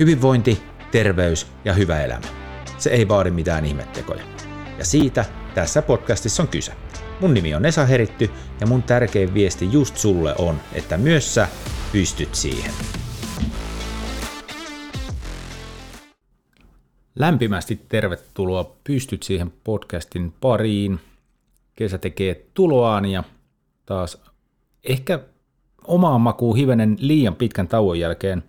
Hyvinvointi, 0.00 0.62
terveys 0.92 1.46
ja 1.64 1.72
hyvä 1.72 2.02
elämä. 2.02 2.26
Se 2.78 2.90
ei 2.90 3.08
vaadi 3.08 3.30
mitään 3.30 3.64
ihmettekoja. 3.64 4.22
Ja 4.78 4.84
siitä 4.84 5.24
tässä 5.54 5.82
podcastissa 5.82 6.42
on 6.42 6.48
kyse. 6.48 6.72
Mun 7.20 7.34
nimi 7.34 7.54
on 7.54 7.64
Esa 7.64 7.86
Heritty 7.86 8.30
ja 8.60 8.66
mun 8.66 8.82
tärkein 8.82 9.34
viesti 9.34 9.72
just 9.72 9.96
sulle 9.96 10.34
on, 10.38 10.60
että 10.72 10.96
myös 10.96 11.34
sä 11.34 11.48
pystyt 11.92 12.34
siihen. 12.34 12.70
Lämpimästi 17.14 17.80
tervetuloa 17.88 18.76
Pystyt 18.84 19.22
siihen 19.22 19.52
podcastin 19.64 20.32
pariin. 20.40 21.00
Kesä 21.74 21.98
tekee 21.98 22.46
tuloaan 22.54 23.04
ja 23.04 23.24
taas 23.86 24.22
ehkä 24.84 25.20
omaan 25.84 26.20
makuun 26.20 26.56
hivenen 26.56 26.96
liian 27.00 27.34
pitkän 27.34 27.68
tauon 27.68 27.98
jälkeen 28.00 28.44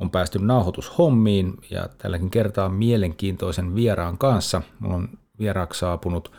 on 0.00 0.10
päästy 0.10 0.38
nauhoitushommiin 0.38 1.54
ja 1.70 1.88
tälläkin 1.98 2.30
kertaa 2.30 2.68
mielenkiintoisen 2.68 3.74
vieraan 3.74 4.18
kanssa. 4.18 4.62
Mulla 4.78 4.94
on 4.94 5.08
vieraaksi 5.38 5.80
saapunut 5.80 6.32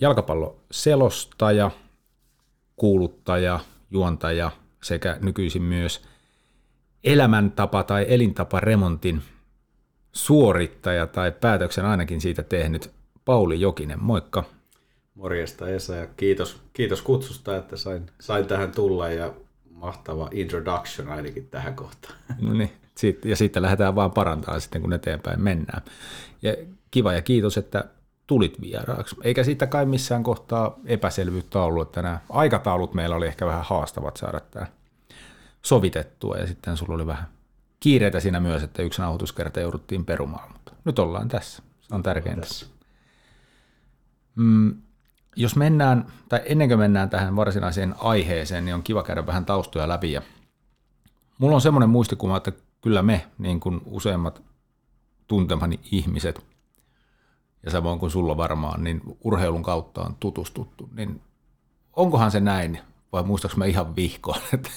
jalkapalloselostaja, 0.00 1.70
kuuluttaja, 2.76 3.60
juontaja 3.90 4.50
sekä 4.82 5.18
nykyisin 5.20 5.62
myös 5.62 6.02
elämäntapa- 7.04 7.82
tai 7.82 8.06
elintaparemontin 8.08 9.22
suorittaja 10.12 11.06
tai 11.06 11.32
päätöksen 11.32 11.84
ainakin 11.84 12.20
siitä 12.20 12.42
tehnyt 12.42 12.90
Pauli 13.24 13.60
Jokinen. 13.60 14.02
Moikka. 14.02 14.44
Morjesta 15.14 15.68
Esa 15.68 15.94
ja 15.94 16.06
kiitos, 16.06 16.60
kiitos 16.72 17.02
kutsusta, 17.02 17.56
että 17.56 17.76
sain, 17.76 18.06
sain 18.20 18.46
tähän 18.46 18.72
tulla 18.72 19.08
ja 19.08 19.34
mahtava 19.82 20.28
introduction 20.32 21.08
ainakin 21.08 21.48
tähän 21.48 21.74
kohtaan. 21.74 22.14
No 22.40 22.52
niin, 22.52 22.72
ja 23.24 23.36
sitten 23.36 23.62
lähdetään 23.62 23.94
vaan 23.94 24.12
parantamaan 24.12 24.60
sitten, 24.60 24.80
kun 24.80 24.92
eteenpäin 24.92 25.40
mennään. 25.40 25.82
Ja 26.42 26.56
kiva 26.90 27.12
ja 27.12 27.22
kiitos, 27.22 27.58
että 27.58 27.84
tulit 28.26 28.60
vieraaksi. 28.60 29.16
Eikä 29.22 29.44
siitä 29.44 29.66
kai 29.66 29.86
missään 29.86 30.22
kohtaa 30.22 30.78
epäselvyyttä 30.84 31.62
ollut, 31.62 31.88
että 31.88 32.02
nämä 32.02 32.20
aikataulut 32.28 32.94
meillä 32.94 33.16
oli 33.16 33.26
ehkä 33.26 33.46
vähän 33.46 33.64
haastavat 33.64 34.16
saada 34.16 34.40
tämä 34.40 34.66
sovitettua 35.62 36.36
ja 36.36 36.46
sitten 36.46 36.76
sulla 36.76 36.94
oli 36.94 37.06
vähän 37.06 37.28
kiireitä 37.80 38.20
siinä 38.20 38.40
myös, 38.40 38.62
että 38.62 38.82
yksi 38.82 39.02
nauhoituskerta 39.02 39.60
jouduttiin 39.60 40.04
perumaan, 40.04 40.52
mutta 40.52 40.72
nyt 40.84 40.98
ollaan 40.98 41.28
tässä. 41.28 41.62
Se 41.80 41.94
on 41.94 42.02
tärkeintä. 42.02 42.46
Mm, 44.36 44.76
jos 45.36 45.56
mennään, 45.56 46.06
tai 46.28 46.40
ennen 46.44 46.68
kuin 46.68 46.78
mennään 46.78 47.10
tähän 47.10 47.36
varsinaiseen 47.36 47.94
aiheeseen, 47.98 48.64
niin 48.64 48.74
on 48.74 48.82
kiva 48.82 49.02
käydä 49.02 49.26
vähän 49.26 49.44
taustoja 49.44 49.88
läpi. 49.88 50.12
Ja 50.12 50.22
mulla 51.38 51.54
on 51.54 51.60
semmoinen 51.60 51.90
muistikuva, 51.90 52.36
että 52.36 52.52
kyllä 52.80 53.02
me, 53.02 53.26
niin 53.38 53.60
kuin 53.60 53.80
useimmat 53.84 54.42
tuntemani 55.28 55.80
ihmiset, 55.92 56.44
ja 57.62 57.70
samoin 57.70 57.98
kuin 57.98 58.10
sulla 58.10 58.36
varmaan, 58.36 58.84
niin 58.84 59.00
urheilun 59.24 59.62
kautta 59.62 60.02
on 60.02 60.16
tutustuttu, 60.20 60.88
niin 60.96 61.20
onkohan 61.96 62.30
se 62.30 62.40
näin, 62.40 62.78
vai 63.12 63.22
muistaaks 63.22 63.56
mä 63.56 63.64
ihan 63.64 63.96
vihkoon, 63.96 64.40
että 64.54 64.70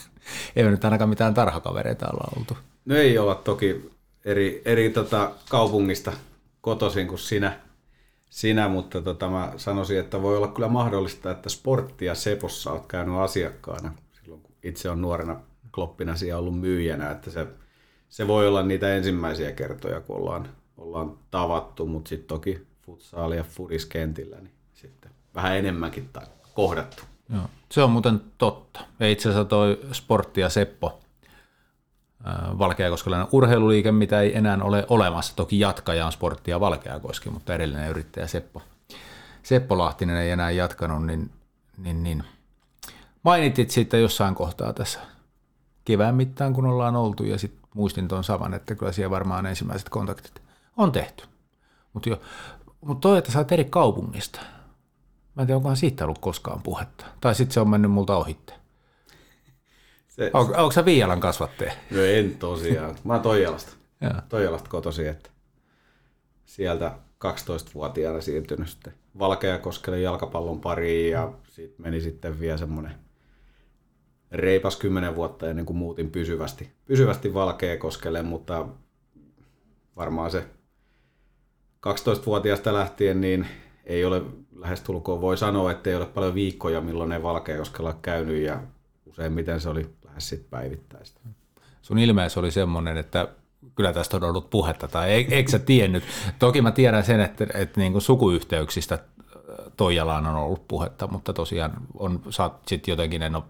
ei 0.56 0.64
me 0.64 0.72
nyt 0.72 0.86
ainakaan 0.86 1.09
mitään 1.09 1.33
tarhakavereita 1.33 2.08
olla 2.08 2.31
oltu. 2.38 2.58
No 2.86 2.95
ei 2.95 3.17
olla 3.17 3.36
toki 3.36 3.92
eri, 4.26 4.61
eri 4.66 4.89
tota 4.89 5.31
kaupungista 5.50 6.14
kotoisin 6.61 7.08
kuin 7.08 7.20
sinä, 7.20 7.59
sinä, 8.36 8.67
mutta 8.67 9.02
tota, 9.02 9.30
mä 9.30 9.53
sanoisin, 9.58 10.00
että 10.00 10.22
voi 10.22 10.38
olla 10.38 10.47
kyllä 10.47 10.67
mahdollista, 10.67 11.31
että 11.31 11.50
sporttia 11.50 12.16
Sepossa 12.16 12.72
olet 12.72 12.86
käynyt 12.86 13.16
asiakkaana 13.16 13.94
silloin, 14.11 14.42
kun 14.42 14.55
itse 14.64 14.89
on 14.89 15.02
nuorena 15.02 15.42
kloppina 15.72 16.16
siellä 16.16 16.39
ollut 16.39 16.59
myyjänä, 16.59 17.11
että 17.11 17.31
se, 17.31 17.47
se 18.09 18.27
voi 18.27 18.47
olla 18.47 18.64
niitä 18.64 18.95
ensimmäisiä 18.95 19.52
kertoja, 19.52 20.02
kun 20.02 20.16
ollaan, 20.16 20.50
ollaan 20.77 21.17
tavattu, 21.31 21.86
mutta 21.86 22.09
sitten 22.09 22.27
toki 22.27 22.67
futsaali 22.81 23.37
ja 23.37 23.43
fudiskentillä, 23.43 24.38
niin 24.38 24.54
sitten 24.73 25.11
vähän 25.36 25.58
enemmänkin 25.58 26.09
tai 26.14 26.26
kohdattu. 26.54 27.04
Joo. 27.33 27.43
Se 27.71 27.83
on 27.83 27.92
muuten 27.92 28.21
totta. 28.38 28.80
Ja 28.99 29.09
itse 29.09 29.30
asiassa 29.30 29.49
toi 29.49 29.80
sportti 29.92 30.42
ja 30.42 30.49
Seppo, 30.49 30.99
Valkeakoskelainen 32.59 33.27
urheiluliike, 33.31 33.91
mitä 33.91 34.21
ei 34.21 34.37
enää 34.37 34.58
ole 34.61 34.86
olemassa. 34.89 35.36
Toki 35.36 35.59
jatkaja 35.59 36.05
on 36.05 36.11
sportti 36.11 36.52
ja 36.52 36.59
Valkeakoski, 36.59 37.30
mutta 37.30 37.53
edellinen 37.53 37.89
yrittäjä 37.89 38.27
Seppo, 38.27 38.61
Seppo 39.43 39.77
Lahtinen 39.77 40.17
ei 40.17 40.31
enää 40.31 40.52
jatkanut, 40.52 41.05
niin, 41.05 41.31
niin, 41.77 42.03
niin. 42.03 42.23
mainitit 43.23 43.71
siitä 43.71 43.97
jossain 43.97 44.35
kohtaa 44.35 44.73
tässä 44.73 44.99
kevään 45.85 46.15
mittaan, 46.15 46.53
kun 46.53 46.65
ollaan 46.65 46.95
oltu, 46.95 47.23
ja 47.23 47.37
sitten 47.37 47.69
muistin 47.73 48.08
tuon 48.08 48.23
saman, 48.23 48.53
että 48.53 48.75
kyllä 48.75 48.91
siellä 48.91 49.11
varmaan 49.11 49.45
ensimmäiset 49.45 49.89
kontaktit 49.89 50.41
on 50.77 50.91
tehty. 50.91 51.23
Mutta 51.93 52.09
mut 52.81 53.02
toi, 53.02 53.17
että 53.17 53.31
sä 53.31 53.39
oot 53.39 53.52
eri 53.52 53.65
kaupungista, 53.65 54.39
mä 55.35 55.41
en 55.41 55.47
tiedä, 55.47 55.55
onkohan 55.55 55.77
siitä 55.77 56.03
ollut 56.03 56.19
koskaan 56.19 56.61
puhetta. 56.61 57.05
Tai 57.21 57.35
sitten 57.35 57.53
se 57.53 57.59
on 57.59 57.69
mennyt 57.69 57.91
multa 57.91 58.15
ohitte. 58.15 58.53
Se, 60.15 60.31
on, 60.33 60.55
onko 60.55 60.71
sä 60.71 60.86
Viialan 60.86 61.20
kasvattaja? 61.20 61.73
No 61.92 62.02
en 62.02 62.37
tosiaan. 62.37 62.95
Mä 63.03 63.14
oon 63.14 63.21
Toijalasta. 63.21 63.71
Toijalasta 64.30 64.70
kotosi, 64.70 65.08
että 65.08 65.30
sieltä 66.45 66.92
12-vuotiaana 67.26 68.21
siirtynyt 68.21 68.70
sitten 68.70 68.93
Valkeakoskelle 69.20 69.99
jalkapallon 69.99 70.61
pariin 70.61 71.11
ja 71.11 71.33
siitä 71.49 71.76
meni 71.77 72.02
sitten 72.02 72.39
vielä 72.39 72.58
semmoinen 72.58 72.95
reipas 74.31 74.76
kymmenen 74.76 75.15
vuotta 75.15 75.49
ennen 75.49 75.65
kuin 75.65 75.77
muutin 75.77 76.11
pysyvästi, 76.11 76.71
pysyvästi 76.86 77.33
Valkeakoskelle, 77.33 78.21
mutta 78.21 78.67
varmaan 79.95 80.32
se 80.32 80.43
12-vuotiaasta 81.87 82.73
lähtien 82.73 83.21
niin 83.21 83.47
ei 83.86 84.05
ole 84.05 84.21
lähestulkoon, 84.55 85.21
voi 85.21 85.37
sanoa, 85.37 85.71
että 85.71 85.89
ei 85.89 85.95
ole 85.95 86.05
paljon 86.05 86.36
viikkoja, 86.36 86.82
milloin 86.82 87.09
ne 87.09 87.23
Valkeakoskella 87.23 87.99
käynyt 88.02 88.43
ja 88.43 88.64
useimmiten 89.05 89.61
se 89.61 89.70
oli 89.70 89.89
lähes 90.15 90.30
sit 90.30 90.49
päivittäistä. 90.49 91.20
Sun 91.81 91.99
ilmeessä 91.99 92.39
oli 92.39 92.52
semmoinen, 92.52 92.98
että 92.98 93.27
kyllä 93.76 93.93
tästä 93.93 94.17
on 94.17 94.23
ollut 94.23 94.49
puhetta, 94.49 94.87
tai 94.87 95.11
eikö 95.11 95.52
sä 95.52 95.59
tiennyt? 95.59 96.03
Toki 96.39 96.61
mä 96.61 96.71
tiedän 96.71 97.03
sen, 97.03 97.20
että, 97.20 97.48
että 97.53 97.80
niin 97.80 97.92
kuin 97.92 98.02
sukuyhteyksistä 98.02 98.99
Toijalaan 99.77 100.26
on 100.26 100.36
ollut 100.36 100.67
puhetta, 100.67 101.08
mutta 101.08 101.33
tosiaan 101.33 101.73
on, 101.93 102.21
sä 102.30 102.49
sit 102.67 102.87
jotenkin 102.87 103.21
en 103.21 103.36
ole, 103.36 103.43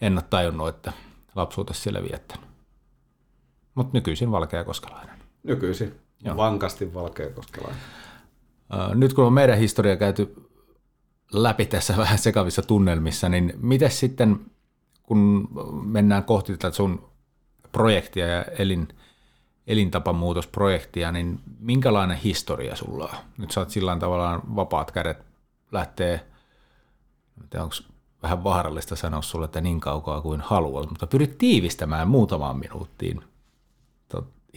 en 0.00 0.14
ole 0.14 0.24
tajunnut, 0.30 0.68
että 0.68 0.92
lapsuutesi 1.34 1.80
siellä 1.80 2.02
viettänyt. 2.02 2.46
Mutta 3.74 3.90
nykyisin 3.92 4.30
valkeakoskelainen. 4.30 5.18
Nykyisin, 5.42 5.94
Joo. 6.24 6.36
vankasti 6.36 6.94
valkeakoskelainen. 6.94 7.82
Nyt 8.94 9.12
kun 9.14 9.24
on 9.24 9.32
meidän 9.32 9.58
historia 9.58 9.96
käyty 9.96 10.34
läpi 11.32 11.66
tässä 11.66 11.96
vähän 11.96 12.18
sekavissa 12.18 12.62
tunnelmissa, 12.62 13.28
niin 13.28 13.52
miten 13.56 13.90
sitten 13.90 14.40
kun 15.02 15.48
mennään 15.84 16.24
kohti 16.24 16.52
tätä 16.56 16.76
sun 16.76 17.08
projektia 17.72 18.26
ja 18.26 18.42
elin, 18.42 18.88
elintapamuutosprojektia, 19.66 21.12
niin 21.12 21.40
minkälainen 21.58 22.16
historia 22.16 22.76
sulla 22.76 23.04
on? 23.04 23.18
Nyt 23.38 23.50
saat 23.50 23.70
sillä 23.70 23.96
tavallaan 23.96 24.56
vapaat 24.56 24.90
kädet 24.90 25.18
lähtee, 25.72 26.26
onko 27.54 27.74
vähän 28.22 28.44
vaarallista 28.44 28.96
sanoa 28.96 29.22
sulle, 29.22 29.44
että 29.44 29.60
niin 29.60 29.80
kaukaa 29.80 30.20
kuin 30.20 30.40
haluat, 30.40 30.90
mutta 30.90 31.06
pyrit 31.06 31.38
tiivistämään 31.38 32.08
muutamaan 32.08 32.58
minuuttiin 32.58 33.20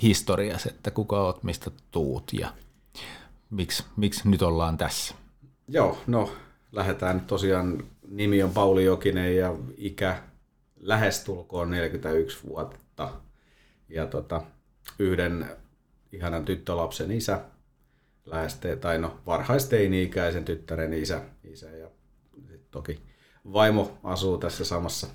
historias, 0.01 0.65
että 0.65 0.91
kuka 0.91 1.21
oot, 1.21 1.43
mistä 1.43 1.71
tuut 1.91 2.33
ja 2.33 2.49
miksi, 3.49 3.83
miksi 3.95 4.29
nyt 4.29 4.41
ollaan 4.41 4.77
tässä? 4.77 5.15
Joo, 5.67 5.97
no 6.07 6.31
lähdetään 6.71 7.21
tosiaan, 7.21 7.83
nimi 8.09 8.43
on 8.43 8.51
Pauli 8.51 8.85
Jokinen 8.85 9.37
ja 9.37 9.53
ikä 9.77 10.23
lähestulkoon 10.79 11.69
41 11.69 12.47
vuotta. 12.47 13.11
Ja 13.89 14.07
tota, 14.07 14.41
yhden 14.99 15.49
ihanan 16.11 16.45
tyttölapsen 16.45 17.11
isä, 17.11 17.41
läheste, 18.25 18.75
tai 18.75 18.97
no 18.97 19.19
varhaisteini-ikäisen 19.25 20.45
tyttären 20.45 20.93
isä, 20.93 21.21
isä 21.43 21.69
ja 21.69 21.89
toki 22.71 23.01
vaimo 23.53 23.97
asuu 24.03 24.37
tässä 24.37 24.65
samassa, 24.65 25.07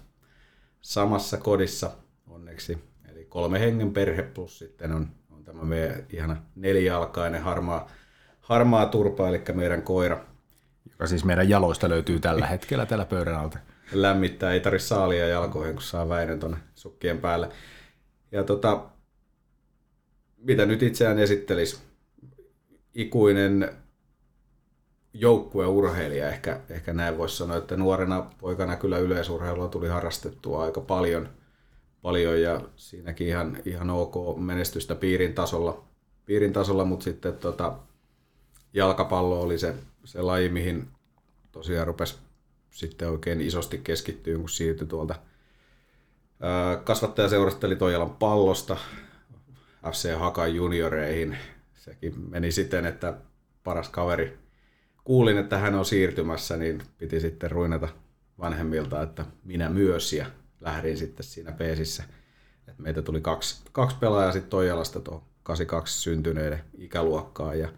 samassa 0.80 1.36
kodissa 1.36 1.90
onneksi. 2.26 2.78
Eli 3.08 3.24
kolme 3.24 3.60
hengen 3.60 3.92
perhe 3.92 4.22
plus 4.22 4.58
sitten 4.58 4.92
on, 4.92 5.08
on 5.30 5.44
tämä 5.44 5.62
meidän 5.64 6.06
ihana 6.12 6.36
nelijalkainen 6.56 7.42
harmaa, 7.42 7.90
harmaa 8.40 8.86
turpa, 8.86 9.28
eli 9.28 9.42
meidän 9.52 9.82
koira. 9.82 10.24
Joka 10.90 11.06
siis 11.06 11.24
meidän 11.24 11.48
jaloista 11.48 11.88
löytyy 11.88 12.20
tällä 12.20 12.46
hetkellä 12.46 12.86
tällä 12.86 13.04
pöydän 13.04 13.34
alta 13.34 13.58
lämmittää, 13.92 14.52
ei 14.52 14.60
tarvitse 14.60 14.86
saalia 14.86 15.28
jalkoihin, 15.28 15.74
kun 15.74 15.82
saa 15.82 16.08
Väinön 16.08 16.40
tuonne 16.40 16.58
sukkien 16.74 17.18
päälle. 17.18 17.48
Ja 18.32 18.44
tota, 18.44 18.84
mitä 20.36 20.66
nyt 20.66 20.82
itseään 20.82 21.18
esittelisi, 21.18 21.78
ikuinen 22.94 23.70
joukkueurheilija, 25.12 26.28
ehkä, 26.28 26.60
ehkä 26.70 26.92
näin 26.92 27.18
voisi 27.18 27.36
sanoa, 27.36 27.56
että 27.56 27.76
nuorena 27.76 28.30
poikana 28.38 28.76
kyllä 28.76 28.98
yleisurheilua 28.98 29.68
tuli 29.68 29.88
harrastettua 29.88 30.64
aika 30.64 30.80
paljon, 30.80 31.28
paljon 32.02 32.42
ja 32.42 32.60
siinäkin 32.76 33.26
ihan, 33.26 33.58
ihan 33.64 33.90
ok 33.90 34.14
menestystä 34.38 34.94
piirin 34.94 35.34
tasolla, 35.34 35.84
piirin 36.26 36.52
tasolla 36.52 36.84
mutta 36.84 37.04
sitten 37.04 37.34
tota, 37.34 37.78
jalkapallo 38.72 39.40
oli 39.40 39.58
se, 39.58 39.74
se 40.04 40.22
laji, 40.22 40.48
mihin 40.48 40.88
tosiaan 41.52 41.86
rupesi 41.86 42.16
sitten 42.70 43.10
oikein 43.10 43.40
isosti 43.40 43.78
keskittyä, 43.78 44.38
kun 44.38 44.48
siirtyi 44.48 44.86
tuolta 44.86 45.14
kasvattajaseurasta 46.84 47.66
eli 47.66 47.76
Toijalan 47.76 48.10
pallosta 48.10 48.76
FC 49.90 50.18
Hakan 50.18 50.54
junioreihin. 50.54 51.36
Sekin 51.74 52.14
meni 52.30 52.52
siten, 52.52 52.86
että 52.86 53.14
paras 53.64 53.88
kaveri 53.88 54.38
kuulin, 55.04 55.38
että 55.38 55.58
hän 55.58 55.74
on 55.74 55.84
siirtymässä, 55.84 56.56
niin 56.56 56.82
piti 56.98 57.20
sitten 57.20 57.50
ruinata 57.50 57.88
vanhemmilta, 58.38 59.02
että 59.02 59.24
minä 59.44 59.68
myös 59.68 60.12
ja 60.12 60.26
lähdin 60.60 60.96
sitten 60.96 61.26
siinä 61.26 61.52
peesissä. 61.52 62.04
Meitä 62.78 63.02
tuli 63.02 63.20
kaksi, 63.20 63.62
kaksi 63.72 63.96
pelaajaa 64.00 64.32
sitten 64.32 64.50
Toijalasta 64.50 65.00
tuohon 65.00 65.22
82 65.42 66.00
syntyneiden 66.00 66.64
ikäluokkaan 66.78 67.58
ja 67.58 67.68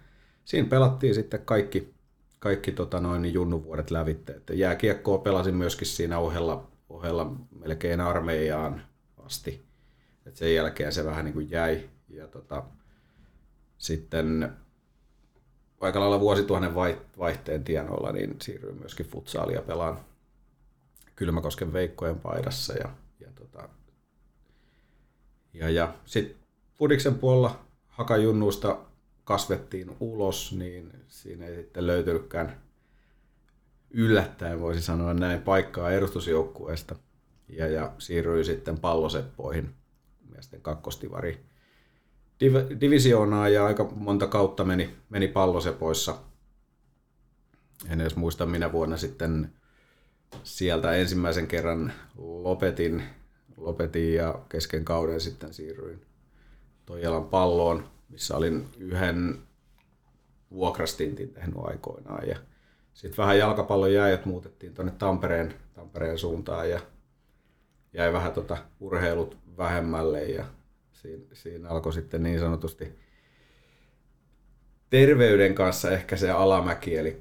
siinä 0.45 0.69
pelattiin 0.69 1.15
sitten 1.15 1.45
kaikki, 1.45 1.95
kaikki 2.43 2.73
tota 2.73 3.01
noin, 3.01 3.23
niin 3.23 3.35
junnuvuodet 3.35 3.91
lävitte. 3.91 4.33
Että 4.33 4.55
jääkiekkoa 4.55 5.19
pelasin 5.19 5.55
myöskin 5.55 5.87
siinä 5.87 6.19
ohella, 6.19 6.71
ohella 6.89 7.33
melkein 7.51 8.01
armeijaan 8.01 8.83
asti. 9.17 9.63
Et 10.27 10.37
sen 10.37 10.55
jälkeen 10.55 10.93
se 10.93 11.05
vähän 11.05 11.25
niin 11.25 11.35
kuin 11.35 11.51
jäi. 11.51 11.91
Ja 12.09 12.29
tota, 12.29 12.65
sitten 13.79 14.53
aika 15.81 16.01
lailla 16.01 16.21
vuosituhannen 16.21 16.75
vaihteen 17.19 17.65
tienoilla 17.65 18.13
niin 18.13 18.37
siirryin 18.43 18.79
myöskin 18.79 19.07
futsaalia 19.07 19.63
pelaan 19.63 20.01
Kylmäkosken 21.17 21.73
Veikkojen 21.73 22.19
paidassa. 22.19 22.75
Ja, 22.75 22.91
ja, 23.21 23.29
tota, 23.35 23.69
ja, 25.53 25.71
ja 25.71 25.95
sitten 26.05 26.37
Fudiksen 26.75 27.15
puolella 27.15 27.65
Hakajunnuista 27.87 28.79
kasvettiin 29.25 29.97
ulos, 30.01 30.53
niin 30.53 30.93
siinä 31.09 31.47
ei 31.47 31.57
sitten 31.57 31.87
löytynytkään 31.87 32.63
yllättäen, 33.91 34.61
voisi 34.61 34.83
sanoa 34.83 35.15
näin, 35.15 35.43
paikkaa 35.43 35.91
edustusjoukkueesta. 35.91 36.97
Ja, 37.49 37.67
ja 37.67 37.93
siirryin 37.99 38.45
sitten 38.45 38.79
palloseppoihin 38.79 39.75
miesten 40.31 40.61
kakkostivari 40.61 41.41
div- 42.45 42.81
divisioonaa 42.81 43.49
ja 43.49 43.67
aika 43.67 43.85
monta 43.85 44.27
kautta 44.27 44.65
meni, 44.65 44.97
meni 45.09 45.29
pallosepoissa. 45.29 46.19
En 47.89 48.01
edes 48.01 48.17
muista 48.17 48.47
minä 48.47 48.73
vuonna 48.73 48.97
sitten 48.97 49.53
sieltä 50.45 50.93
ensimmäisen 50.93 51.47
kerran 51.47 51.93
lopetin, 52.17 53.03
lopetin 53.57 54.15
ja 54.15 54.43
kesken 54.49 54.85
kauden 54.85 55.21
sitten 55.21 55.55
siirryin 55.55 56.07
Toijalan 56.87 57.25
palloon 57.25 57.89
missä 58.13 58.37
olin 58.37 58.69
yhden 58.79 59.39
vuokrastintin 60.51 61.29
tehnyt 61.29 61.57
aikoinaan. 61.63 62.29
Ja 62.29 62.37
sitten 62.95 63.17
vähän 63.17 63.39
jalkapallon 63.39 63.93
jäi, 63.93 64.13
että 64.13 64.29
muutettiin 64.29 64.75
tuonne 64.75 64.93
Tampereen, 64.99 65.55
Tampereen 65.75 66.19
suuntaan 66.19 66.71
ja 66.71 66.81
jäi 67.93 68.13
vähän 68.13 68.33
tota 68.33 68.57
urheilut 68.81 69.37
vähemmälle 69.57 70.25
ja 70.25 70.45
siinä, 70.93 71.25
siinä 71.33 71.69
alkoi 71.69 71.93
sitten 71.93 72.23
niin 72.23 72.41
sanotusti 72.41 72.99
terveyden 74.91 75.55
kanssa 75.55 75.91
ehkä 75.91 76.17
se 76.17 76.31
alamäki, 76.31 76.97
eli 76.97 77.21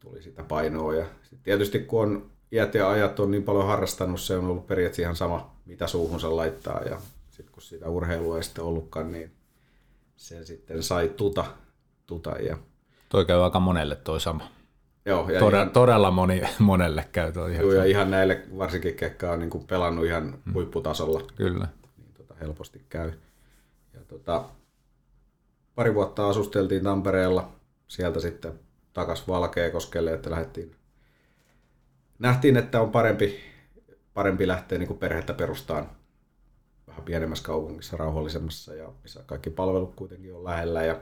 tuli 0.00 0.22
sitä 0.22 0.42
painoa. 0.42 0.94
Ja 0.94 1.06
sit 1.22 1.42
tietysti 1.42 1.78
kun 1.78 2.02
on 2.02 2.30
iät 2.52 2.74
ja 2.74 2.90
ajat 2.90 3.20
on 3.20 3.30
niin 3.30 3.42
paljon 3.42 3.66
harrastanut, 3.66 4.20
se 4.20 4.36
on 4.36 4.44
ollut 4.44 4.66
periaatteessa 4.66 5.02
ihan 5.02 5.16
sama, 5.16 5.56
mitä 5.66 5.86
suuhunsa 5.86 6.36
laittaa. 6.36 6.82
Ja 6.82 7.00
sitten 7.30 7.52
kun 7.52 7.62
sitä 7.62 7.88
urheilua 7.88 8.36
ei 8.36 8.42
sitten 8.42 8.64
ollutkaan, 8.64 9.12
niin 9.12 9.32
sen 10.20 10.46
sitten 10.46 10.82
sai 10.82 11.08
tuta. 11.08 11.44
tuta 12.06 12.30
ja... 12.30 12.56
Toi 13.08 13.24
käy 13.24 13.44
aika 13.44 13.60
monelle 13.60 13.96
toi 13.96 14.20
sama. 14.20 14.50
Joo, 15.06 15.30
ja 15.30 15.38
todella, 15.40 15.62
ihan, 15.62 15.70
todella 15.70 16.10
moni, 16.10 16.42
monelle 16.58 17.08
käy 17.12 17.32
toi 17.32 17.52
ihan. 17.52 17.64
Joo, 17.64 17.72
ja 17.72 17.84
ihan 17.84 18.10
näille 18.10 18.42
varsinkin, 18.58 18.94
ketkä 18.94 19.32
on 19.32 19.38
niin 19.38 19.50
kuin 19.50 19.66
pelannut 19.66 20.06
ihan 20.06 20.38
hmm. 20.44 20.54
huipputasolla. 20.54 21.22
Kyllä. 21.36 21.68
Niin 21.98 22.14
tota, 22.14 22.34
helposti 22.40 22.84
käy. 22.88 23.12
Ja 23.94 24.00
tota, 24.08 24.44
pari 25.74 25.94
vuotta 25.94 26.28
asusteltiin 26.28 26.84
Tampereella, 26.84 27.52
sieltä 27.88 28.20
sitten 28.20 28.52
takas 28.92 29.28
Valkeakoskelle, 29.28 30.12
että 30.12 30.30
lähdettiin. 30.30 30.76
Nähtiin, 32.18 32.56
että 32.56 32.80
on 32.80 32.90
parempi, 32.90 33.40
parempi 34.14 34.48
lähteä 34.48 34.78
niin 34.78 34.88
kuin 34.88 34.98
perhettä 34.98 35.34
perustaan 35.34 35.88
vähän 36.90 37.04
pienemmässä 37.04 37.44
kaupungissa, 37.44 37.96
rauhallisemmassa 37.96 38.74
ja 38.74 38.92
missä 39.02 39.22
kaikki 39.26 39.50
palvelut 39.50 39.94
kuitenkin 39.94 40.34
on 40.34 40.44
lähellä 40.44 40.82
ja 40.82 41.00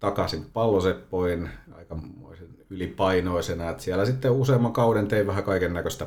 takaisin 0.00 0.44
palloseppoin 0.52 1.50
aikamoisen 1.72 2.48
ylipainoisena, 2.70 3.70
että 3.70 3.82
siellä 3.82 4.04
sitten 4.04 4.32
useamman 4.32 4.72
kauden 4.72 5.08
tein 5.08 5.26
vähän 5.26 5.44
kaiken 5.44 5.74
näköistä. 5.74 6.06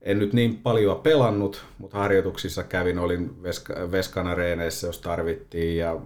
En 0.00 0.18
nyt 0.18 0.32
niin 0.32 0.56
paljon 0.56 1.00
pelannut, 1.00 1.64
mutta 1.78 1.98
harjoituksissa 1.98 2.64
kävin, 2.64 2.98
olin 2.98 3.30
Vesk- 3.42 3.90
Veskana 3.90 4.34
jos 4.86 4.98
tarvittiin 4.98 5.76
ja 5.76 6.00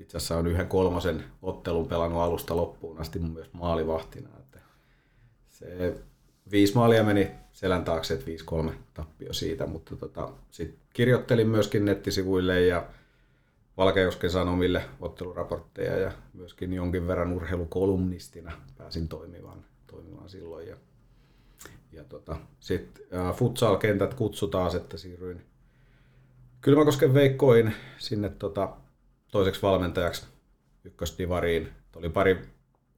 itse 0.00 0.16
asiassa 0.16 0.36
on 0.36 0.46
yhden 0.46 0.68
kolmosen 0.68 1.24
ottelun 1.42 1.88
pelannut 1.88 2.22
alusta 2.22 2.56
loppuun 2.56 2.98
asti 2.98 3.18
myös 3.18 3.52
maalivahtina. 3.52 4.28
Että 4.38 4.60
se 5.48 5.94
viisi 6.50 6.74
maalia 6.74 7.04
meni 7.04 7.30
selän 7.52 7.84
taakse, 7.84 8.14
että 8.14 8.70
5-3 8.70 8.72
tappio 8.94 9.32
siitä, 9.32 9.66
mutta 9.66 9.96
tota, 9.96 10.32
sit 10.50 10.78
kirjoittelin 10.92 11.48
myöskin 11.48 11.84
nettisivuille 11.84 12.60
ja 12.60 12.86
Valkeakosken 13.76 14.30
Sanomille 14.30 14.84
otteluraportteja 15.00 15.98
ja 15.98 16.12
myöskin 16.34 16.72
jonkin 16.72 17.06
verran 17.06 17.32
urheilukolumnistina 17.32 18.52
pääsin 18.78 19.08
toimimaan, 19.08 19.64
toimimaan 19.86 20.28
silloin. 20.28 20.68
Ja, 20.68 20.76
ja 21.92 22.04
tota, 22.04 22.36
sitten 22.60 23.04
futsal-kentät 23.34 24.14
kutsu 24.14 24.46
taas, 24.48 24.74
että 24.74 24.96
siirryin 24.96 25.42
Kylmäkosken 26.60 27.14
Veikkoin 27.14 27.74
sinne 27.98 28.28
tota, 28.28 28.76
toiseksi 29.32 29.62
valmentajaksi 29.62 30.26
ykkösdivariin. 30.84 31.68
Oli 31.96 32.08
pari 32.08 32.38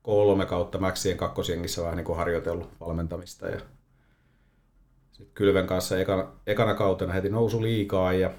kolme 0.05 0.47
kautta 0.47 0.79
Maxien 0.79 1.17
kakkosjengissä 1.17 1.83
vähän 1.83 1.97
niin 1.97 2.05
kuin 2.05 2.17
harjoitellut 2.17 2.71
valmentamista 2.81 3.49
ja 3.49 3.61
sitten 5.13 5.35
Kylven 5.35 5.67
kanssa 5.67 5.99
ekana, 5.99 6.33
ekana 6.47 6.75
kautena 6.75 7.13
heti 7.13 7.29
nousu 7.29 7.63
liikaa 7.63 8.13
ja 8.13 8.31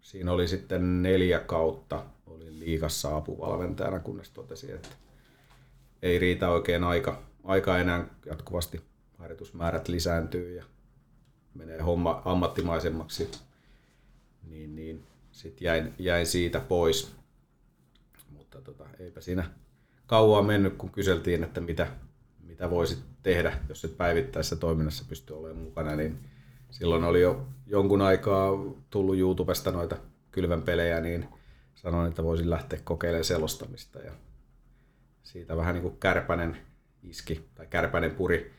siinä 0.00 0.32
oli 0.32 0.48
sitten 0.48 1.02
neljä 1.02 1.38
kautta 1.38 2.04
oli 2.26 2.58
liikassa 2.58 3.16
apuvalmentajana, 3.16 4.00
kunnes 4.00 4.30
totesi, 4.30 4.72
että 4.72 4.88
ei 6.02 6.18
riitä 6.18 6.50
oikein 6.50 6.84
aika, 6.84 7.22
aika 7.44 7.78
enää. 7.78 8.06
Jatkuvasti 8.26 8.80
harjoitusmäärät 9.18 9.88
lisääntyy 9.88 10.56
ja 10.56 10.64
menee 11.54 11.82
homma 11.82 12.22
ammattimaisemmaksi, 12.24 13.30
niin, 14.42 14.76
niin. 14.76 15.06
Sitten 15.32 15.66
jäin, 15.66 15.94
jäin, 15.98 16.26
siitä 16.26 16.60
pois. 16.60 17.14
Mutta 18.30 18.60
tota, 18.60 18.84
eipä 18.98 19.20
siinä 19.20 19.50
kauan 20.06 20.46
mennyt, 20.46 20.74
kun 20.74 20.90
kyseltiin, 20.90 21.44
että 21.44 21.60
mitä, 21.60 21.86
mitä 22.42 22.70
voisit 22.70 22.98
tehdä, 23.22 23.58
jos 23.68 23.84
et 23.84 23.96
päivittäisessä 23.96 24.56
toiminnassa 24.56 25.04
pysty 25.08 25.32
olemaan 25.32 25.64
mukana, 25.64 25.96
niin 25.96 26.18
silloin 26.70 27.04
oli 27.04 27.20
jo 27.20 27.46
jonkun 27.66 28.02
aikaa 28.02 28.50
tullut 28.90 29.18
YouTubesta 29.18 29.70
noita 29.70 29.96
kylvän 30.30 30.62
pelejä, 30.62 31.00
niin 31.00 31.28
sanoin, 31.74 32.08
että 32.08 32.24
voisin 32.24 32.50
lähteä 32.50 32.78
kokeilemaan 32.84 33.24
selostamista 33.24 33.98
ja 33.98 34.12
siitä 35.22 35.56
vähän 35.56 35.74
niin 35.74 35.82
kuin 35.82 35.96
kärpänen 36.00 36.56
iski 37.02 37.48
tai 37.54 37.66
kärpänen 37.66 38.10
puri. 38.10 38.52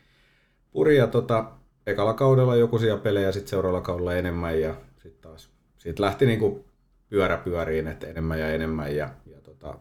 puri 0.72 0.96
ja 0.96 1.06
tota, 1.06 1.52
ekalla 1.86 2.14
kaudella 2.14 2.56
joku 2.56 2.78
siellä 2.78 3.00
pelejä, 3.00 3.32
sitten 3.32 3.50
seuraavalla 3.50 3.84
kaudella 3.84 4.14
enemmän 4.14 4.60
ja 4.60 4.74
sitten 5.02 5.22
taas 5.22 5.50
siitä 5.78 6.02
lähti 6.02 6.26
niin 6.26 6.38
kuin 6.38 6.64
pyörä 7.08 7.36
pyöriin, 7.36 7.88
että 7.88 8.06
enemmän 8.06 8.40
ja 8.40 8.48
enemmän 8.48 8.96
ja, 8.96 9.10
ja 9.26 9.40
tota, 9.40 9.78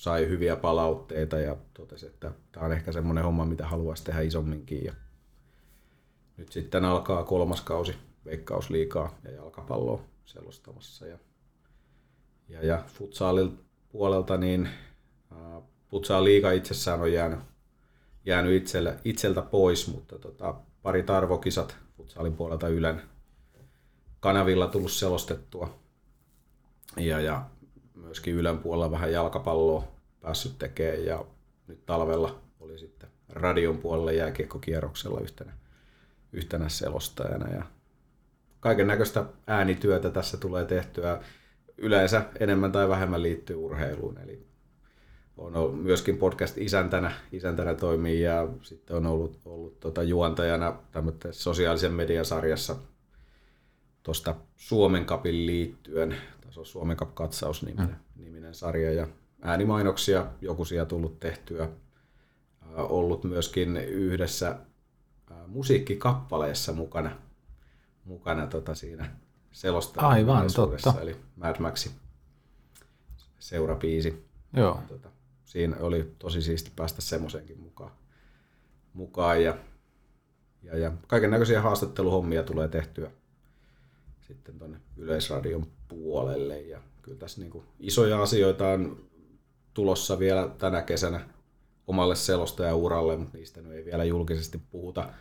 sai 0.00 0.28
hyviä 0.28 0.56
palautteita 0.56 1.38
ja 1.38 1.56
totesi, 1.74 2.06
että 2.06 2.32
tämä 2.52 2.66
on 2.66 2.72
ehkä 2.72 2.92
semmoinen 2.92 3.24
homma, 3.24 3.44
mitä 3.44 3.66
haluaisi 3.66 4.04
tehdä 4.04 4.20
isomminkin. 4.20 4.84
Ja 4.84 4.94
nyt 6.36 6.52
sitten 6.52 6.84
alkaa 6.84 7.24
kolmas 7.24 7.60
kausi 7.60 7.94
veikkausliikaa 8.24 9.18
ja 9.24 9.30
jalkapalloa 9.30 10.02
selostamassa. 10.24 11.06
Ja, 11.06 11.18
ja, 12.48 12.66
ja 12.66 12.84
futsaalin 12.86 13.58
puolelta 13.92 14.36
niin 14.36 14.66
äh, 15.32 15.62
futsal 15.90 16.24
liiga 16.24 16.52
itsessään 16.52 17.00
on 17.00 17.12
jäänyt, 17.12 17.40
jäänyt 18.24 18.52
itselle, 18.52 18.96
itseltä 19.04 19.42
pois, 19.42 19.88
mutta 19.88 20.18
tota, 20.18 20.54
pari 20.82 21.02
tarvokisat 21.02 21.76
futsalin 21.96 22.36
puolelta 22.36 22.68
Ylen 22.68 23.02
kanavilla 24.20 24.66
tullut 24.66 24.92
selostettua. 24.92 25.78
Ja, 26.96 27.20
ja 27.20 27.49
myöskin 28.10 28.34
Ylen 28.34 28.58
puolella 28.58 28.90
vähän 28.90 29.12
jalkapalloa 29.12 29.88
päässyt 30.20 30.58
tekemään 30.58 31.04
ja 31.04 31.24
nyt 31.66 31.86
talvella 31.86 32.40
oli 32.60 32.78
sitten 32.78 33.08
radion 33.28 33.78
puolella 33.78 34.12
jääkiekkokierroksella 34.12 35.20
yhtenä, 35.20 35.52
yhtenä 36.32 36.68
selostajana 36.68 37.54
ja 37.54 37.62
kaiken 38.60 38.86
näköistä 38.86 39.24
äänityötä 39.46 40.10
tässä 40.10 40.36
tulee 40.36 40.64
tehtyä. 40.64 41.20
Yleensä 41.78 42.24
enemmän 42.40 42.72
tai 42.72 42.88
vähemmän 42.88 43.22
liittyy 43.22 43.56
urheiluun, 43.56 44.18
eli 44.18 44.46
on 45.36 45.56
ollut 45.56 45.82
myöskin 45.82 46.18
podcast 46.18 46.58
isäntänä, 46.58 47.12
toimii 47.80 48.20
ja 48.22 48.48
sitten 48.62 48.96
on 48.96 49.06
ollut, 49.06 49.40
ollut 49.44 49.80
tota 49.80 50.02
juontajana 50.02 50.76
sosiaalisen 51.30 51.92
median 51.92 52.24
sarjassa 52.24 52.76
tuosta 54.02 54.34
Suomen 54.56 55.06
Cupin 55.06 55.46
liittyen, 55.46 56.16
tässä 56.40 56.60
on 56.60 56.66
Suomen 56.66 56.96
Cup 56.96 57.14
katsaus 57.14 57.62
niminen, 57.62 57.88
mm. 57.88 58.24
niminen 58.24 58.54
sarja 58.54 58.92
ja 58.92 59.08
äänimainoksia 59.42 60.26
joku 60.40 60.64
siellä 60.64 60.86
tullut 60.86 61.20
tehtyä. 61.20 61.68
ollut 62.76 63.24
myöskin 63.24 63.76
yhdessä 63.76 64.56
musiikkikappaleessa 65.46 66.72
mukana, 66.72 67.16
mukana 68.04 68.46
tota 68.46 68.74
siinä 68.74 69.16
selostaa. 69.52 70.08
Aivan, 70.08 70.46
totta. 70.54 70.94
Eli 71.00 71.16
Mad 71.36 71.56
Maxi 71.58 71.90
seurapiisi. 73.38 74.26
Joo. 74.52 74.80
Tota, 74.88 75.08
siinä 75.44 75.76
oli 75.80 76.14
tosi 76.18 76.42
siisti 76.42 76.72
päästä 76.76 77.02
semmoisenkin 77.02 77.60
mukaan. 77.60 77.90
mukaan 78.92 79.44
ja, 79.44 79.58
ja, 80.62 80.78
ja 80.78 80.92
kaiken 81.06 81.30
näköisiä 81.30 81.62
haastatteluhommia 81.62 82.42
tulee 82.42 82.68
tehtyä 82.68 83.10
sitten 84.34 84.58
tuonne 84.58 84.80
Yleisradion 84.96 85.66
puolelle. 85.88 86.60
Ja 86.60 86.80
kyllä 87.02 87.18
tässä 87.18 87.40
niin 87.40 87.50
kuin 87.50 87.64
isoja 87.80 88.22
asioita 88.22 88.68
on 88.68 88.96
tulossa 89.74 90.18
vielä 90.18 90.48
tänä 90.58 90.82
kesänä 90.82 91.20
omalle 91.86 92.16
selostajauralle, 92.16 93.16
mutta 93.16 93.38
niistä 93.38 93.60
ei 93.72 93.84
vielä 93.84 94.04
julkisesti 94.04 94.60
puhuta, 94.70 95.12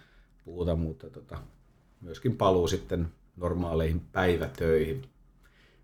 puhuta 0.46 0.76
mutta 0.76 1.10
tota, 1.10 1.38
myöskin 2.02 2.38
paluu 2.38 2.68
sitten 2.68 3.08
normaaleihin 3.36 4.00
päivätöihin 4.00 5.10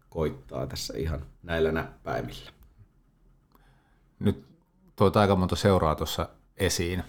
koittaa 0.09 0.67
tässä 0.67 0.97
ihan 0.97 1.25
näillä 1.43 1.71
näppäimillä. 1.71 2.51
Nyt 4.19 4.45
toit 4.95 5.17
aika 5.17 5.35
monta 5.35 5.55
seuraa 5.55 5.95
tuossa 5.95 6.29
esiin. 6.57 7.03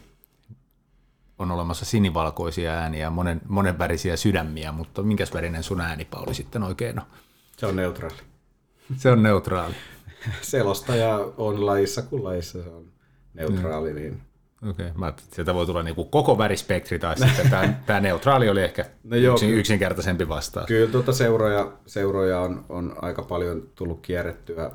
On 1.39 1.51
olemassa 1.51 1.85
sinivalkoisia 1.85 2.73
ääniä 2.73 3.01
ja 3.01 3.11
monen, 3.11 3.41
monenvärisiä 3.49 4.17
sydämiä, 4.17 4.73
mutta 4.73 5.03
minkäs 5.03 5.35
värinen 5.35 5.63
sun 5.63 5.81
ääni, 5.81 6.05
Pauli, 6.05 6.35
sitten 6.35 6.63
oikein 6.63 7.01
on? 7.01 7.07
Se 7.57 7.67
on 7.67 7.77
neutraali. 7.77 8.17
Se 8.97 9.11
on 9.11 9.23
neutraali. 9.23 9.75
Selostaja 10.43 11.17
on 11.37 11.67
lajissa 11.67 12.03
kuin 12.03 12.25
lajissa 12.25 12.63
se 12.63 12.69
on 12.69 12.85
neutraali. 13.35 13.91
Mm. 13.91 13.97
Niin... 13.97 14.23
Okei, 14.71 14.91
okay. 14.97 15.13
sieltä 15.33 15.55
voi 15.55 15.67
tulla 15.67 15.83
niinku 15.83 16.05
koko 16.05 16.39
värispektri 16.39 16.99
tai 16.99 17.19
sitten 17.19 17.51
tämä, 17.51 17.75
tämä 17.87 18.01
neutraali 18.01 18.49
oli 18.49 18.63
ehkä 18.63 18.85
no 19.05 19.17
joo, 19.17 19.35
yksin, 19.35 19.55
yksinkertaisempi 19.55 20.29
vastaus. 20.29 20.67
Kyllä 20.67 20.93
tuota 20.93 21.13
seuroja, 21.13 21.73
seuroja 21.87 22.41
on, 22.41 22.65
on 22.69 22.95
aika 23.03 23.23
paljon 23.23 23.63
tullut 23.75 24.01
kierrettyä 24.01 24.71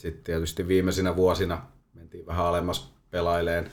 sitten 0.00 0.24
tietysti 0.24 0.68
viimeisinä 0.68 1.16
vuosina 1.16 1.62
mentiin 1.94 2.26
vähän 2.26 2.46
alemmas 2.46 2.94
pelaileen, 3.10 3.70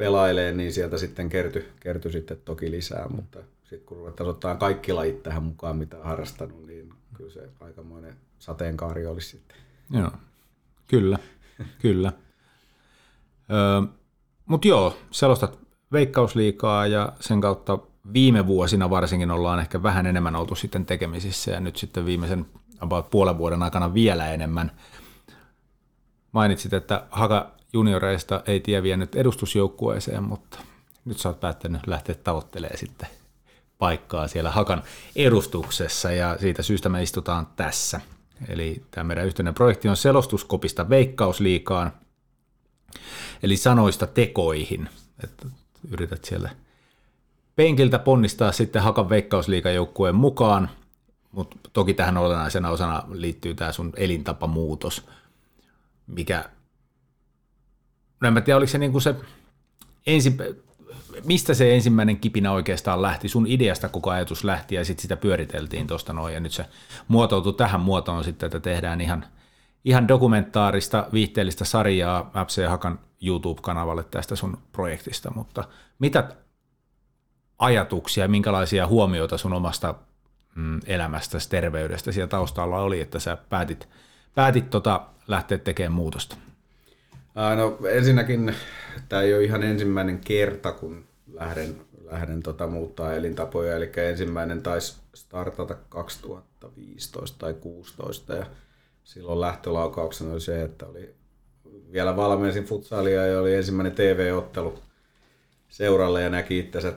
pelaileen 0.00 0.56
niin 0.56 0.72
sieltä 0.72 0.98
sitten 0.98 1.28
kertyi, 1.28 1.68
kertyi 1.80 2.12
sitten 2.12 2.36
toki 2.44 2.70
lisää, 2.70 3.08
mutta 3.08 3.38
sitten 3.62 3.86
kun 3.86 3.96
ruvetaan 3.96 4.30
ottaa 4.30 4.56
kaikki 4.56 4.92
lajit 4.92 5.22
tähän 5.22 5.42
mukaan, 5.42 5.76
mitä 5.76 5.96
on 5.96 6.04
harrastanut, 6.04 6.66
niin 6.66 6.92
kyllä 7.14 7.30
se 7.30 7.48
aikamoinen 7.60 8.14
sateenkaari 8.38 9.06
olisi 9.06 9.28
sitten. 9.28 9.56
Joo, 9.90 10.10
kyllä, 10.86 11.18
kyllä. 11.82 12.12
Öö, 13.50 13.82
Mutta 14.46 14.68
joo, 14.68 14.96
selostat 15.10 15.58
veikkausliikaa 15.92 16.86
ja 16.86 17.12
sen 17.20 17.40
kautta 17.40 17.78
viime 18.12 18.46
vuosina 18.46 18.90
varsinkin 18.90 19.30
ollaan 19.30 19.60
ehkä 19.60 19.82
vähän 19.82 20.06
enemmän 20.06 20.36
oltu 20.36 20.54
sitten 20.54 20.86
tekemisissä 20.86 21.50
ja 21.50 21.60
nyt 21.60 21.76
sitten 21.76 22.06
viimeisen 22.06 22.46
about 22.78 23.10
puolen 23.10 23.38
vuoden 23.38 23.62
aikana 23.62 23.94
vielä 23.94 24.32
enemmän– 24.32 24.72
mainitsit, 26.32 26.72
että 26.72 27.06
Haka 27.10 27.52
junioreista 27.72 28.42
ei 28.46 28.60
tie 28.60 28.82
vienyt 28.82 29.14
edustusjoukkueeseen, 29.14 30.22
mutta 30.22 30.58
nyt 31.04 31.18
sä 31.18 31.28
oot 31.28 31.40
päättänyt 31.40 31.86
lähteä 31.86 32.14
tavoittelemaan 32.14 32.78
sitten 32.78 33.08
paikkaa 33.78 34.28
siellä 34.28 34.50
Hakan 34.50 34.82
edustuksessa 35.16 36.12
ja 36.12 36.36
siitä 36.40 36.62
syystä 36.62 36.88
me 36.88 37.02
istutaan 37.02 37.46
tässä. 37.56 38.00
Eli 38.48 38.82
tämä 38.90 39.04
meidän 39.04 39.26
yhteinen 39.26 39.54
projekti 39.54 39.88
on 39.88 39.96
selostuskopista 39.96 40.88
veikkausliikaan, 40.88 41.92
eli 43.42 43.56
sanoista 43.56 44.06
tekoihin. 44.06 44.88
Että 45.24 45.46
yrität 45.90 46.24
siellä 46.24 46.50
penkiltä 47.56 47.98
ponnistaa 47.98 48.52
sitten 48.52 48.82
Hakan 48.82 49.08
veikkausliikajoukkueen 49.08 50.14
mukaan, 50.14 50.70
mutta 51.32 51.56
toki 51.72 51.94
tähän 51.94 52.16
olennaisena 52.16 52.70
osana 52.70 53.02
liittyy 53.12 53.54
tämä 53.54 53.72
sun 53.72 53.92
elintapamuutos– 53.96 55.04
mikä, 56.10 56.50
en 58.28 58.32
mä 58.32 58.40
tiedä, 58.40 58.56
oliko 58.56 58.70
se 58.70 58.78
niin 58.78 58.92
kuin 58.92 59.02
se 59.02 59.14
ensi, 60.06 60.36
mistä 61.24 61.54
se 61.54 61.74
ensimmäinen 61.74 62.16
kipinä 62.16 62.52
oikeastaan 62.52 63.02
lähti, 63.02 63.28
sun 63.28 63.46
ideasta 63.46 63.88
koko 63.88 64.10
ajatus 64.10 64.44
lähti 64.44 64.74
ja 64.74 64.84
sitten 64.84 65.02
sitä 65.02 65.16
pyöriteltiin 65.16 65.86
tuosta 65.86 66.12
noin 66.12 66.34
ja 66.34 66.40
nyt 66.40 66.52
se 66.52 66.66
muotoutui 67.08 67.52
tähän 67.52 67.80
muotoon 67.80 68.24
sitten, 68.24 68.46
että 68.46 68.60
tehdään 68.60 69.00
ihan, 69.00 69.24
ihan 69.84 70.08
dokumentaarista, 70.08 71.06
viihteellistä 71.12 71.64
sarjaa 71.64 72.30
FC 72.46 72.68
Hakan 72.68 72.98
YouTube-kanavalle 73.22 74.04
tästä 74.04 74.36
sun 74.36 74.58
projektista, 74.72 75.32
mutta 75.34 75.64
mitä 75.98 76.36
ajatuksia, 77.58 78.28
minkälaisia 78.28 78.86
huomioita 78.86 79.38
sun 79.38 79.52
omasta 79.52 79.94
mm, 80.54 80.80
elämästäsi, 80.86 81.50
terveydestä 81.50 82.12
siellä 82.12 82.28
taustalla 82.28 82.78
oli, 82.78 83.00
että 83.00 83.18
sä 83.18 83.36
päätit, 83.48 83.88
päätit 84.34 84.70
tota 84.70 85.06
lähteä 85.28 85.58
tekemään 85.58 85.92
muutosta? 85.92 86.36
No 87.34 87.78
ensinnäkin 87.88 88.54
tämä 89.08 89.22
ei 89.22 89.34
ole 89.34 89.44
ihan 89.44 89.62
ensimmäinen 89.62 90.18
kerta, 90.18 90.72
kun 90.72 91.04
lähden, 91.32 91.80
lähden 92.04 92.42
tota, 92.42 92.66
muuttaa 92.66 93.14
elintapoja, 93.14 93.76
eli 93.76 93.92
ensimmäinen 93.96 94.62
taisi 94.62 94.96
startata 95.14 95.74
2015 95.88 97.38
tai 97.38 97.52
2016 97.52 98.34
ja 98.34 98.46
silloin 99.04 99.40
lähtölaukauksena 99.40 100.32
oli 100.32 100.40
se, 100.40 100.62
että 100.62 100.86
oli 100.86 101.14
vielä 101.92 102.16
valmensin 102.16 102.64
futsalia 102.64 103.26
ja 103.26 103.40
oli 103.40 103.54
ensimmäinen 103.54 103.92
TV-ottelu 103.92 104.78
seuralle 105.68 106.22
ja 106.22 106.30
näki 106.30 106.58
itsensä 106.58 106.92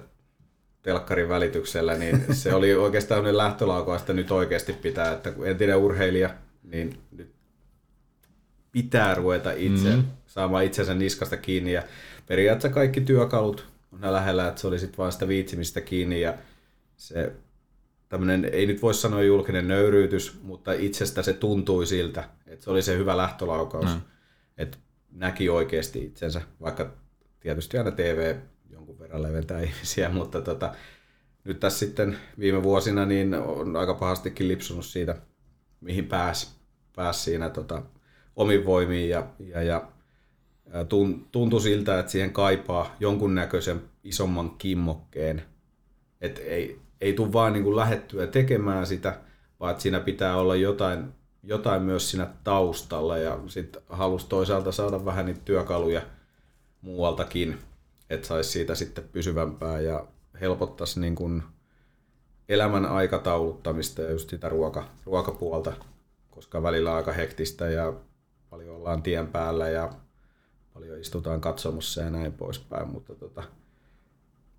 telkkarin 0.81 1.29
välityksellä, 1.29 1.93
niin 1.93 2.25
se 2.35 2.53
oli 2.53 2.75
oikeastaan 2.75 3.37
lähtölaukaus, 3.37 4.01
että 4.01 4.13
nyt 4.13 4.31
oikeasti 4.31 4.73
pitää, 4.73 5.13
että 5.13 5.31
kun 5.31 5.47
entinen 5.47 5.77
urheilija, 5.77 6.29
niin 6.63 6.97
nyt 7.11 7.32
pitää 8.73 9.15
ruveta 9.15 9.51
itse 9.51 9.95
mm. 9.95 10.03
saamaan 10.25 10.63
itsensä 10.63 10.93
niskasta 10.93 11.37
kiinni 11.37 11.73
ja 11.73 11.83
periaatteessa 12.27 12.75
kaikki 12.75 13.01
työkalut 13.01 13.67
on 13.91 14.13
lähellä, 14.13 14.47
että 14.47 14.61
se 14.61 14.67
oli 14.67 14.79
sitten 14.79 14.97
vaan 14.97 15.11
sitä 15.11 15.27
viitsimistä 15.27 15.81
kiinni 15.81 16.21
ja 16.21 16.33
se 16.97 17.33
tämmöinen, 18.09 18.45
ei 18.45 18.65
nyt 18.65 18.81
voi 18.81 18.93
sanoa 18.93 19.23
julkinen 19.23 19.67
nöyryytys, 19.67 20.39
mutta 20.41 20.73
itsestä 20.73 21.21
se 21.21 21.33
tuntui 21.33 21.85
siltä, 21.85 22.29
että 22.47 22.63
se 22.63 22.71
oli 22.71 22.81
se 22.81 22.97
hyvä 22.97 23.17
lähtölaukaus, 23.17 23.85
mm. 23.85 24.01
että 24.57 24.77
näki 25.11 25.49
oikeasti 25.49 26.05
itsensä, 26.05 26.41
vaikka 26.61 26.91
tietysti 27.39 27.77
aina 27.77 27.91
TV 27.91 28.35
jonkun 28.69 28.99
verran 28.99 29.23
leventää 29.23 29.61
ihmisiä, 29.69 30.09
mutta 30.09 30.41
tota, 30.41 30.73
nyt 31.43 31.59
tässä 31.59 31.79
sitten 31.79 32.17
viime 32.39 32.63
vuosina 32.63 33.05
niin 33.05 33.33
on 33.33 33.75
aika 33.75 33.93
pahastikin 33.93 34.47
lipsunut 34.47 34.85
siitä, 34.85 35.15
mihin 35.81 36.07
pääsi, 36.07 36.47
pääsi 36.95 37.19
siinä 37.19 37.49
tota, 37.49 37.81
omin 38.35 38.65
voimiin 38.65 39.09
ja, 39.09 39.27
ja, 39.39 39.61
ja 39.61 39.87
tuntui 41.31 41.61
siltä, 41.61 41.99
että 41.99 42.11
siihen 42.11 42.33
kaipaa 42.33 42.95
jonkunnäköisen 42.99 43.81
isomman 44.03 44.51
kimmokkeen. 44.57 45.43
Että 46.21 46.41
ei, 46.41 46.79
ei 47.01 47.13
tule 47.13 47.33
vaan 47.33 47.53
niin 47.53 47.63
kuin 47.63 47.75
lähettyä 47.75 48.27
tekemään 48.27 48.87
sitä, 48.87 49.19
vaan 49.59 49.71
että 49.71 49.83
siinä 49.83 49.99
pitää 49.99 50.37
olla 50.37 50.55
jotain, 50.55 51.05
jotain 51.43 51.81
myös 51.81 52.11
siinä 52.11 52.27
taustalla 52.43 53.17
ja 53.17 53.39
sitten 53.47 53.81
halusi 53.89 54.27
toisaalta 54.29 54.71
saada 54.71 55.05
vähän 55.05 55.25
niitä 55.25 55.41
työkaluja 55.45 56.01
muualtakin, 56.81 57.57
että 58.09 58.27
saisi 58.27 58.49
siitä 58.49 58.75
sitten 58.75 59.03
pysyvämpää 59.11 59.79
ja 59.79 60.07
helpottaisi 60.41 60.99
niin 60.99 61.15
kuin 61.15 61.43
elämän 62.49 62.85
aikatauluttamista 62.85 64.01
ja 64.01 64.11
just 64.11 64.29
sitä 64.29 64.49
ruoka, 64.49 64.87
ruokapuolta, 65.05 65.73
koska 66.31 66.63
välillä 66.63 66.91
on 66.91 66.97
aika 66.97 67.11
hektistä 67.11 67.69
ja 67.69 67.93
ollaan 68.83 69.03
tien 69.03 69.27
päällä 69.27 69.69
ja 69.69 69.93
paljon 70.73 70.99
istutaan 70.99 71.41
katsomossa 71.41 72.01
ja 72.01 72.09
näin 72.09 72.33
poispäin, 72.33 72.87
mutta 72.89 73.15
tota, 73.15 73.43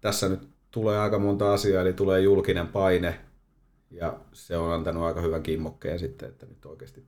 tässä 0.00 0.28
nyt 0.28 0.48
tulee 0.70 0.98
aika 0.98 1.18
monta 1.18 1.52
asiaa, 1.52 1.82
eli 1.82 1.92
tulee 1.92 2.20
julkinen 2.20 2.68
paine 2.68 3.20
ja 3.90 4.20
se 4.32 4.56
on 4.56 4.72
antanut 4.72 5.04
aika 5.04 5.20
hyvän 5.20 5.42
kimmokkeen 5.42 5.98
sitten, 5.98 6.28
että 6.28 6.46
nyt 6.46 6.66
oikeasti 6.66 7.04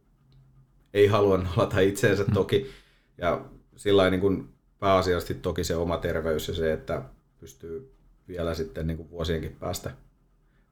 ei 0.95 1.07
halua 1.07 1.37
nolata 1.39 1.81
itseensä 1.81 2.25
mm. 2.25 2.35
toki 2.35 2.71
ja 3.19 3.45
sillä 3.77 4.11
niin 4.11 4.21
kuin 4.21 4.49
pääasiallisesti 4.79 5.35
toki 5.35 5.65
se 5.65 5.77
oma 5.77 5.97
terveys 5.97 6.49
ja 6.49 6.55
se, 6.55 6.73
että 6.73 7.03
pystyy 7.41 7.95
vielä 8.29 8.55
sitten 8.55 8.87
niin 8.87 8.97
kuin 8.97 9.11
vuosienkin 9.11 9.57
päästä 9.61 9.91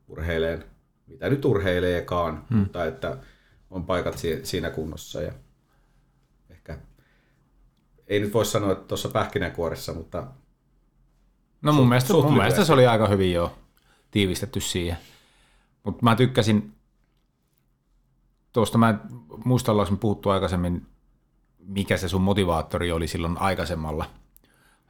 urheileen, 0.08 0.64
mitä 1.06 1.30
nyt 1.30 1.44
urheileekaan, 1.44 2.44
hmm. 2.50 2.58
mutta 2.58 2.84
että 2.84 3.16
on 3.70 3.84
paikat 3.84 4.18
siinä 4.42 4.70
kunnossa 4.70 5.22
ja 5.22 5.32
ei 8.06 8.20
nyt 8.20 8.34
voi 8.34 8.44
sanoa, 8.44 8.72
että 8.72 8.88
tuossa 8.88 9.08
pähkinänkuoressa, 9.08 9.92
mutta 9.92 10.26
No 11.64 11.72
mun, 11.72 11.88
mielestä, 11.88 12.12
mun 12.12 12.36
mielestä 12.36 12.64
se 12.64 12.72
oli 12.72 12.86
aika 12.86 13.08
hyvin 13.08 13.32
jo 13.32 13.58
tiivistetty 14.10 14.60
siihen. 14.60 14.96
Mutta 15.82 16.02
mä 16.02 16.16
tykkäsin, 16.16 16.74
tuosta 18.52 18.78
mä 18.78 18.98
muista 19.44 19.72
ollaanko 19.72 19.96
puhuttu 19.96 20.30
aikaisemmin, 20.30 20.86
mikä 21.58 21.96
se 21.96 22.08
sun 22.08 22.22
motivaattori 22.22 22.92
oli 22.92 23.08
silloin 23.08 23.38
aikaisemmalla 23.38 24.04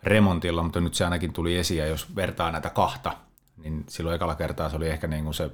remontilla, 0.02 0.62
mutta 0.62 0.80
nyt 0.80 0.94
se 0.94 1.04
ainakin 1.04 1.32
tuli 1.32 1.56
esiin, 1.56 1.78
ja 1.78 1.86
jos 1.86 2.16
vertaa 2.16 2.52
näitä 2.52 2.70
kahta, 2.70 3.16
niin 3.56 3.84
silloin 3.88 4.16
ekalla 4.16 4.34
kertaa 4.34 4.70
se 4.70 4.76
oli 4.76 4.88
ehkä 4.88 5.06
niin 5.06 5.24
kuin 5.24 5.34
se 5.34 5.50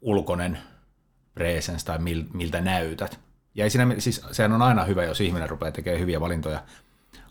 ulkoinen 0.00 0.58
presence 1.34 1.86
tai 1.86 1.98
miltä 2.32 2.60
näytät. 2.60 3.20
Ja 3.60 3.64
ei 3.64 3.70
siinä, 3.70 3.94
siis 3.98 4.22
sehän 4.32 4.52
on 4.52 4.62
aina 4.62 4.84
hyvä, 4.84 5.04
jos 5.04 5.20
ihminen 5.20 5.50
rupeaa 5.50 5.72
tekemään 5.72 6.00
hyviä 6.00 6.20
valintoja 6.20 6.62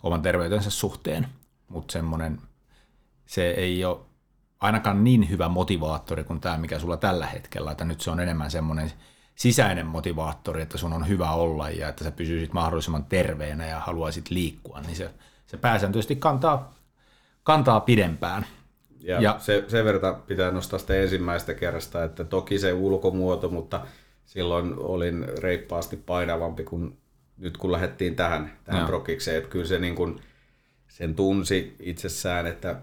oman 0.03 0.21
terveytensä 0.21 0.69
suhteen, 0.69 1.27
mutta 1.67 1.91
semmoinen, 1.91 2.41
se 3.25 3.49
ei 3.49 3.85
ole 3.85 3.99
ainakaan 4.59 5.03
niin 5.03 5.29
hyvä 5.29 5.49
motivaattori 5.49 6.23
kuin 6.23 6.41
tämä, 6.41 6.57
mikä 6.57 6.79
sulla 6.79 6.97
tällä 6.97 7.25
hetkellä, 7.25 7.71
että 7.71 7.85
nyt 7.85 8.01
se 8.01 8.11
on 8.11 8.19
enemmän 8.19 8.51
semmoinen 8.51 8.91
sisäinen 9.35 9.85
motivaattori, 9.85 10.61
että 10.61 10.77
sun 10.77 10.93
on 10.93 11.07
hyvä 11.07 11.31
olla 11.31 11.69
ja 11.69 11.89
että 11.89 12.03
sä 12.03 12.11
pysyisit 12.11 12.53
mahdollisimman 12.53 13.05
terveenä 13.05 13.67
ja 13.67 13.79
haluaisit 13.79 14.29
liikkua, 14.29 14.81
niin 14.81 14.95
se, 14.95 15.09
se 15.45 15.57
pääsääntöisesti 15.57 16.15
kantaa, 16.15 16.73
kantaa 17.43 17.79
pidempään. 17.79 18.45
Ja, 18.99 19.21
ja 19.21 19.35
se, 19.39 19.65
sen 19.67 19.85
verran 19.85 20.15
pitää 20.27 20.51
nostaa 20.51 20.79
sitä 20.79 20.95
ensimmäistä 20.95 21.53
kerrasta, 21.53 22.03
että 22.03 22.23
toki 22.23 22.59
se 22.59 22.73
ulkomuoto, 22.73 23.49
mutta 23.49 23.81
silloin 24.29 24.73
olin 24.79 25.25
reippaasti 25.37 25.97
painavampi 25.97 26.63
kuin 26.63 26.97
nyt 27.37 27.57
kun 27.57 27.71
lähdettiin 27.71 28.15
tähän, 28.15 28.57
tähän 28.63 28.85
prokikseen. 28.85 29.37
Että 29.37 29.49
kyllä 29.49 29.65
se 29.65 29.79
niin 29.79 29.95
kuin, 29.95 30.21
sen 30.87 31.15
tunsi 31.15 31.75
itsessään, 31.79 32.47
että, 32.47 32.75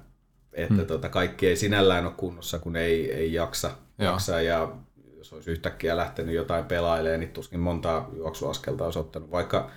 että 0.53 0.75
hmm. 0.75 0.87
tota, 0.87 1.09
kaikki 1.09 1.47
ei 1.47 1.57
sinällään 1.57 2.07
ole 2.07 2.15
kunnossa, 2.17 2.59
kun 2.59 2.77
ei, 2.77 3.13
ei 3.13 3.33
jaksa, 3.33 3.71
jaksa. 3.99 4.41
Ja 4.41 4.73
jos 5.17 5.33
olisi 5.33 5.51
yhtäkkiä 5.51 5.97
lähtenyt 5.97 6.35
jotain 6.35 6.65
pelailemaan, 6.65 7.21
niin 7.21 7.33
tuskin 7.33 7.61
montaa 7.61 8.11
juoksuaskelta 8.17 8.85
olisi 8.85 8.99
ottanut, 8.99 9.31
vaikka 9.31 9.71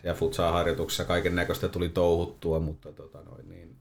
siellä 0.00 0.18
futsal-harjoituksessa 0.18 1.04
kaiken 1.04 1.36
näköistä 1.36 1.68
tuli 1.68 1.88
touhuttua, 1.88 2.60
mutta 2.60 2.92
tota 2.92 3.22
noin, 3.22 3.48
niin, 3.48 3.76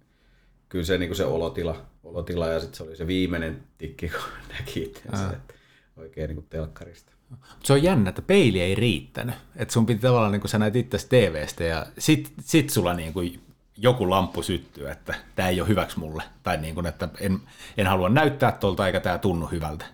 kyllä 0.69 0.85
se, 0.85 0.97
niin 0.97 1.09
kuin 1.09 1.17
se 1.17 1.25
olotila, 1.25 1.85
olotila 2.03 2.47
ja 2.47 2.59
sitten 2.59 2.77
se 2.77 2.83
oli 2.83 2.95
se 2.95 3.07
viimeinen 3.07 3.63
tikki, 3.77 4.09
kun 4.09 4.53
näki 4.59 4.93
että 5.33 5.53
oikein 5.97 6.27
niin 6.27 6.35
kuin 6.35 6.47
telkkarista. 6.49 7.14
Se 7.63 7.73
on 7.73 7.83
jännä, 7.83 8.09
että 8.09 8.21
peili 8.21 8.61
ei 8.61 8.75
riittänyt. 8.75 9.35
Että 9.55 9.73
sun 9.73 9.85
piti 9.85 10.01
tavallaan, 10.01 10.31
niin 10.31 10.41
kuin 10.41 10.51
sä 10.51 10.59
näet 10.59 10.75
itse 10.75 10.97
TVstä 11.09 11.63
ja 11.63 11.85
sit, 11.97 12.33
sit 12.41 12.69
sulla 12.69 12.93
niin 12.93 13.13
kuin 13.13 13.39
joku 13.77 14.09
lamppu 14.09 14.43
syttyy, 14.43 14.89
että 14.89 15.15
tämä 15.35 15.49
ei 15.49 15.61
ole 15.61 15.69
hyväksi 15.69 15.99
mulle. 15.99 16.23
Tai 16.43 16.57
niin 16.57 16.75
kuin, 16.75 16.85
että 16.85 17.09
en, 17.19 17.39
en 17.77 17.87
halua 17.87 18.09
näyttää 18.09 18.51
tuolta 18.51 18.87
eikä 18.87 18.99
tämä 18.99 19.17
tunnu 19.17 19.45
hyvältä. 19.45 19.85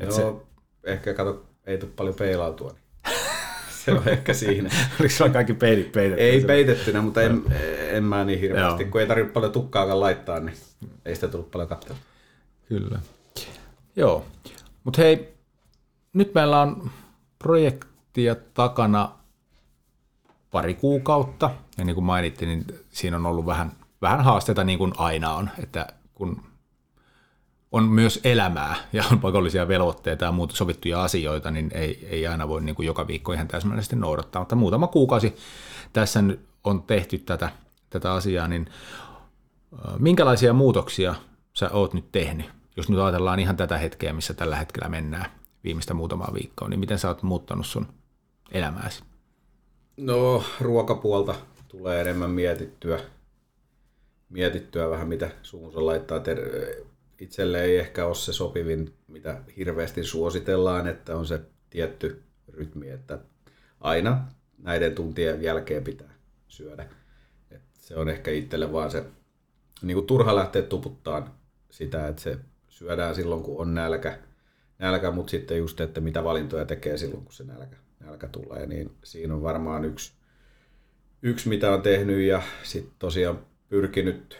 Et 0.00 0.12
se... 0.12 0.22
ehkä 0.84 1.14
kato, 1.14 1.46
ei 1.66 1.78
tule 1.78 1.90
paljon 1.96 2.14
peilautua. 2.14 2.70
Niin. 2.70 3.18
se 3.84 3.92
on 3.92 4.08
ehkä 4.08 4.34
siinä. 4.34 4.70
Oliko 5.00 5.14
sulla 5.14 5.30
kaikki 5.30 5.54
peilit 5.54 5.92
peitetty? 5.92 6.24
Ei 6.24 6.44
peitettynä, 6.44 7.02
mutta 7.02 7.22
en, 7.22 7.42
en 7.90 8.04
mä 8.04 8.24
niin 8.24 8.40
hirveästi. 8.40 8.82
Joo. 8.82 8.90
Kun 8.90 9.00
ei 9.00 9.06
tarvitse 9.06 9.32
paljon 9.32 9.52
tukkaakaan 9.52 10.00
laittaa, 10.00 10.40
niin 10.40 10.56
ei 11.04 11.14
sitä 11.14 11.28
tullut 11.28 11.50
paljon 11.50 11.68
katsoa. 11.68 11.96
Kyllä. 12.68 13.00
Joo. 13.96 14.26
Mutta 14.84 15.02
hei, 15.02 15.37
nyt 16.12 16.34
meillä 16.34 16.60
on 16.60 16.90
projektia 17.38 18.36
takana 18.54 19.12
pari 20.50 20.74
kuukautta, 20.74 21.50
ja 21.78 21.84
niin 21.84 21.94
kuin 21.94 22.04
mainittiin, 22.04 22.48
niin 22.48 22.64
siinä 22.88 23.16
on 23.16 23.26
ollut 23.26 23.46
vähän, 23.46 23.72
vähän 24.02 24.20
haasteita 24.20 24.64
niin 24.64 24.78
kuin 24.78 24.92
aina 24.96 25.34
on, 25.34 25.50
että 25.58 25.86
kun 26.14 26.42
on 27.72 27.84
myös 27.84 28.20
elämää 28.24 28.76
ja 28.92 29.04
on 29.12 29.20
pakollisia 29.20 29.68
velvoitteita 29.68 30.24
ja 30.24 30.32
muuta 30.32 30.56
sovittuja 30.56 31.02
asioita, 31.02 31.50
niin 31.50 31.70
ei, 31.74 32.08
ei 32.10 32.26
aina 32.26 32.48
voi 32.48 32.62
niin 32.62 32.74
kuin 32.74 32.86
joka 32.86 33.06
viikko 33.06 33.32
ihan 33.32 33.48
täsmällisesti 33.48 33.96
noudattaa. 33.96 34.42
Mutta 34.42 34.56
muutama 34.56 34.86
kuukausi 34.86 35.36
tässä 35.92 36.22
nyt 36.22 36.40
on 36.64 36.82
tehty 36.82 37.18
tätä, 37.18 37.50
tätä 37.90 38.12
asiaa, 38.12 38.48
niin 38.48 38.66
minkälaisia 39.98 40.52
muutoksia 40.52 41.14
sä 41.54 41.70
oot 41.72 41.94
nyt 41.94 42.12
tehnyt, 42.12 42.50
jos 42.76 42.88
nyt 42.88 43.00
ajatellaan 43.00 43.40
ihan 43.40 43.56
tätä 43.56 43.78
hetkeä, 43.78 44.12
missä 44.12 44.34
tällä 44.34 44.56
hetkellä 44.56 44.88
mennään 44.88 45.37
viimeistä 45.68 45.94
muutamaa 45.94 46.34
viikkoa, 46.34 46.68
niin 46.68 46.80
miten 46.80 46.98
sä 46.98 47.08
oot 47.08 47.22
muuttanut 47.22 47.66
sun 47.66 47.86
elämääsi? 48.52 49.04
No, 49.96 50.44
ruokapuolta 50.60 51.34
tulee 51.68 52.00
enemmän 52.00 52.30
mietittyä, 52.30 53.00
mietittyä 54.28 54.90
vähän, 54.90 55.08
mitä 55.08 55.30
suunsa 55.42 55.86
laittaa. 55.86 56.20
Ter- 56.20 56.84
itselle 57.20 57.62
ei 57.62 57.78
ehkä 57.78 58.06
ole 58.06 58.14
se 58.14 58.32
sopivin, 58.32 58.94
mitä 59.08 59.40
hirveästi 59.56 60.04
suositellaan, 60.04 60.86
että 60.86 61.16
on 61.16 61.26
se 61.26 61.40
tietty 61.70 62.22
rytmi, 62.48 62.88
että 62.90 63.18
aina 63.80 64.24
näiden 64.58 64.94
tuntien 64.94 65.42
jälkeen 65.42 65.84
pitää 65.84 66.14
syödä. 66.48 66.86
Et 67.50 67.62
se 67.72 67.96
on 67.96 68.08
ehkä 68.08 68.30
itselle 68.30 68.72
vaan 68.72 68.90
se 68.90 69.04
niin 69.82 69.94
kuin 69.94 70.06
turha 70.06 70.36
lähteä 70.36 70.62
tuputtaan 70.62 71.30
sitä, 71.70 72.08
että 72.08 72.22
se 72.22 72.38
syödään 72.68 73.14
silloin, 73.14 73.42
kun 73.42 73.60
on 73.60 73.74
nälkä, 73.74 74.18
nälkä 74.78 75.10
mutta 75.10 75.30
sitten 75.30 75.58
just, 75.58 75.80
että 75.80 76.00
mitä 76.00 76.24
valintoja 76.24 76.64
tekee 76.64 76.98
silloin, 76.98 77.24
kun 77.24 77.32
se 77.32 77.44
nälkä, 77.44 77.76
nälkä 78.00 78.28
tulee, 78.28 78.66
niin 78.66 78.90
siinä 79.04 79.34
on 79.34 79.42
varmaan 79.42 79.84
yksi, 79.84 80.12
yksi 81.22 81.48
mitä 81.48 81.72
on 81.72 81.82
tehnyt 81.82 82.20
ja 82.20 82.42
sitten 82.62 82.94
tosiaan 82.98 83.46
pyrkinyt, 83.68 84.38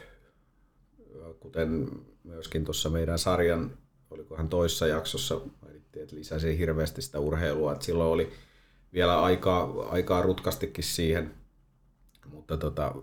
kuten 1.41 1.89
myöskin 2.25 2.65
tuossa 2.65 2.91
meidän 2.91 3.19
sarjan, 3.19 3.79
olikohan 4.11 4.49
toissa 4.49 4.87
jaksossa, 4.87 5.41
mainittiin, 5.63 6.03
että 6.03 6.17
lisäsi 6.17 6.59
hirveästi 6.59 7.03
sitä 7.03 7.19
urheilua, 7.19 7.73
että 7.73 7.85
silloin 7.85 8.11
oli 8.11 8.33
vielä 8.93 9.23
aikaa, 9.23 9.89
aikaa 9.91 10.23
rutkastikin 10.23 10.85
siihen, 10.85 11.35
mutta 12.27 12.57
tota, 12.57 12.95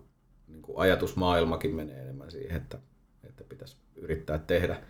niin 0.48 0.62
kuin 0.62 0.78
ajatusmaailmakin 0.78 1.76
menee 1.76 2.02
enemmän 2.02 2.32
siihen, 2.32 2.58
että, 2.58 2.80
että 3.24 3.44
pitäisi 3.44 3.78
yrittää 3.96 4.38
tehdä, 4.38 4.82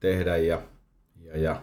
tehdä 0.00 0.36
ja, 0.36 0.62
ja, 1.22 1.38
ja 1.38 1.62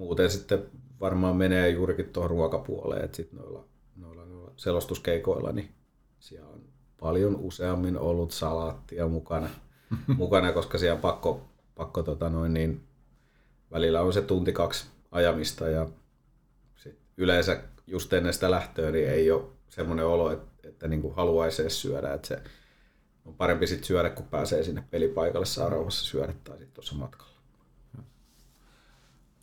muuten 0.00 0.30
sitten 0.30 0.66
varmaan 1.00 1.36
menee 1.36 1.68
juurikin 1.68 2.08
tuohon 2.12 2.30
ruokapuoleen, 2.30 3.04
että 3.04 3.16
sitten 3.16 3.38
noilla, 3.38 3.64
noilla, 3.96 4.24
noilla 4.24 4.52
selostuskeikoilla, 4.56 5.52
niin 5.52 5.70
siellä 6.20 6.48
on 6.48 6.60
paljon 7.00 7.36
useammin 7.36 7.98
ollut 7.98 8.30
salaattia 8.30 9.08
mukana, 9.08 9.50
mukana 10.16 10.52
koska 10.52 10.78
siellä 10.78 10.94
on 10.94 11.00
pakko, 11.00 11.48
pakko 11.74 12.02
tota 12.02 12.28
noin, 12.28 12.54
niin 12.54 12.84
välillä 13.70 14.02
on 14.02 14.12
se 14.12 14.22
tunti 14.22 14.52
kaksi 14.52 14.86
ajamista 15.10 15.68
ja 15.68 15.88
sit 16.76 16.98
yleensä 17.16 17.62
just 17.86 18.12
ennen 18.12 18.34
sitä 18.34 18.50
lähtöä 18.50 18.90
niin 18.90 19.08
ei 19.08 19.30
ole 19.30 19.44
semmoinen 19.68 20.06
olo, 20.06 20.30
että, 20.30 20.68
että 20.68 20.88
niin 20.88 21.02
kuin 21.02 21.14
haluaisi 21.14 21.62
edes 21.62 21.80
syödä, 21.80 22.14
että 22.14 22.28
se 22.28 22.42
on 23.24 23.34
parempi 23.34 23.66
sitten 23.66 23.86
syödä, 23.86 24.10
kun 24.10 24.26
pääsee 24.26 24.62
sinne 24.62 24.84
pelipaikalle, 24.90 25.46
saa 25.46 25.68
rauhassa 25.68 26.04
syödä 26.04 26.34
tai 26.44 26.58
sitten 26.58 26.74
tuossa 26.74 26.94
matkalla. 26.94 27.39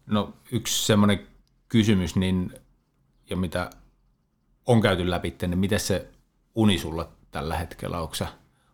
No 0.08 0.34
yksi 0.52 0.86
semmoinen 0.86 1.28
kysymys, 1.70 2.15
niin, 2.15 2.54
ja 3.30 3.38
mitä 3.38 3.70
on 4.65 4.82
käyty 4.82 5.10
läpi, 5.10 5.36
niin 5.41 5.60
miten 5.60 5.80
se 5.80 6.08
uni 6.56 6.78
sulla 6.78 7.10
tällä 7.32 7.58
hetkellä, 7.58 8.02
onko 8.02 8.15
sä, 8.15 8.28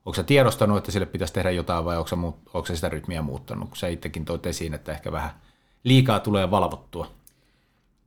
onko 0.05 0.15
sä 0.15 0.23
tiedostanut, 0.23 0.77
että 0.77 0.91
sille 0.91 1.05
pitäisi 1.05 1.33
tehdä 1.33 1.51
jotain 1.51 1.85
vai 1.85 1.97
onko 1.97 2.07
sä, 2.07 2.15
onko 2.53 2.65
sä 2.65 2.75
sitä 2.75 2.89
rytmiä 2.89 3.21
muuttanut, 3.21 3.69
kun 3.69 3.77
sä 3.77 3.87
itsekin 3.87 4.25
toit 4.25 4.45
esiin, 4.45 4.73
että 4.73 4.91
ehkä 4.91 5.11
vähän 5.11 5.31
liikaa 5.83 6.19
tulee 6.19 6.51
valvottua? 6.51 7.11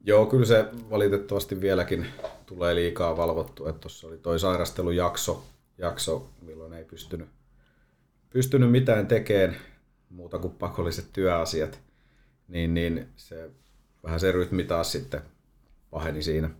Joo, 0.04 0.26
kyllä 0.26 0.46
se 0.46 0.68
valitettavasti 0.90 1.60
vieläkin 1.60 2.06
tulee 2.46 2.74
liikaa 2.74 3.16
valvottua. 3.16 3.72
Tuossa 3.72 4.06
oli 4.06 4.18
toi 4.18 4.38
sairastelujakso, 4.38 5.44
jakso, 5.78 6.28
milloin 6.42 6.72
ei 6.72 6.84
pystynyt, 6.84 7.28
pystynyt 8.30 8.70
mitään 8.70 9.06
tekemään 9.06 9.56
muuta 10.10 10.38
kuin 10.38 10.52
pakolliset 10.52 11.12
työasiat 11.12 11.85
niin, 12.48 12.74
niin 12.74 13.08
se, 13.16 13.50
vähän 14.04 14.20
se 14.20 14.32
rytmi 14.32 14.64
taas 14.64 14.92
sitten 14.92 15.22
paheni 15.90 16.22
siinä. 16.22 16.50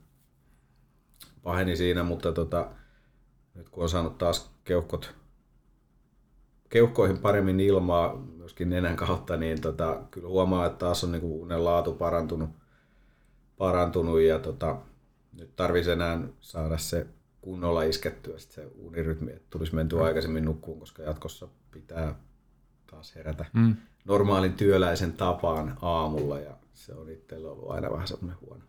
Paheni 1.42 1.76
siinä, 1.76 2.02
mutta 2.02 2.32
tota, 2.32 2.70
nyt 3.54 3.68
kun 3.68 3.82
on 3.82 3.88
saanut 3.88 4.18
taas 4.18 4.50
keuhkot, 4.64 5.14
keuhkoihin 6.68 7.18
paremmin 7.18 7.60
ilmaa 7.60 8.16
myöskin 8.16 8.70
nenän 8.70 8.96
kautta, 8.96 9.36
niin 9.36 9.60
tota, 9.60 10.02
kyllä 10.10 10.28
huomaa, 10.28 10.66
että 10.66 10.78
taas 10.78 11.04
on 11.04 11.12
niinku 11.12 11.42
unen 11.42 11.64
laatu 11.64 11.92
parantunut, 11.92 12.50
parantunut 13.56 14.20
ja 14.20 14.38
tota, 14.38 14.76
nyt 15.32 15.56
tarvitsisi 15.56 15.90
enää 15.90 16.20
saada 16.40 16.78
se 16.78 17.06
kunnolla 17.40 17.82
iskettyä 17.82 18.38
sit 18.38 18.50
se 18.50 18.70
unirytmi, 18.78 19.32
että 19.32 19.46
tulisi 19.50 19.74
mentyä 19.74 20.02
aikaisemmin 20.02 20.44
nukkuun, 20.44 20.80
koska 20.80 21.02
jatkossa 21.02 21.48
pitää 21.70 22.14
taas 22.90 23.14
herätä 23.14 23.44
mm. 23.52 23.76
Normaalin 24.06 24.52
työläisen 24.52 25.12
tapaan 25.12 25.78
aamulla 25.82 26.38
ja 26.38 26.56
se 26.74 26.94
on 26.94 27.10
itsellä 27.10 27.50
ollut 27.50 27.70
aina 27.70 27.90
vähän 27.90 28.08
semmoinen 28.08 28.40
huono. 28.40 28.62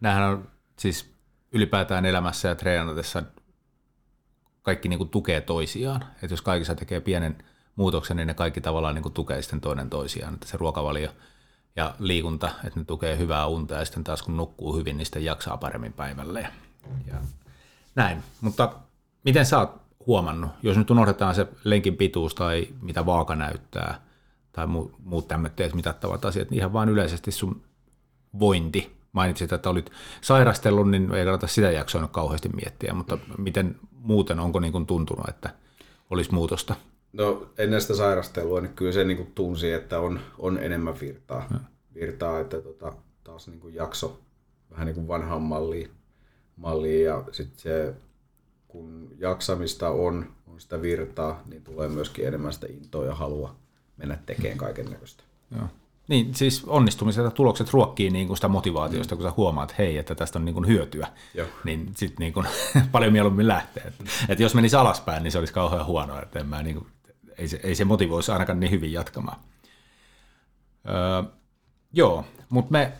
Nämähän 0.00 0.30
on 0.30 0.48
siis 0.78 1.10
ylipäätään 1.52 2.06
elämässä 2.06 2.48
ja 2.48 2.54
treenatessa 2.54 3.22
kaikki 4.62 4.88
niin 4.88 4.98
kuin 4.98 5.10
tukee 5.10 5.40
toisiaan. 5.40 6.04
Että 6.14 6.32
jos 6.32 6.42
kaikissa 6.42 6.74
tekee 6.74 7.00
pienen 7.00 7.44
muutoksen, 7.76 8.16
niin 8.16 8.26
ne 8.26 8.34
kaikki 8.34 8.60
tavallaan 8.60 8.94
niin 8.94 9.02
kuin 9.02 9.12
tukee 9.12 9.42
sitten 9.42 9.60
toinen 9.60 9.90
toisiaan. 9.90 10.34
Että 10.34 10.46
se 10.46 10.56
ruokavalio 10.56 11.10
ja 11.76 11.94
liikunta, 11.98 12.50
että 12.64 12.80
ne 12.80 12.84
tukee 12.84 13.18
hyvää 13.18 13.46
unta 13.46 13.74
ja 13.74 13.84
sitten 13.84 14.04
taas 14.04 14.22
kun 14.22 14.36
nukkuu 14.36 14.76
hyvin, 14.76 14.96
niin 14.96 15.06
sitten 15.06 15.24
jaksaa 15.24 15.56
paremmin 15.56 15.92
päivälle. 15.92 16.48
Ja, 17.06 17.14
näin. 17.94 18.22
Mutta 18.40 18.72
miten 19.24 19.46
sä 19.46 19.58
oot 19.58 19.80
huomannut, 20.06 20.50
jos 20.62 20.76
nyt 20.76 20.90
unohdetaan 20.90 21.34
se 21.34 21.46
lenkin 21.64 21.96
pituus 21.96 22.34
tai 22.34 22.68
mitä 22.82 23.06
vaaka 23.06 23.34
näyttää 23.34 24.05
tai 24.56 24.66
muut 24.98 25.28
tämmöiset 25.28 25.74
mitattavat 25.74 26.24
asiat, 26.24 26.50
niin 26.50 26.58
ihan 26.58 26.72
vain 26.72 26.88
yleisesti 26.88 27.30
sun 27.30 27.62
vointi. 28.38 28.96
Mainitsit, 29.12 29.52
että 29.52 29.70
olit 29.70 29.90
sairastellut, 30.20 30.90
niin 30.90 31.14
ei 31.14 31.24
kannata 31.24 31.46
sitä 31.46 31.70
jaksoa 31.70 32.02
nyt 32.02 32.10
kauheasti 32.10 32.48
miettiä, 32.48 32.94
mutta 32.94 33.18
miten 33.38 33.76
muuten, 33.92 34.40
onko 34.40 34.60
niin 34.60 34.72
kuin 34.72 34.86
tuntunut, 34.86 35.28
että 35.28 35.50
olisi 36.10 36.34
muutosta? 36.34 36.74
No 37.12 37.46
ennen 37.58 37.80
sitä 37.80 37.94
sairastelua, 37.94 38.60
niin 38.60 38.72
kyllä 38.74 38.92
se 38.92 39.04
niin 39.04 39.16
kuin 39.16 39.32
tunsi, 39.34 39.72
että 39.72 40.00
on, 40.00 40.20
on 40.38 40.58
enemmän 40.58 41.00
virtaa. 41.00 41.46
Ja. 41.50 41.60
Virtaa, 41.94 42.40
että 42.40 42.60
tota, 42.60 42.92
taas 43.24 43.48
niin 43.48 43.60
kuin 43.60 43.74
jakso 43.74 44.20
vähän 44.70 44.86
niin 44.86 44.94
kuin 44.94 45.08
vanhaan 45.08 45.42
malliin. 45.42 45.90
malliin 46.56 47.04
ja 47.04 47.24
sitten 47.32 47.58
se, 47.58 47.94
kun 48.68 49.08
jaksamista 49.18 49.88
on, 49.88 50.26
on 50.46 50.60
sitä 50.60 50.82
virtaa, 50.82 51.42
niin 51.46 51.62
tulee 51.62 51.88
myöskin 51.88 52.26
enemmän 52.26 52.52
sitä 52.52 52.66
intoa 52.70 53.04
ja 53.04 53.14
halua 53.14 53.65
mennä 53.96 54.18
tekemään 54.26 54.58
kaiken 54.58 54.90
näköistä. 54.90 55.24
Joo. 55.56 55.68
Niin, 56.08 56.34
siis 56.34 56.64
onnistumiset 56.66 57.24
ja 57.24 57.30
tulokset 57.30 57.70
ruokkii 57.70 58.10
niin 58.10 58.26
kuin 58.26 58.36
sitä 58.36 58.48
motivaatiosta, 58.48 59.14
mm. 59.14 59.18
kun 59.18 59.30
sä 59.30 59.34
huomaat, 59.36 59.70
että 59.70 59.82
hei, 59.82 59.98
että 59.98 60.14
tästä 60.14 60.38
on 60.38 60.44
niin 60.44 60.54
kuin 60.54 60.66
hyötyä, 60.66 61.08
Joo. 61.34 61.46
niin 61.64 61.92
sitten 61.96 62.16
niin 62.18 62.32
kuin, 62.32 62.46
paljon 62.92 63.12
mieluummin 63.12 63.48
lähtee. 63.48 63.82
Että, 63.86 64.04
että 64.28 64.42
jos 64.42 64.54
menisi 64.54 64.76
alaspäin, 64.76 65.22
niin 65.22 65.32
se 65.32 65.38
olisi 65.38 65.52
kauhean 65.52 65.86
huonoa, 65.86 66.22
että 66.22 66.38
en 66.38 66.46
mä 66.46 66.62
niin 66.62 66.76
kuin, 66.76 66.86
ei, 67.38 67.48
se, 67.48 67.60
ei 67.62 67.74
se 67.74 67.84
motivoisi 67.84 68.32
ainakaan 68.32 68.60
niin 68.60 68.70
hyvin 68.70 68.92
jatkamaan. 68.92 69.38
Öö, 70.88 71.22
joo, 71.92 72.24
mutta 72.48 72.72
me 72.72 72.92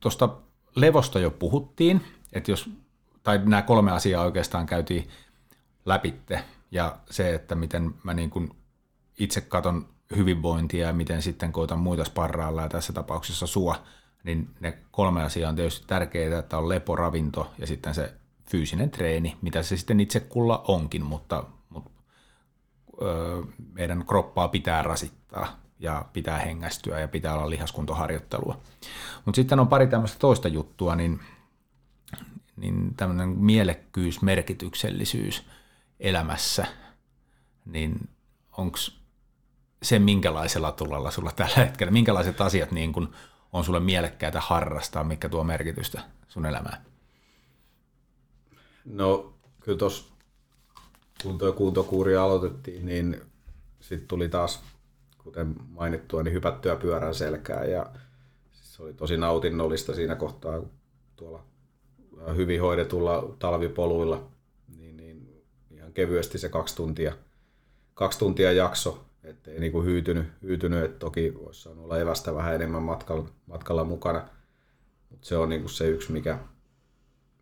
tuosta 0.00 0.28
levosta 0.74 1.18
jo 1.18 1.30
puhuttiin, 1.30 2.04
että 2.32 2.50
jos, 2.50 2.70
tai 3.22 3.40
nämä 3.44 3.62
kolme 3.62 3.92
asiaa 3.92 4.24
oikeastaan 4.24 4.66
käytiin 4.66 5.08
läpitte, 5.84 6.44
ja 6.70 6.98
se, 7.10 7.34
että 7.34 7.54
miten 7.54 7.94
mä 8.02 8.14
niin 8.14 8.30
kuin 8.30 8.50
itse 9.18 9.40
katon 9.40 9.88
hyvinvointia 10.16 10.86
ja 10.86 10.92
miten 10.92 11.22
sitten 11.22 11.52
koitan 11.52 11.78
muita 11.78 12.04
sparrailla 12.04 12.62
ja 12.62 12.68
tässä 12.68 12.92
tapauksessa 12.92 13.46
sua, 13.46 13.82
niin 14.24 14.50
ne 14.60 14.78
kolme 14.90 15.22
asiaa 15.22 15.48
on 15.48 15.56
tietysti 15.56 15.86
tärkeitä, 15.86 16.38
että 16.38 16.58
on 16.58 16.68
lepo, 16.68 16.96
ravinto 16.96 17.52
ja 17.58 17.66
sitten 17.66 17.94
se 17.94 18.14
fyysinen 18.50 18.90
treeni, 18.90 19.36
mitä 19.42 19.62
se 19.62 19.76
sitten 19.76 20.00
itse 20.00 20.20
kulla 20.20 20.64
onkin, 20.68 21.04
mutta, 21.04 21.44
mutta 21.68 21.90
öö, 23.02 23.42
meidän 23.72 24.04
kroppaa 24.06 24.48
pitää 24.48 24.82
rasittaa 24.82 25.58
ja 25.78 26.04
pitää 26.12 26.38
hengästyä 26.38 27.00
ja 27.00 27.08
pitää 27.08 27.34
olla 27.34 27.50
lihaskuntoharjoittelua. 27.50 28.60
Mutta 29.24 29.36
sitten 29.36 29.60
on 29.60 29.68
pari 29.68 29.86
tämmöistä 29.86 30.18
toista 30.18 30.48
juttua, 30.48 30.96
niin, 30.96 31.20
niin 32.56 32.94
tämmöinen 32.94 33.28
mielekkyys, 33.28 34.22
merkityksellisyys 34.22 35.44
elämässä, 36.00 36.66
niin 37.64 38.08
onko 38.56 38.78
se, 39.82 39.98
minkälaisella 39.98 40.72
tulalla 40.72 41.10
sulla 41.10 41.32
tällä 41.36 41.56
hetkellä, 41.56 41.90
minkälaiset 41.90 42.40
asiat 42.40 42.72
niin 42.72 42.92
kun 42.92 43.12
on 43.52 43.64
sulle 43.64 43.80
mielekkäitä 43.80 44.40
harrastaa, 44.40 45.04
mikä 45.04 45.28
tuo 45.28 45.44
merkitystä 45.44 46.00
sun 46.28 46.46
elämään? 46.46 46.84
No 48.84 49.32
kyllä 49.60 49.78
tuossa, 49.78 50.04
kun 51.22 51.38
tuo 51.38 51.52
kuntokuuri 51.52 52.16
aloitettiin, 52.16 52.86
niin 52.86 53.20
sitten 53.80 54.08
tuli 54.08 54.28
taas, 54.28 54.62
kuten 55.18 55.54
mainittua, 55.70 56.22
niin 56.22 56.34
hypättyä 56.34 56.76
pyörän 56.76 57.14
selkään 57.14 57.70
ja 57.70 57.86
se 58.52 58.82
oli 58.82 58.94
tosi 58.94 59.16
nautinnollista 59.16 59.94
siinä 59.94 60.14
kohtaa, 60.14 60.62
tuolla 61.16 61.42
hyvin 62.36 62.60
hoidetulla 62.60 63.36
talvipoluilla, 63.38 64.28
niin, 64.76 64.96
niin 64.96 65.44
ihan 65.70 65.92
kevyesti 65.92 66.38
se 66.38 66.48
kaksi 66.48 66.76
tuntia, 66.76 67.16
kaksi 67.94 68.18
tuntia 68.18 68.52
jakso 68.52 69.07
että 69.28 69.50
ei 69.50 69.60
niinku 69.60 69.82
hyytynyt, 69.82 70.26
hyytynyt, 70.42 70.84
että 70.84 70.98
toki 70.98 71.34
voisi 71.34 71.62
saanut 71.62 71.84
olla 71.84 71.98
evästä 71.98 72.34
vähän 72.34 72.54
enemmän 72.54 72.82
matkalla, 72.82 73.28
matkalla 73.46 73.84
mukana, 73.84 74.28
mutta 75.10 75.26
se 75.28 75.36
on 75.36 75.48
niinku 75.48 75.68
se 75.68 75.88
yksi, 75.88 76.12
mikä, 76.12 76.38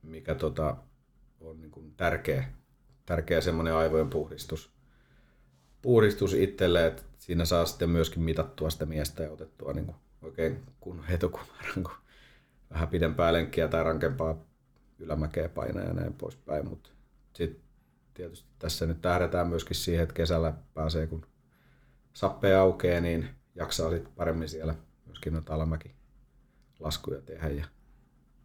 mikä 0.02 0.34
tota, 0.34 0.76
on 1.40 1.60
niinku 1.60 1.84
tärkeä, 1.96 2.48
tärkeä 3.06 3.40
semmoinen 3.40 3.74
aivojen 3.74 4.10
puhdistus, 4.10 4.70
puhdistus 5.82 6.34
itselle, 6.34 6.86
että 6.86 7.02
siinä 7.18 7.44
saa 7.44 7.66
sitten 7.66 7.90
myöskin 7.90 8.22
mitattua 8.22 8.70
sitä 8.70 8.86
miestä 8.86 9.22
ja 9.22 9.30
otettua 9.30 9.72
niinku 9.72 9.94
oikein 10.22 10.62
kun 10.80 11.04
hetokumaran, 11.04 11.82
kun 11.82 11.92
vähän 12.70 12.88
pidempää 12.88 13.32
lenkkiä 13.32 13.68
tai 13.68 13.84
rankempaa 13.84 14.44
ylämäkeä 14.98 15.48
painaa 15.48 15.84
ja 15.84 15.92
näin 15.92 16.12
poispäin, 16.12 16.68
mutta 16.68 16.90
sitten 17.32 17.62
tietysti 18.14 18.48
tässä 18.58 18.86
nyt 18.86 19.02
tähdetään 19.02 19.48
myöskin 19.48 19.76
siihen, 19.76 20.02
että 20.02 20.14
kesällä 20.14 20.52
pääsee, 20.74 21.06
kun 21.06 21.26
sappe 22.16 22.54
aukeaa, 22.54 23.00
niin 23.00 23.28
jaksaa 23.54 23.90
sitten 23.90 24.12
paremmin 24.16 24.48
siellä 24.48 24.74
myöskin 25.06 25.32
noita 25.32 25.54
alamäki 25.54 25.94
laskuja 26.80 27.20
tehdä 27.20 27.48
ja 27.48 27.66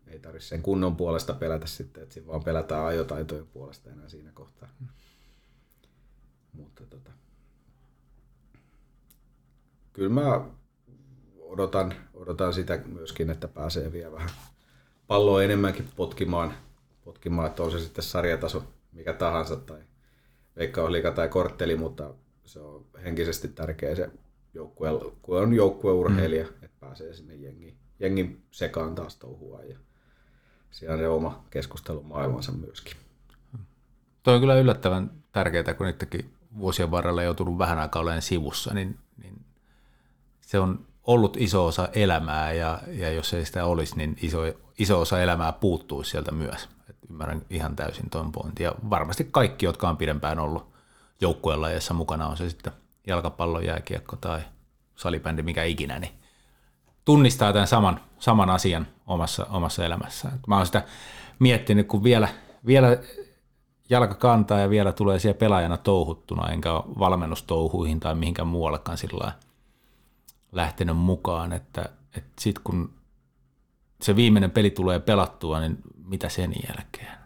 ei 0.07 0.19
tarvitse 0.19 0.47
sen 0.47 0.61
kunnon 0.61 0.95
puolesta 0.95 1.33
pelätä 1.33 1.67
sitten, 1.67 2.03
että 2.03 2.13
siinä 2.13 2.27
vaan 2.27 2.43
pelätään 2.43 2.85
ajotaitojen 2.85 3.47
puolesta 3.47 3.89
enää 3.89 4.09
siinä 4.09 4.31
kohtaa. 4.31 4.69
Mm. 4.79 4.87
Mutta 6.53 6.85
tota, 6.85 7.11
kyllä 9.93 10.09
mä 10.09 10.45
odotan, 11.39 11.93
odotan 12.13 12.53
sitä 12.53 12.81
myöskin, 12.85 13.29
että 13.29 13.47
pääsee 13.47 13.91
vielä 13.91 14.11
vähän 14.11 14.29
palloa 15.07 15.43
enemmänkin 15.43 15.89
potkimaan, 15.95 16.53
potkimaan, 17.05 17.47
että 17.47 17.63
on 17.63 17.71
se 17.71 17.79
sitten 17.79 18.03
sarjataso 18.03 18.63
mikä 18.91 19.13
tahansa 19.13 19.55
tai 19.55 19.79
veikkausliika 20.55 21.11
tai 21.11 21.29
kortteli, 21.29 21.75
mutta 21.75 22.13
se 22.45 22.59
on 22.59 22.85
henkisesti 23.03 23.47
tärkeä 23.47 23.95
se 23.95 24.09
joukkue, 24.53 24.89
kun 25.21 25.41
on 25.41 25.53
joukkueurheilija, 25.53 26.43
mm. 26.43 26.53
että 26.61 26.77
pääsee 26.79 27.13
sinne 27.13 27.35
jengi, 27.35 27.77
jengin 27.99 28.43
sekaan 28.51 28.95
taas 28.95 29.15
touhua 29.15 29.63
ja 29.63 29.77
siellä 30.71 30.93
on 30.93 30.99
se 30.99 31.07
oma 31.07 31.45
keskustelumaailmansa 31.49 32.51
myöskin. 32.51 32.93
Tuo 34.23 34.33
on 34.33 34.39
kyllä 34.39 34.55
yllättävän 34.55 35.11
tärkeää, 35.31 35.73
kun 35.73 35.87
itsekin 35.87 36.33
vuosien 36.59 36.91
varrella 36.91 37.23
joutunut 37.23 37.57
vähän 37.57 37.79
aikaa 37.79 38.01
olemaan 38.01 38.21
sivussa, 38.21 38.73
niin, 38.73 38.99
niin 39.23 39.41
se 40.41 40.59
on 40.59 40.85
ollut 41.03 41.37
iso 41.37 41.65
osa 41.65 41.89
elämää 41.93 42.53
ja, 42.53 42.79
ja 42.87 43.11
jos 43.11 43.33
ei 43.33 43.45
sitä 43.45 43.65
olisi, 43.65 43.97
niin 43.97 44.17
iso, 44.21 44.39
iso 44.79 45.01
osa 45.01 45.21
elämää 45.21 45.51
puuttuisi 45.51 46.11
sieltä 46.11 46.31
myös. 46.31 46.69
Et 46.89 46.95
ymmärrän 47.09 47.41
ihan 47.49 47.75
täysin 47.75 48.09
tuon 48.09 48.31
pointin. 48.31 48.63
Ja 48.63 48.75
varmasti 48.89 49.27
kaikki, 49.31 49.65
jotka 49.65 49.89
on 49.89 49.97
pidempään 49.97 50.39
ollut 50.39 50.70
joukkueen 51.21 51.61
lajeissa 51.61 51.93
mukana, 51.93 52.27
on 52.27 52.37
se 52.37 52.49
sitten 52.49 52.73
jalkapallo, 53.07 53.59
jääkiekko 53.59 54.15
tai 54.15 54.41
salibändi, 54.95 55.43
mikä 55.43 55.63
ikinä, 55.63 55.99
niin 55.99 56.11
tunnistaa 57.05 57.53
tämän 57.53 57.67
saman, 57.67 57.99
saman 58.19 58.49
asian 58.49 58.87
omassa, 59.07 59.45
omassa 59.49 59.85
elämässään. 59.85 60.39
Mä 60.47 60.57
oon 60.57 60.65
sitä 60.65 60.83
miettinyt, 61.39 61.87
kun 61.87 62.03
vielä, 62.03 62.27
vielä 62.65 62.97
jalka 63.89 64.15
kantaa 64.15 64.59
ja 64.59 64.69
vielä 64.69 64.91
tulee 64.91 65.19
siellä 65.19 65.37
pelaajana 65.37 65.77
touhuttuna, 65.77 66.49
enkä 66.49 66.73
ole 66.73 66.83
valmennustouhuihin 66.99 67.99
tai 67.99 68.15
mihinkään 68.15 68.47
muuallekaan 68.47 68.97
sillä 68.97 69.31
lähtenyt 70.51 70.97
mukaan, 70.97 71.53
että, 71.53 71.81
että 72.17 72.31
sitten 72.39 72.63
kun 72.63 72.93
se 74.01 74.15
viimeinen 74.15 74.51
peli 74.51 74.69
tulee 74.69 74.99
pelattua, 74.99 75.59
niin 75.59 75.77
mitä 76.05 76.29
sen 76.29 76.53
jälkeen? 76.67 77.17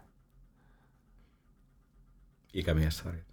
Ikämiessarjat. 2.54 3.25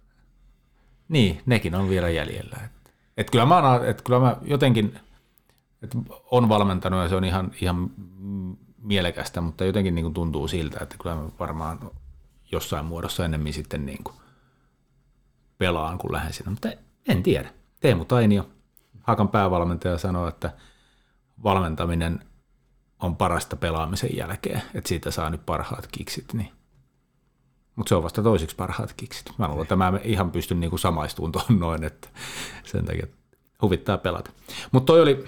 Niin, 1.13 1.41
nekin 1.45 1.75
on 1.75 1.89
vielä 1.89 2.09
jäljellä. 2.09 2.57
Et, 2.65 2.91
et 3.17 3.29
kyllä, 3.29 3.45
mä, 3.45 3.79
et 3.85 4.01
kyllä 4.01 4.19
mä 4.19 4.37
jotenkin 4.41 4.99
et 5.81 5.91
on 6.31 6.49
valmentanut 6.49 7.01
ja 7.01 7.09
se 7.09 7.15
on 7.15 7.23
ihan, 7.23 7.51
ihan 7.61 7.91
mielekästä, 8.77 9.41
mutta 9.41 9.65
jotenkin 9.65 9.95
niin 9.95 10.05
kuin 10.05 10.13
tuntuu 10.13 10.47
siltä, 10.47 10.79
että 10.81 10.95
kyllä 11.01 11.15
mä 11.15 11.29
varmaan 11.39 11.91
jossain 12.51 12.85
muodossa 12.85 13.25
ennemmin 13.25 13.53
sitten 13.53 13.85
niin 13.85 14.03
kuin 14.03 14.15
pelaan, 15.57 15.97
kun 15.97 16.11
lähden 16.11 16.33
sinne. 16.33 16.49
Mutta 16.49 16.69
en 17.07 17.23
tiedä. 17.23 17.53
Teemu 17.79 18.05
Tainio, 18.05 18.49
Hakan 18.99 19.29
päävalmentaja, 19.29 19.97
sanoo, 19.97 20.27
että 20.27 20.53
valmentaminen 21.43 22.19
on 22.99 23.15
parasta 23.15 23.55
pelaamisen 23.55 24.17
jälkeen, 24.17 24.61
että 24.73 24.87
siitä 24.87 25.11
saa 25.11 25.29
nyt 25.29 25.45
parhaat 25.45 25.87
kiksit, 25.91 26.33
niin 26.33 26.51
mutta 27.75 27.89
se 27.89 27.95
on 27.95 28.03
vasta 28.03 28.23
toisiksi 28.23 28.55
parhaat 28.55 28.93
kiksit. 28.93 29.31
Mä 29.37 29.47
luulen, 29.47 29.61
että 29.61 29.75
mä 29.75 29.93
ihan 30.03 30.31
pystyn 30.31 30.59
niinku 30.59 30.77
samaistumaan 30.77 31.31
tuohon 31.31 31.59
noin, 31.59 31.83
että 31.83 32.07
sen 32.63 32.85
takia 32.85 33.07
huvittaa 33.61 33.97
pelata. 33.97 34.31
Mutta 34.71 34.93
toi 34.93 35.01
oli, 35.01 35.23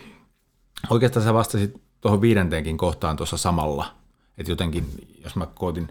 oikeastaan 0.89 1.25
sä 1.25 1.33
vastasit 1.33 1.81
tuohon 2.01 2.21
viidenteenkin 2.21 2.77
kohtaan 2.77 3.17
tuossa 3.17 3.37
samalla, 3.37 3.95
että 4.37 4.51
jotenkin, 4.51 4.85
jos 5.23 5.35
mä 5.35 5.45
koitin 5.45 5.87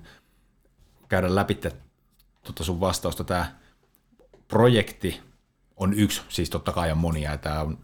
käydä 1.09 1.35
läpi 1.35 1.59
tuota 2.43 2.65
sun 2.65 2.81
vastausta, 2.81 3.25
tämä 3.25 3.55
projekti 4.49 5.21
on 5.77 5.95
yksi, 5.95 6.23
siis 6.29 6.51
totta 6.51 6.73
kai 6.73 6.93
on 6.93 6.99
monia, 6.99 7.31
ja 7.31 7.39
tämä 7.39 7.61
on, 7.61 7.79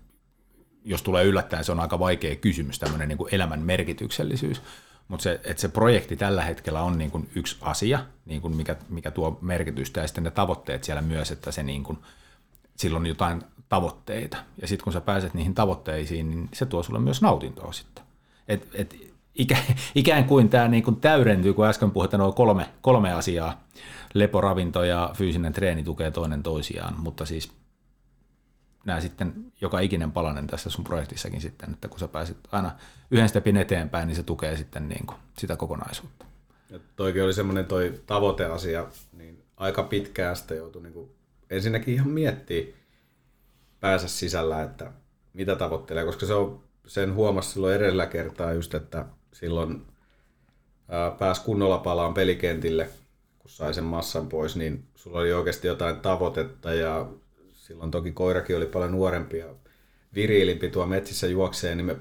jos 0.85 1.03
tulee 1.03 1.25
yllättäen, 1.25 1.65
se 1.65 1.73
on 1.73 1.81
aika 1.81 1.99
vaikea 1.99 2.37
kysymys, 2.37 2.79
tämmöinen 2.79 3.09
niin 3.09 3.19
kuin 3.19 3.35
elämän 3.35 3.61
merkityksellisyys, 3.61 4.63
mutta 5.11 5.23
se, 5.23 5.41
että 5.45 5.61
se 5.61 5.69
projekti 5.69 6.17
tällä 6.17 6.43
hetkellä 6.43 6.83
on 6.83 6.99
niin 6.99 7.11
kuin 7.11 7.31
yksi 7.35 7.57
asia, 7.61 7.99
niin 8.27 8.41
kuin 8.41 8.57
mikä, 8.57 8.77
mikä 8.89 9.11
tuo 9.11 9.39
merkitystä, 9.41 10.01
ja 10.01 10.07
sitten 10.07 10.25
ne 10.25 10.31
tavoitteet 10.31 10.85
siellä 10.85 11.03
myös, 11.03 11.31
että 11.31 11.53
se 11.53 11.63
niin 11.63 11.85
kuin, 11.85 11.99
silloin 12.77 13.07
jotain 13.07 13.43
tavoitteita. 13.69 14.37
Ja 14.61 14.69
sitten 14.69 14.85
kun 14.85 14.93
sä 14.93 15.01
pääset 15.01 15.35
niihin 15.35 15.55
tavoitteisiin, 15.55 16.31
niin 16.31 16.49
se 16.53 16.67
tuo 16.67 16.83
sulle 16.83 16.99
myös 16.99 17.23
nautintoa 17.23 17.73
sitten. 17.73 18.05
Et, 18.49 18.69
et 18.75 18.97
ikä, 19.35 19.57
ikään 19.95 20.25
kuin 20.25 20.49
tämä 20.49 20.69
niin 20.69 20.83
kuin 20.83 20.97
täydentyy, 20.97 21.55
kun 21.55 21.67
äsken 21.67 21.91
puhuit, 21.91 22.15
että 22.15 22.33
kolme, 22.37 22.69
kolme 22.81 23.13
asiaa, 23.13 23.65
lepo, 24.15 24.41
ravinto 24.41 24.85
ja 24.85 25.11
fyysinen 25.15 25.53
treeni 25.53 25.83
tukee 25.83 26.11
toinen 26.11 26.43
toisiaan, 26.43 26.95
mutta 26.99 27.27
siis 27.27 27.53
nämä 28.85 29.01
sitten 29.01 29.53
joka 29.61 29.81
ikinen 29.81 30.13
palanen 30.13 30.47
tässä 30.47 30.71
sun 30.71 30.85
projektissakin 30.85 31.41
sitten, 31.41 31.71
että 31.71 31.89
kun 31.89 31.99
sä 31.99 32.09
pääset 32.09 32.37
aina 32.53 32.71
yhden 33.11 33.29
stepin 33.29 33.57
eteenpäin, 33.57 34.09
niin 34.09 34.17
se 34.17 34.23
tukee 34.23 34.57
sitten 34.57 34.89
niin 34.89 35.07
kuin 35.07 35.19
sitä 35.39 35.57
kokonaisuutta. 35.57 36.25
Ja 36.71 36.79
toikin 36.97 37.25
oli 37.25 37.33
semmoinen 37.33 37.65
toi 37.65 38.01
tavoiteasia, 38.07 38.87
niin 39.13 39.43
aika 39.57 39.83
pitkään 39.83 40.37
sitten 40.37 40.57
joutui 40.57 40.83
niin 40.83 40.93
kuin 40.93 41.11
ensinnäkin 41.51 41.95
ihan 41.95 42.09
miettiä 42.09 42.67
päässä 43.81 44.09
sisällä, 44.09 44.63
että 44.63 44.93
mitä 45.33 45.57
tavoittelee, 45.57 46.05
koska 46.05 46.27
se 46.27 46.35
on, 46.35 46.63
sen 46.87 47.15
huomasi 47.15 47.51
silloin 47.51 47.77
edellä 47.77 48.07
kertaa 48.07 48.53
just, 48.53 48.75
että 48.75 49.05
silloin 49.33 49.87
pääsi 51.19 51.45
kunnolla 51.45 51.79
palaan 51.79 52.15
pelikentille, 52.15 52.89
kun 53.39 53.51
sai 53.51 53.75
sen 53.75 53.85
massan 53.85 54.29
pois, 54.29 54.57
niin 54.57 54.85
sulla 54.95 55.19
oli 55.19 55.33
oikeasti 55.33 55.69
jotain 55.69 55.97
tavoitetta 55.97 56.75
ja 56.75 57.07
silloin 57.71 57.91
toki 57.91 58.13
koirakin 58.13 58.57
oli 58.57 58.67
paljon 58.67 58.93
nuorempi 58.93 59.39
ja 59.39 59.47
viriilimpi 60.15 60.69
tuo 60.69 60.87
metsissä 60.87 61.27
juokseen, 61.27 61.77
niin 61.77 61.87
me 61.87 61.97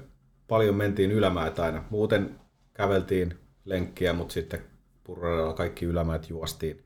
paljon 0.48 0.74
mentiin 0.74 1.12
ylämäet 1.12 1.58
aina. 1.58 1.84
Muuten 1.90 2.40
käveltiin 2.74 3.38
lenkkiä, 3.64 4.12
mutta 4.12 4.32
sitten 4.32 4.60
purradalla 5.04 5.52
kaikki 5.52 5.84
ylämäet 5.84 6.30
juostiin. 6.30 6.82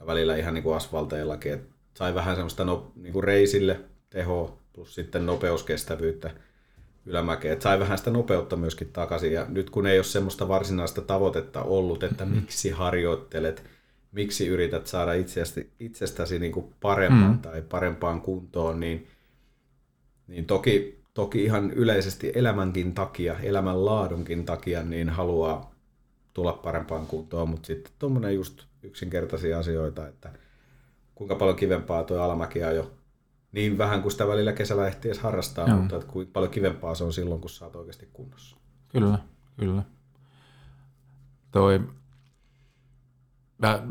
Ja 0.00 0.06
välillä 0.06 0.36
ihan 0.36 0.54
niin 0.54 0.62
kuin 0.62 0.76
asfalteillakin. 0.76 1.52
Et 1.52 1.68
sai 1.94 2.14
vähän 2.14 2.36
semmoista 2.36 2.64
no, 2.64 2.92
niin 2.96 3.12
kuin 3.12 3.24
reisille 3.24 3.80
teho 4.10 4.58
plus 4.72 4.94
sitten 4.94 5.26
nopeuskestävyyttä 5.26 6.30
ylämäkeen. 7.06 7.52
Et 7.52 7.62
sai 7.62 7.78
vähän 7.78 7.98
sitä 7.98 8.10
nopeutta 8.10 8.56
myöskin 8.56 8.92
takaisin. 8.92 9.32
Ja 9.32 9.46
nyt 9.48 9.70
kun 9.70 9.86
ei 9.86 9.98
ole 9.98 10.04
semmoista 10.04 10.48
varsinaista 10.48 11.00
tavoitetta 11.00 11.62
ollut, 11.62 12.02
että 12.02 12.24
mm-hmm. 12.24 12.40
miksi 12.40 12.70
harjoittelet, 12.70 13.64
miksi 14.12 14.46
yrität 14.46 14.86
saada 14.86 15.12
itsestäsi, 15.12 15.72
itsestäsi 15.80 16.38
niin 16.38 16.52
kuin 16.52 16.74
paremman 16.80 17.30
mm. 17.30 17.38
tai 17.38 17.62
parempaan 17.62 18.20
kuntoon, 18.20 18.80
niin, 18.80 19.06
niin 20.26 20.46
toki, 20.46 21.02
toki 21.14 21.44
ihan 21.44 21.70
yleisesti 21.70 22.32
elämänkin 22.34 22.94
takia, 22.94 23.38
elämänlaadunkin 23.38 24.44
takia, 24.44 24.82
niin 24.82 25.08
haluaa 25.08 25.74
tulla 26.34 26.52
parempaan 26.52 27.06
kuntoon, 27.06 27.48
mutta 27.48 27.66
sitten 27.66 27.92
tuommoinen 27.98 28.34
just 28.34 28.64
yksinkertaisia 28.82 29.58
asioita, 29.58 30.08
että 30.08 30.32
kuinka 31.14 31.34
paljon 31.34 31.56
kivempaa 31.56 32.04
tuo 32.04 32.18
alamäki 32.18 32.58
jo 32.58 32.92
niin 33.52 33.78
vähän 33.78 34.02
kuin 34.02 34.12
sitä 34.12 34.28
välillä 34.28 34.52
kesällä 34.52 34.86
ehtii 34.86 35.08
edes 35.08 35.22
harrastaa, 35.22 35.68
Joo. 35.68 35.76
mutta 35.76 35.96
että 35.96 36.12
kuinka 36.12 36.30
paljon 36.32 36.50
kivempaa 36.50 36.94
se 36.94 37.04
on 37.04 37.12
silloin, 37.12 37.40
kun 37.40 37.50
sä 37.50 37.64
oot 37.64 37.76
oikeasti 37.76 38.08
kunnossa. 38.12 38.56
Kyllä, 38.88 39.18
kyllä. 39.56 39.82
Toi, 41.52 41.80
mä 43.58 43.82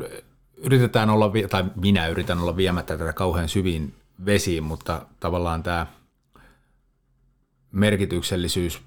yritetään 0.56 1.10
olla, 1.10 1.30
tai 1.50 1.64
minä 1.76 2.06
yritän 2.06 2.38
olla 2.38 2.56
viemättä 2.56 2.98
tätä 2.98 3.12
kauhean 3.12 3.48
syviin 3.48 3.94
vesiin, 4.26 4.64
mutta 4.64 5.06
tavallaan 5.20 5.62
tämä 5.62 5.86
merkityksellisyys 7.72 8.82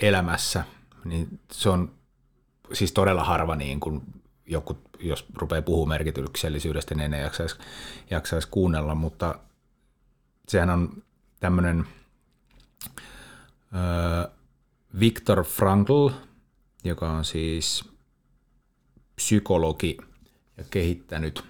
elämässä, 0.00 0.64
niin 1.04 1.40
se 1.52 1.70
on 1.70 1.92
siis 2.72 2.92
todella 2.92 3.24
harva 3.24 3.56
niin 3.56 3.80
kuin 3.80 4.02
joku, 4.46 4.78
jos 5.00 5.26
rupeaa 5.34 5.62
puhumaan 5.62 5.94
merkityksellisyydestä, 5.94 6.94
niin 6.94 7.14
ei 7.14 7.22
jaksaisi, 7.22 7.56
jaksaisi 8.10 8.48
kuunnella, 8.50 8.94
mutta 8.94 9.34
sehän 10.48 10.70
on 10.70 11.02
tämmöinen 11.40 11.86
äh, 13.74 14.32
Viktor 15.00 15.44
Frankl, 15.44 16.08
joka 16.84 17.10
on 17.10 17.24
siis 17.24 17.90
psykologi 19.20 19.96
ja 20.56 20.64
kehittänyt 20.70 21.44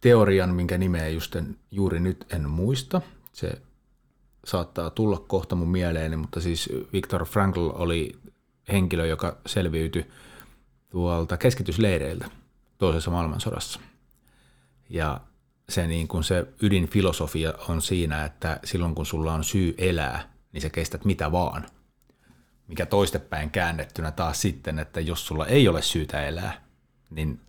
teorian, 0.00 0.54
minkä 0.54 0.78
nimeä 0.78 1.08
just 1.08 1.36
en, 1.36 1.56
juuri 1.70 2.00
nyt 2.00 2.26
en 2.32 2.50
muista. 2.50 3.00
Se 3.32 3.62
saattaa 4.44 4.90
tulla 4.90 5.18
kohta 5.18 5.56
mun 5.56 5.68
mieleeni, 5.68 6.16
mutta 6.16 6.40
siis 6.40 6.68
Viktor 6.92 7.24
Frankl 7.24 7.70
oli 7.74 8.12
henkilö, 8.72 9.06
joka 9.06 9.36
selviytyi 9.46 10.06
tuolta 10.90 11.36
keskitysleireiltä 11.36 12.30
toisessa 12.78 13.10
maailmansodassa. 13.10 13.80
Ja 14.90 15.20
se, 15.68 15.86
niin 15.86 16.08
kuin 16.08 16.24
se 16.24 16.46
ydinfilosofia 16.62 17.54
on 17.68 17.82
siinä, 17.82 18.24
että 18.24 18.60
silloin 18.64 18.94
kun 18.94 19.06
sulla 19.06 19.34
on 19.34 19.44
syy 19.44 19.74
elää, 19.78 20.32
niin 20.52 20.62
sä 20.62 20.70
kestät 20.70 21.04
mitä 21.04 21.32
vaan. 21.32 21.66
Mikä 22.68 22.86
toistepäin 22.86 23.50
käännettynä 23.50 24.10
taas 24.10 24.40
sitten, 24.40 24.78
että 24.78 25.00
jos 25.00 25.26
sulla 25.26 25.46
ei 25.46 25.68
ole 25.68 25.82
syytä 25.82 26.26
elää, 26.26 26.60
niin 27.10 27.40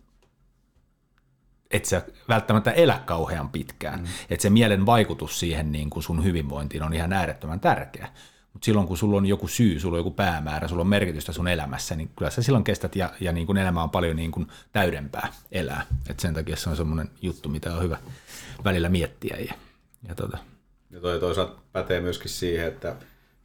et 1.70 1.84
sä 1.84 2.02
välttämättä 2.28 2.70
elä 2.70 3.02
kauhean 3.04 3.48
pitkään. 3.48 4.00
Mm. 4.00 4.06
Että 4.30 4.42
se 4.42 4.50
mielen 4.50 4.86
vaikutus 4.86 5.40
siihen 5.40 5.72
niin 5.72 5.90
kuin 5.90 6.02
sun 6.02 6.24
hyvinvointiin 6.24 6.82
on 6.82 6.94
ihan 6.94 7.12
äärettömän 7.12 7.60
tärkeä. 7.60 8.08
Mutta 8.52 8.64
silloin 8.64 8.86
kun 8.86 8.96
sulla 8.96 9.16
on 9.16 9.26
joku 9.26 9.48
syy, 9.48 9.80
sulla 9.80 9.94
on 9.94 10.00
joku 10.00 10.10
päämäärä, 10.10 10.68
sulla 10.68 10.80
on 10.80 10.88
merkitystä 10.88 11.32
sun 11.32 11.48
elämässä, 11.48 11.96
niin 11.96 12.10
kyllä 12.16 12.30
sä 12.30 12.42
silloin 12.42 12.64
kestät 12.64 12.96
ja, 12.96 13.12
ja 13.20 13.32
niin 13.32 13.46
kuin 13.46 13.58
elämä 13.58 13.82
on 13.82 13.90
paljon 13.90 14.16
niin 14.16 14.30
kuin 14.30 14.46
täydempää 14.72 15.32
elää. 15.52 15.86
Et 16.10 16.20
sen 16.20 16.34
takia 16.34 16.56
se 16.56 16.70
on 16.70 16.76
semmoinen 16.76 17.10
juttu, 17.22 17.48
mitä 17.48 17.74
on 17.74 17.82
hyvä 17.82 17.98
välillä 18.64 18.88
miettiä. 18.88 19.36
Ja, 19.36 19.54
ja, 20.08 20.14
tota. 20.14 20.38
ja 20.90 21.00
toi 21.00 21.20
toisaalta 21.20 21.60
pätee 21.72 22.00
myöskin 22.00 22.30
siihen, 22.30 22.66
että 22.66 22.96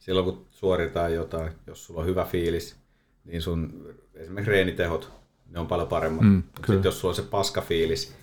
silloin 0.04 0.24
kun 0.24 0.46
suoritaan 0.50 1.14
jotain, 1.14 1.52
jos 1.66 1.86
sulla 1.86 2.00
on 2.00 2.06
hyvä 2.06 2.24
fiilis, 2.24 2.76
niin 3.24 3.42
sun 3.42 3.88
esimerkiksi 4.14 4.50
reenitehot, 4.50 5.12
ne 5.50 5.58
on 5.58 5.66
paljon 5.66 5.88
paremmat. 5.88 6.24
Mm, 6.24 6.42
Sitten 6.56 6.84
jos 6.84 7.00
sulla 7.00 7.12
on 7.12 7.16
se 7.16 7.22
paskafiilis, 7.22 8.14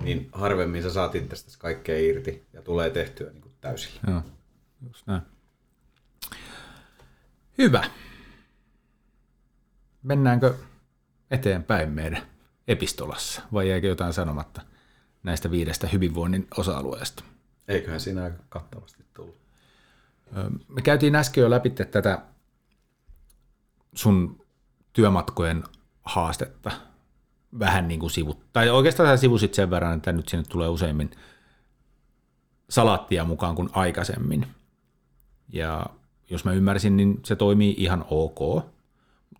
niin 0.00 0.28
harvemmin 0.32 0.82
sä 0.82 0.90
saat 0.90 1.14
itsestäsi 1.14 1.58
kaikkea 1.58 1.98
irti 1.98 2.46
ja 2.52 2.62
tulee 2.62 2.90
tehtyä 2.90 3.30
niin 3.30 3.42
kuin 3.42 3.52
täysillä. 3.60 4.00
Joo, 4.06 4.22
just 4.86 5.06
näin. 5.06 5.22
Hyvä. 7.58 7.90
Mennäänkö 10.02 10.54
eteenpäin 11.30 11.90
meidän 11.90 12.22
epistolassa 12.68 13.42
vai 13.52 13.68
jäikö 13.68 13.86
jotain 13.86 14.12
sanomatta 14.12 14.62
näistä 15.22 15.50
viidestä 15.50 15.86
hyvinvoinnin 15.86 16.46
osa-alueesta? 16.56 17.24
Eiköhän 17.68 18.00
siinä 18.00 18.24
aika 18.24 18.42
kattavasti 18.48 19.04
tullut. 19.14 19.45
Me 20.68 20.82
käytiin 20.82 21.16
äsken 21.16 21.42
jo 21.42 21.50
läpi 21.50 21.70
tätä 21.70 22.22
sun 23.94 24.46
työmatkojen 24.92 25.64
haastetta 26.02 26.70
vähän 27.58 27.88
niin 27.88 28.00
kuin 28.00 28.10
sivut, 28.10 28.52
tai 28.52 28.70
oikeastaan 28.70 29.08
sä 29.08 29.20
sivusit 29.20 29.54
sen 29.54 29.70
verran, 29.70 29.96
että 29.96 30.12
nyt 30.12 30.28
sinne 30.28 30.44
tulee 30.48 30.68
useimmin 30.68 31.10
salaattia 32.70 33.24
mukaan 33.24 33.54
kuin 33.54 33.68
aikaisemmin. 33.72 34.46
Ja 35.52 35.86
jos 36.30 36.44
mä 36.44 36.52
ymmärsin, 36.52 36.96
niin 36.96 37.20
se 37.24 37.36
toimii 37.36 37.74
ihan 37.78 38.04
ok. 38.10 38.64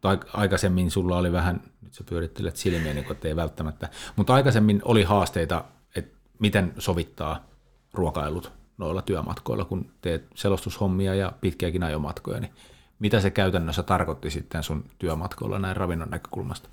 Tai 0.01 0.19
aikaisemmin 0.33 0.91
sulla 0.91 1.17
oli 1.17 1.33
vähän, 1.33 1.61
nyt 1.83 1.95
sä 1.95 2.05
pyörittelet 2.05 2.57
silmiä, 2.57 2.95
niin 2.95 3.05
kuin, 3.05 3.19
ei 3.25 3.37
välttämättä, 3.37 3.89
mutta 4.17 4.35
aikaisemmin 4.35 4.81
oli 4.85 5.03
haasteita, 5.03 5.65
että 5.97 6.19
miten 6.39 6.75
sovittaa 6.79 7.47
ruokailut 7.93 8.53
noilla 8.79 9.03
työmatkoilla, 9.03 9.65
kun 9.65 9.93
teet 10.01 10.27
selostushommia 10.35 11.15
ja 11.15 11.33
pitkiäkin 11.41 11.83
ajomatkoja, 11.83 12.41
niin 12.41 12.53
mitä 12.99 13.21
se 13.21 13.31
käytännössä 13.31 13.83
tarkoitti 13.83 14.31
sitten 14.31 14.63
sun 14.63 14.85
työmatkoilla 14.99 15.59
näin 15.59 15.77
ravinnon 15.77 16.11
näkökulmasta? 16.11 16.69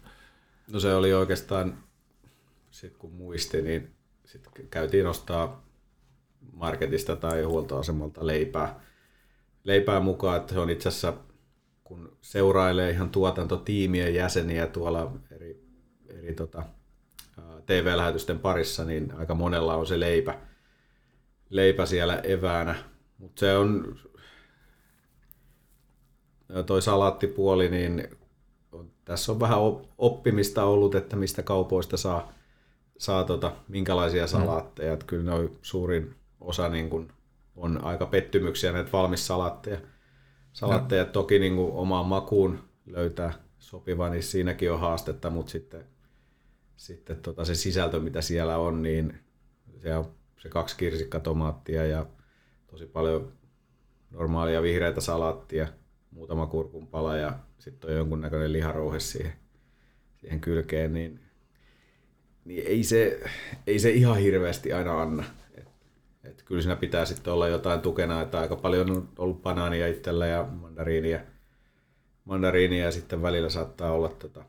No 0.71 0.79
se 0.79 0.95
oli 0.95 1.13
oikeastaan, 1.13 1.77
sit 2.71 2.97
kun 2.97 3.11
muisti, 3.11 3.61
niin 3.61 3.91
sit 4.25 4.47
käytiin 4.69 5.07
ostaa 5.07 5.63
marketista 6.53 7.15
tai 7.15 7.43
huoltoasemalta 7.43 8.27
leipää, 8.27 8.79
leipää 9.63 9.99
mukaan, 9.99 10.37
että 10.37 10.53
se 10.53 10.59
on 10.59 10.69
itse 10.69 10.89
asiassa, 10.89 11.13
kun 11.83 12.17
seurailee 12.21 12.91
ihan 12.91 13.09
tuotantotiimien 13.09 14.15
jäseniä 14.15 14.67
tuolla 14.67 15.11
eri, 15.31 15.63
eri 16.09 16.33
tota, 16.33 16.63
TV-lähetysten 17.65 18.39
parissa, 18.39 18.85
niin 18.85 19.13
aika 19.17 19.35
monella 19.35 19.75
on 19.75 19.87
se 19.87 19.99
leipä, 19.99 20.39
leipä 21.55 21.85
siellä 21.85 22.15
eväänä. 22.15 22.75
Mutta 23.17 23.39
se 23.39 23.57
on, 23.57 23.99
toi 26.65 26.81
salaattipuoli, 26.81 27.69
niin 27.69 28.07
tässä 29.05 29.31
on 29.31 29.39
vähän 29.39 29.59
oppimista 29.97 30.63
ollut, 30.63 30.95
että 30.95 31.15
mistä 31.15 31.43
kaupoista 31.43 31.97
saa, 31.97 32.33
saa 32.97 33.23
tota, 33.23 33.55
minkälaisia 33.67 34.23
mm. 34.23 34.29
salaatteja. 34.29 34.95
Mm. 34.95 35.01
kyllä 35.07 35.31
noin 35.31 35.57
suurin 35.61 36.15
osa 36.41 36.69
niin 36.69 36.89
kun, 36.89 37.13
on 37.55 37.83
aika 37.83 38.05
pettymyksiä 38.05 38.71
näitä 38.71 38.91
valmissalaatteja. 38.93 39.77
Salaatteja 40.53 41.03
no. 41.03 41.09
toki 41.09 41.39
niin 41.39 41.57
omaan 41.57 42.05
makuun 42.05 42.59
löytää 42.85 43.33
sopiva, 43.59 44.09
niin 44.09 44.23
siinäkin 44.23 44.71
on 44.71 44.79
haastetta, 44.79 45.29
mutta 45.29 45.51
sitten, 45.51 45.85
sitten 46.75 47.17
tota 47.17 47.45
se 47.45 47.55
sisältö, 47.55 47.99
mitä 47.99 48.21
siellä 48.21 48.57
on, 48.57 48.81
niin 48.81 49.19
se 49.77 49.97
on 49.97 50.11
se 50.43 50.49
kaksi 50.49 50.77
kirsikkatomaattia 50.77 51.85
ja 51.85 52.05
tosi 52.67 52.85
paljon 52.85 53.33
normaalia 54.11 54.61
vihreitä 54.61 55.01
salaattia, 55.01 55.67
muutama 56.11 56.47
kurkunpala 56.47 57.17
ja 57.17 57.39
sitten 57.59 57.89
on 57.89 57.95
jonkunnäköinen 57.95 58.53
liharouhe 58.53 58.99
siihen, 58.99 59.33
siihen 60.19 60.41
kylkeen, 60.41 60.93
niin, 60.93 61.19
niin 62.45 62.67
ei, 62.67 62.83
se, 62.83 63.19
ei 63.67 63.79
se 63.79 63.89
ihan 63.89 64.17
hirveästi 64.17 64.73
aina 64.73 65.01
anna. 65.01 65.23
Et, 65.53 65.67
et 66.23 66.43
kyllä 66.43 66.61
siinä 66.61 66.75
pitää 66.75 67.05
sitten 67.05 67.33
olla 67.33 67.47
jotain 67.47 67.81
tukena, 67.81 68.21
että 68.21 68.39
aika 68.39 68.55
paljon 68.55 68.91
on 68.91 69.09
ollut 69.17 69.41
banaania 69.41 69.87
itsellä 69.87 70.27
ja 70.27 70.47
mandariinia, 70.51 71.19
mandariinia 72.25 72.85
ja 72.85 72.91
sitten 72.91 73.21
välillä 73.21 73.49
saattaa 73.49 73.91
olla 73.91 74.09
tota, 74.09 74.45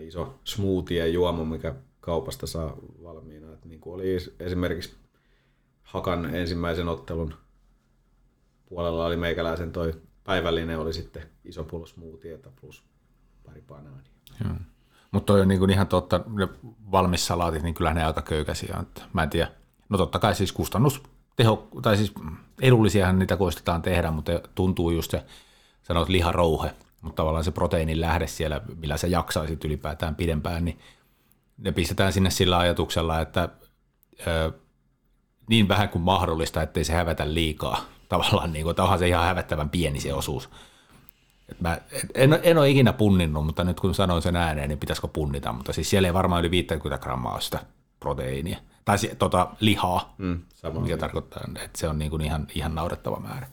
iso 0.00 0.38
smoothie 0.44 1.08
juoma, 1.08 1.44
mikä 1.44 1.74
kaupasta 2.10 2.46
saa 2.46 2.76
valmiina. 3.02 3.52
Et 3.52 3.64
niin 3.64 3.80
kuin 3.80 3.94
oli 3.94 4.16
esimerkiksi 4.40 4.96
Hakan 5.82 6.34
ensimmäisen 6.34 6.88
ottelun 6.88 7.34
puolella 8.68 9.06
oli 9.06 9.16
meikäläisen 9.16 9.72
toi 9.72 9.92
päivällinen 10.24 10.78
oli 10.78 10.92
sitten 10.92 11.22
iso 11.44 11.64
pullo 11.64 11.86
smoothieta 11.86 12.50
plus 12.60 12.84
pari 13.44 13.62
banaania. 13.68 14.10
Mutta 15.10 15.26
toi 15.26 15.40
on 15.40 15.48
niin 15.48 15.70
ihan 15.70 15.86
totta, 15.86 16.20
ne 16.28 16.48
valmis 16.90 17.26
salaatit, 17.26 17.62
niin 17.62 17.74
kyllä 17.74 17.94
ne 17.94 18.04
aika 18.04 18.22
köykäisiä. 18.22 18.76
Että 18.82 19.02
mä 19.12 19.22
en 19.22 19.30
tiedä. 19.30 19.50
No 19.88 19.98
totta 19.98 20.18
kai 20.18 20.34
siis 20.34 20.52
kustannus, 20.52 21.02
teho, 21.36 21.68
tai 21.82 21.96
siis 21.96 22.12
edullisiahan 22.62 23.18
niitä 23.18 23.36
koistetaan 23.36 23.82
tehdä, 23.82 24.10
mutta 24.10 24.32
tuntuu 24.54 24.90
just 24.90 25.10
se, 25.10 25.24
sanoit 25.82 26.08
liharouhe, 26.08 26.74
mutta 27.02 27.16
tavallaan 27.16 27.44
se 27.44 27.50
proteiinin 27.50 28.00
lähde 28.00 28.26
siellä, 28.26 28.60
millä 28.80 28.96
sä 28.96 29.06
jaksaisit 29.06 29.64
ylipäätään 29.64 30.14
pidempään, 30.14 30.64
niin 30.64 30.78
ne 31.60 31.72
pistetään 31.72 32.12
sinne 32.12 32.30
sillä 32.30 32.58
ajatuksella, 32.58 33.20
että 33.20 33.48
ö, 34.26 34.52
niin 35.48 35.68
vähän 35.68 35.88
kuin 35.88 36.02
mahdollista, 36.02 36.62
ettei 36.62 36.84
se 36.84 36.92
hävetä 36.92 37.34
liikaa. 37.34 37.84
Tavallaan 38.08 38.52
niin 38.52 38.64
kuin, 38.64 38.80
onhan 38.80 38.98
se 38.98 39.08
ihan 39.08 39.24
hävettävän 39.24 39.70
pieni 39.70 40.00
se 40.00 40.14
osuus. 40.14 40.50
Et 41.48 41.60
mä 41.60 41.78
en, 42.14 42.40
en 42.42 42.58
ole 42.58 42.70
ikinä 42.70 42.92
punninnut, 42.92 43.46
mutta 43.46 43.64
nyt 43.64 43.80
kun 43.80 43.94
sanoin 43.94 44.22
sen 44.22 44.36
ääneen, 44.36 44.68
niin 44.68 44.78
pitäisikö 44.78 45.08
punnita. 45.08 45.52
Mutta 45.52 45.72
siis 45.72 45.90
siellä 45.90 46.08
ei 46.08 46.14
varmaan 46.14 46.40
yli 46.40 46.50
50 46.50 47.02
grammaa 47.02 47.40
sitä 47.40 47.58
proteiinia. 48.00 48.58
Tai 48.84 48.96
tota, 49.18 49.48
lihaa, 49.60 50.14
mm, 50.18 50.40
mikä 50.62 50.80
niin. 50.80 50.98
tarkoittaa, 50.98 51.42
että 51.64 51.78
se 51.78 51.88
on 51.88 51.98
niin 51.98 52.10
kuin 52.10 52.22
ihan, 52.22 52.46
ihan 52.54 52.74
naurettava 52.74 53.20
määrä. 53.20 53.46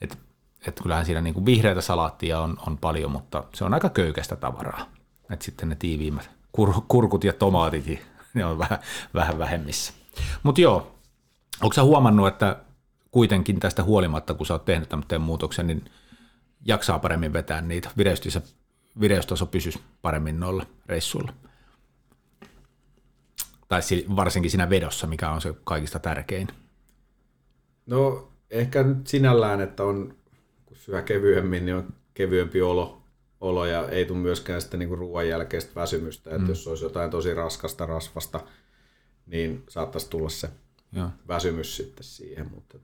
Et, 0.00 0.18
et 0.66 0.80
kyllähän 0.82 1.06
siinä 1.06 1.20
niin 1.20 1.34
kuin 1.34 1.46
vihreätä 1.46 1.80
salaattia 1.80 2.40
on, 2.40 2.56
on 2.66 2.78
paljon, 2.78 3.10
mutta 3.10 3.44
se 3.54 3.64
on 3.64 3.74
aika 3.74 3.88
köykästä 3.88 4.36
tavaraa. 4.36 4.86
Et 5.30 5.42
sitten 5.42 5.68
ne 5.68 5.74
tiiviimmät 5.74 6.35
kur, 6.56 6.72
kurkut 6.88 7.24
ja 7.24 7.32
tomaatit, 7.32 7.98
ne 8.34 8.44
on 8.44 8.58
vähän, 8.58 8.78
vähän 9.14 9.38
vähemmissä. 9.38 9.92
Mutta 10.42 10.60
joo, 10.60 10.94
onko 11.62 11.74
sä 11.74 11.82
huomannut, 11.82 12.28
että 12.28 12.56
kuitenkin 13.10 13.60
tästä 13.60 13.82
huolimatta, 13.82 14.34
kun 14.34 14.46
sä 14.46 14.54
oot 14.54 14.64
tehnyt 14.64 14.88
tämmöisen 14.88 15.20
muutoksen, 15.20 15.66
niin 15.66 15.84
jaksaa 16.64 16.98
paremmin 16.98 17.32
vetää 17.32 17.60
niitä, 17.60 17.90
vireystaso, 17.96 18.40
vireystaso 19.00 19.46
pysyisi 19.46 19.80
paremmin 20.02 20.40
noilla 20.40 20.66
reissuilla? 20.86 21.32
Tai 23.68 23.80
varsinkin 24.16 24.50
siinä 24.50 24.70
vedossa, 24.70 25.06
mikä 25.06 25.30
on 25.30 25.40
se 25.40 25.54
kaikista 25.64 25.98
tärkein? 25.98 26.48
No 27.86 28.28
ehkä 28.50 28.82
nyt 28.82 29.06
sinällään, 29.06 29.60
että 29.60 29.82
on, 29.82 30.16
kun 30.66 30.76
syö 30.76 31.02
kevyemmin, 31.02 31.66
niin 31.66 31.76
on 31.76 31.94
kevyempi 32.14 32.62
olo, 32.62 33.02
olo 33.48 33.66
ja 33.66 33.88
ei 33.88 34.04
tule 34.04 34.18
myöskään 34.18 34.60
sitten 34.60 34.80
niin 34.80 34.98
ruoan 34.98 35.28
jälkeistä 35.28 35.80
väsymystä. 35.80 36.30
Että 36.30 36.42
mm. 36.42 36.48
jos 36.48 36.66
olisi 36.66 36.84
jotain 36.84 37.10
tosi 37.10 37.34
raskasta 37.34 37.86
rasvasta, 37.86 38.40
niin 39.26 39.64
saattaisi 39.68 40.10
tulla 40.10 40.28
se 40.28 40.50
Joo. 40.92 41.10
väsymys 41.28 41.76
sitten 41.76 42.04
siihen. 42.04 42.50
Mutta, 42.50 42.78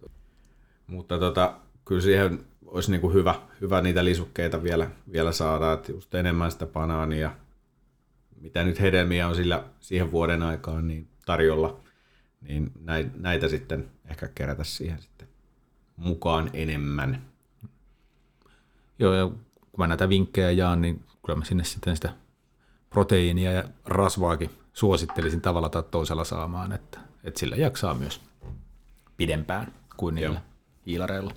mutta 0.86 1.18
tota, 1.18 1.54
kyllä 1.84 2.00
siihen 2.00 2.44
olisi 2.66 2.90
niin 2.90 3.00
kuin 3.00 3.14
hyvä, 3.14 3.34
hyvä 3.60 3.80
niitä 3.80 4.04
lisukkeita 4.04 4.62
vielä, 4.62 4.90
vielä 5.12 5.32
saada, 5.32 5.72
että 5.72 5.92
just 5.92 6.14
enemmän 6.14 6.50
sitä 6.50 6.66
banaania, 6.66 7.36
mitä 8.40 8.64
nyt 8.64 8.80
hedelmiä 8.80 9.28
on 9.28 9.34
sillä 9.34 9.64
siihen 9.80 10.12
vuoden 10.12 10.42
aikaan 10.42 10.88
niin 10.88 11.08
tarjolla, 11.26 11.80
niin 12.40 12.72
näitä 13.14 13.48
sitten 13.48 13.90
ehkä 14.10 14.28
kerätä 14.28 14.64
siihen 14.64 14.98
sitten 14.98 15.28
mukaan 15.96 16.50
enemmän. 16.52 17.22
Joo, 18.98 19.14
ja 19.14 19.30
kun 19.72 19.78
mä 19.78 19.86
näitä 19.86 20.08
vinkkejä 20.08 20.50
jaan, 20.50 20.80
niin 20.80 21.04
kyllä 21.26 21.38
mä 21.38 21.44
sinne 21.44 21.64
sitten 21.64 21.96
sitä 21.96 22.12
proteiinia 22.90 23.52
ja 23.52 23.64
rasvaakin 23.84 24.50
suosittelisin 24.72 25.40
tavalla 25.40 25.68
tai 25.68 25.82
toisella 25.90 26.24
saamaan, 26.24 26.72
että, 26.72 26.98
että 27.24 27.40
sillä 27.40 27.56
jaksaa 27.56 27.94
myös 27.94 28.20
pidempään 29.16 29.72
kuin 29.96 30.14
niillä 30.14 30.34
Joo. 30.34 30.42
hiilareilla. 30.86 31.34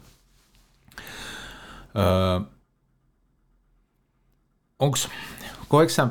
Öö, 1.97 2.39
onks, 4.79 5.09
koetko 5.67 6.07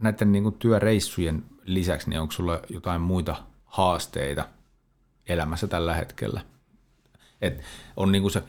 näiden 0.00 0.32
niin 0.32 0.42
kuin 0.42 0.58
työreissujen 0.58 1.44
lisäksi, 1.64 2.10
niin 2.10 2.20
onko 2.20 2.32
sulla 2.32 2.60
jotain 2.68 3.00
muita 3.00 3.36
haasteita 3.64 4.48
elämässä 5.26 5.66
tällä 5.66 5.94
hetkellä? 5.94 6.40
Et 7.40 7.62
on 7.96 8.12
niin 8.12 8.22
kuin 8.22 8.32
se 8.32 8.42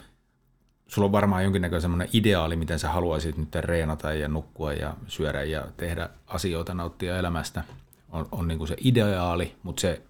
sulla 0.88 1.06
on 1.06 1.12
varmaan 1.12 1.43
jonkinnäköinen 1.43 1.82
semmoinen 1.82 2.10
ideaali, 2.13 2.56
miten 2.56 2.80
sä 2.80 2.89
haluaisit 2.89 3.38
nyt 3.38 3.56
reenata 3.56 4.13
ja 4.13 4.28
nukkua 4.28 4.74
ja 4.74 4.96
syödä 5.08 5.43
ja 5.43 5.67
tehdä 5.78 6.10
asioita, 6.28 6.74
nauttia 6.74 7.17
elämästä. 7.17 7.63
On, 8.10 8.28
on 8.32 8.48
niin 8.48 8.58
kuin 8.58 8.67
se 8.67 8.76
ideaali, 8.84 9.56
mutta 9.63 9.82
se 9.82 10.02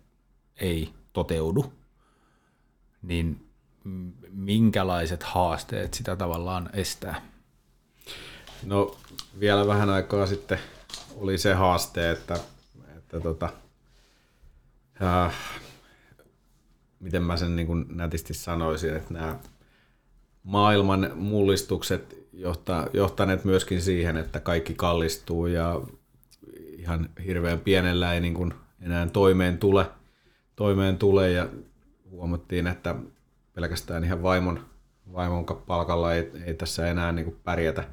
ei 0.56 0.94
toteudu. 1.14 1.74
Niin 3.02 3.50
minkälaiset 4.30 5.24
haasteet 5.24 5.94
sitä 5.94 6.16
tavallaan 6.16 6.70
estää? 6.74 7.22
No 8.64 8.98
vielä 9.40 9.68
vähän 9.68 9.90
aikaa 9.90 10.26
sitten 10.26 10.60
oli 11.16 11.38
se 11.38 11.54
haaste, 11.54 12.12
että, 12.12 12.40
että 12.98 13.20
tota, 13.20 13.50
äh, 15.02 15.36
miten 17.00 17.24
mä 17.24 17.38
sen 17.38 17.56
niin 17.56 17.68
kuin 17.68 17.86
nätisti 17.90 18.34
sanoisin, 18.34 18.96
että 18.96 19.14
nämä 19.14 19.40
maailman 20.44 21.12
mullistukset 21.16 22.28
johtaa, 22.34 22.88
johtaneet 22.94 23.46
myöskin 23.46 23.82
siihen, 23.82 24.18
että 24.18 24.40
kaikki 24.40 24.74
kallistuu 24.74 25.48
ja 25.48 25.82
ihan 26.78 27.10
hirveän 27.26 27.60
pienellä 27.60 28.14
ei 28.14 28.22
niin 28.22 28.34
kuin 28.34 28.54
enää 28.82 29.08
toimeen 29.08 29.58
tule, 29.58 29.86
toimeen 30.56 30.98
tule. 30.98 31.32
Ja 31.32 31.48
huomattiin, 32.10 32.68
että 32.68 32.96
pelkästään 33.54 34.04
ihan 34.04 34.24
vaimon, 34.24 34.66
vaimon 35.14 35.46
palkalla 35.46 36.14
ei, 36.14 36.32
ei 36.46 36.54
tässä 36.54 36.88
enää 36.88 37.12
niin 37.12 37.26
kuin 37.26 37.38
pärjätä 37.44 37.84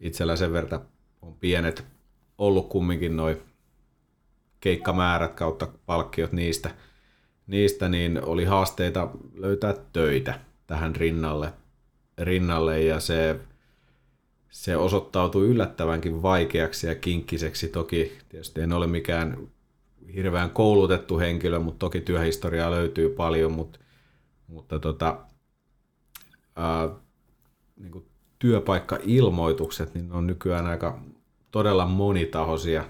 itsellä 0.00 0.36
sen 0.36 0.52
verran 0.52 0.80
on 1.22 1.34
pienet 1.34 1.84
ollut 2.38 2.68
kumminkin 2.68 3.16
noin 3.16 3.42
keikkamäärät 4.60 5.34
kautta 5.34 5.68
palkkiot 5.86 6.32
niistä, 6.32 6.70
niistä, 7.46 7.88
niin 7.88 8.24
oli 8.24 8.44
haasteita 8.44 9.08
löytää 9.34 9.74
töitä 9.92 10.40
tähän 10.66 10.96
rinnalle 10.96 11.52
rinnalle 12.18 12.82
ja 12.82 13.00
se, 13.00 13.40
se 14.50 14.76
osoittautui 14.76 15.46
yllättävänkin 15.46 16.22
vaikeaksi 16.22 16.86
ja 16.86 16.94
kinkkiseksi. 16.94 17.68
Toki 17.68 18.18
tietysti 18.28 18.60
en 18.60 18.72
ole 18.72 18.86
mikään 18.86 19.48
hirveän 20.14 20.50
koulutettu 20.50 21.18
henkilö, 21.18 21.58
mutta 21.58 21.78
toki 21.78 22.00
työhistoriaa 22.00 22.70
löytyy 22.70 23.08
paljon, 23.08 23.52
mutta, 23.52 23.78
mutta 24.46 24.78
tota, 24.78 25.18
ää, 26.56 26.88
niin 27.76 27.92
kuin 27.92 28.06
työpaikkailmoitukset 28.38 29.94
niin 29.94 30.12
on 30.12 30.26
nykyään 30.26 30.66
aika 30.66 31.00
todella 31.50 31.86
monitahoisia. 31.86 32.84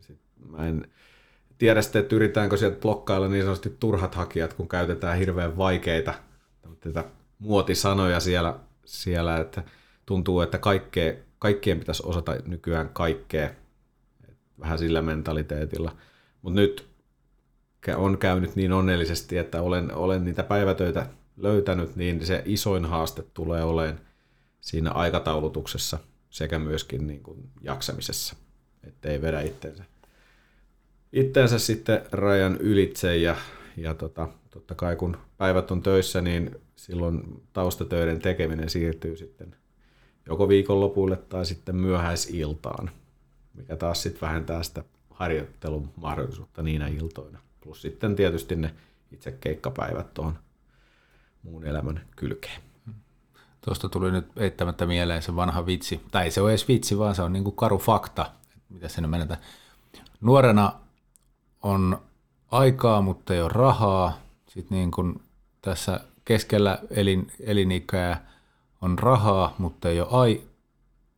Sitten 0.00 0.50
mä 0.50 0.66
en 0.66 0.90
tiedä 1.58 1.82
sitten, 1.82 2.02
että 2.02 2.16
yritetäänkö 2.16 2.56
sieltä 2.56 2.80
blokkailla 2.80 3.28
niin 3.28 3.42
sanotusti 3.42 3.76
turhat 3.80 4.14
hakijat, 4.14 4.54
kun 4.54 4.68
käytetään 4.68 5.18
hirveän 5.18 5.56
vaikeita 5.56 6.14
muotisanoja 7.38 8.20
siellä, 8.20 8.58
siellä 8.86 9.36
että 9.36 9.62
tuntuu, 10.06 10.40
että 10.40 10.58
kaikkea, 10.58 11.14
kaikkien 11.38 11.78
pitäisi 11.78 12.02
osata 12.06 12.36
nykyään 12.46 12.88
kaikkea 12.88 13.50
vähän 14.60 14.78
sillä 14.78 15.02
mentaliteetilla. 15.02 15.96
Mutta 16.42 16.60
nyt 16.60 16.88
on 17.96 18.18
käynyt 18.18 18.56
niin 18.56 18.72
onnellisesti, 18.72 19.38
että 19.38 19.62
olen, 19.62 19.94
olen 19.94 20.24
niitä 20.24 20.42
päivätöitä 20.42 21.06
löytänyt, 21.36 21.96
niin 21.96 22.26
se 22.26 22.42
isoin 22.44 22.84
haaste 22.84 23.24
tulee 23.34 23.64
olemaan 23.64 24.00
siinä 24.60 24.90
aikataulutuksessa 24.90 25.98
sekä 26.30 26.58
myöskin 26.58 27.06
niin 27.06 27.22
kuin 27.22 27.50
jaksamisessa, 27.62 28.36
ettei 28.84 29.22
vedä 29.22 29.40
itteensä, 29.40 29.84
itteensä 31.12 31.58
sitten 31.58 32.02
rajan 32.12 32.56
ylitse 32.56 33.16
ja, 33.16 33.36
ja 33.76 33.94
tota, 33.94 34.28
totta 34.50 34.74
kai 34.74 34.96
kun 34.96 35.16
päivät 35.36 35.70
on 35.70 35.82
töissä, 35.82 36.20
niin 36.20 36.56
silloin 36.76 37.42
taustatöiden 37.52 38.20
tekeminen 38.20 38.70
siirtyy 38.70 39.16
sitten 39.16 39.56
joko 40.26 40.48
viikonlopuille 40.48 41.16
tai 41.16 41.46
sitten 41.46 41.76
myöhäisiltaan, 41.76 42.90
mikä 43.54 43.76
taas 43.76 44.02
sitten 44.02 44.20
vähentää 44.20 44.62
sitä 44.62 44.84
harjoittelun 45.10 45.90
mahdollisuutta 45.96 46.62
niinä 46.62 46.88
iltoina. 46.88 47.38
Plus 47.60 47.82
sitten 47.82 48.16
tietysti 48.16 48.56
ne 48.56 48.74
itse 49.12 49.32
keikkapäivät 49.32 50.14
tuohon 50.14 50.38
muun 51.42 51.64
elämän 51.64 52.06
kylkeen. 52.16 52.60
Tuosta 53.60 53.88
tuli 53.88 54.10
nyt 54.10 54.26
eittämättä 54.36 54.86
mieleen 54.86 55.22
se 55.22 55.36
vanha 55.36 55.66
vitsi, 55.66 56.00
tai 56.10 56.24
ei 56.24 56.30
se 56.30 56.40
ole 56.40 56.50
edes 56.50 56.68
vitsi, 56.68 56.98
vaan 56.98 57.14
se 57.14 57.22
on 57.22 57.32
niin 57.32 57.44
kuin 57.44 57.56
karu 57.56 57.78
fakta. 57.78 58.30
Mitä 58.68 58.88
se 58.88 59.00
menetään? 59.00 59.40
Nuorena 60.20 60.72
on 61.62 62.02
aikaa, 62.50 63.00
mutta 63.02 63.34
ei 63.34 63.40
ole 63.40 63.48
rahaa. 63.48 64.18
Sitten 64.48 64.78
niin 64.78 64.90
kuin 64.90 65.22
tässä 65.62 66.00
keskellä 66.26 66.78
elin, 66.90 67.32
elinikää 67.40 68.26
on 68.80 68.98
rahaa, 68.98 69.54
mutta 69.58 69.88
ei 69.88 70.00
ole 70.00 70.08
ai... 70.10 70.42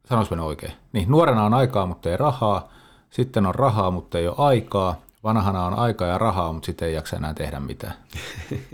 Sanois 0.09 0.33
oikein? 0.33 0.73
Niin, 0.93 1.11
nuorena 1.11 1.45
on 1.45 1.55
aikaa, 1.55 1.87
mutta 1.87 2.11
ei 2.11 2.17
rahaa. 2.17 2.73
Sitten 3.11 3.47
on 3.47 3.55
rahaa, 3.55 3.91
mutta 3.91 4.19
ei 4.19 4.29
ole 4.29 4.37
aikaa. 4.39 5.01
Vanhana 5.25 5.67
on 5.67 5.75
aikaa 5.75 6.09
ja 6.09 6.19
rahaa, 6.19 6.53
mutta 6.53 6.67
sitten 6.67 6.89
ei 6.89 6.95
jaksa 6.95 7.17
enää 7.17 7.35
tehdä 7.35 7.61
mitään. 7.61 7.95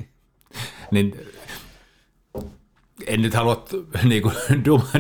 niin 0.91 1.27
en 3.07 3.23
nyt 3.23 3.35
halua 3.35 3.65
niin 4.05 4.23
kuin, 4.23 4.35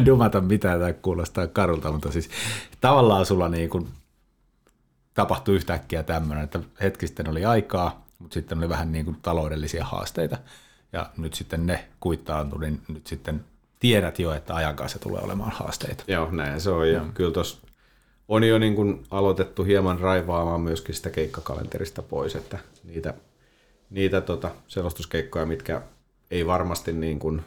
dumata 0.06 0.40
mitään 0.40 0.80
tai 0.80 0.94
kuulostaa 1.02 1.46
karulta, 1.46 1.92
mutta 1.92 2.12
siis 2.12 2.30
tavallaan 2.80 3.26
sulla 3.26 3.48
niin 3.48 3.70
kuin, 3.70 3.88
tapahtui 5.14 5.54
yhtäkkiä 5.54 6.02
tämmöinen, 6.02 6.44
että 6.44 6.60
hetki 6.80 7.06
sitten 7.06 7.28
oli 7.28 7.44
aikaa, 7.44 8.06
mutta 8.18 8.34
sitten 8.34 8.58
oli 8.58 8.68
vähän 8.68 8.92
niin 8.92 9.04
kuin 9.04 9.16
taloudellisia 9.22 9.84
haasteita 9.84 10.38
ja 10.94 11.10
nyt 11.16 11.34
sitten 11.34 11.66
ne 11.66 11.88
kuittaantui, 12.00 12.60
niin 12.60 12.80
nyt 12.88 13.06
sitten 13.06 13.44
tiedät 13.80 14.18
jo, 14.18 14.32
että 14.32 14.54
ajan 14.54 14.76
kanssa 14.76 14.98
tulee 14.98 15.22
olemaan 15.22 15.52
haasteita. 15.52 16.04
Joo, 16.06 16.30
näin 16.30 16.60
se 16.60 16.70
on. 16.70 16.90
Ja 16.90 17.02
mm. 17.02 17.12
kyllä 17.12 17.30
tuossa 17.30 17.66
on 18.28 18.44
jo 18.44 18.58
niin 18.58 18.74
kuin 18.74 19.04
aloitettu 19.10 19.64
hieman 19.64 20.00
raivaamaan 20.00 20.60
myöskin 20.60 20.94
sitä 20.94 21.10
keikkakalenterista 21.10 22.02
pois, 22.02 22.36
että 22.36 22.58
niitä, 22.84 23.14
niitä 23.90 24.20
tota 24.20 24.50
selostuskeikkoja, 24.66 25.46
mitkä 25.46 25.82
ei 26.30 26.46
varmasti 26.46 26.92
niin 26.92 27.18
kuin 27.18 27.42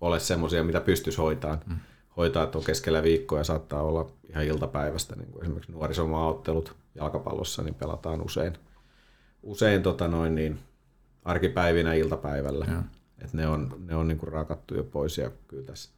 ole 0.00 0.20
semmoisia, 0.20 0.64
mitä 0.64 0.80
pystyisi 0.80 1.18
hoitamaan. 1.18 1.60
Mm. 1.66 1.76
Hoitaa, 2.16 2.44
että 2.44 2.58
on 2.58 2.64
keskellä 2.64 3.02
viikkoa 3.02 3.38
ja 3.38 3.44
saattaa 3.44 3.82
olla 3.82 4.10
ihan 4.30 4.44
iltapäivästä, 4.44 5.16
niin 5.16 5.32
kuin 5.32 5.42
esimerkiksi 5.42 5.72
nuorisomaaottelut 5.72 6.74
jalkapallossa, 6.94 7.62
niin 7.62 7.74
pelataan 7.74 8.22
usein, 8.22 8.52
usein 9.42 9.82
tota 9.82 10.08
noin, 10.08 10.34
niin 10.34 10.58
arkipäivinä 11.24 11.94
iltapäivällä. 11.94 12.66
Ja. 12.68 12.82
Et 13.18 13.32
ne 13.32 13.48
on, 13.48 13.76
ne 13.86 13.94
on 13.96 14.08
niin 14.08 14.18
kuin 14.18 14.32
raakattu 14.32 14.74
jo 14.74 14.84
pois 14.84 15.18
ja 15.18 15.30
kyllä 15.48 15.66
tässä 15.66 15.90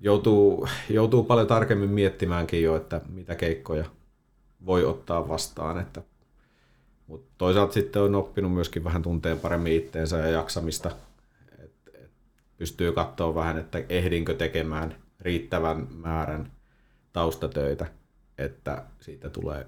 joutuu, 0.00 0.68
joutuu 0.90 1.24
paljon 1.24 1.46
tarkemmin 1.46 1.90
miettimäänkin 1.90 2.62
jo, 2.62 2.76
että 2.76 3.00
mitä 3.08 3.34
keikkoja 3.34 3.84
voi 4.66 4.84
ottaa 4.84 5.28
vastaan. 5.28 5.80
Että, 5.80 6.02
mutta 7.06 7.34
toisaalta 7.38 7.72
sitten 7.72 8.02
on 8.02 8.14
oppinut 8.14 8.52
myöskin 8.52 8.84
vähän 8.84 9.02
tunteen 9.02 9.40
paremmin 9.40 9.72
itteensä 9.72 10.18
ja 10.18 10.28
jaksamista. 10.28 10.90
Et, 11.58 11.72
et 11.94 12.10
pystyy 12.56 12.92
katsoa 12.92 13.34
vähän, 13.34 13.58
että 13.58 13.82
ehdinkö 13.88 14.34
tekemään 14.34 14.96
riittävän 15.20 15.86
määrän 15.90 16.52
taustatöitä, 17.12 17.86
että 18.38 18.84
siitä 19.00 19.30
tulee 19.30 19.66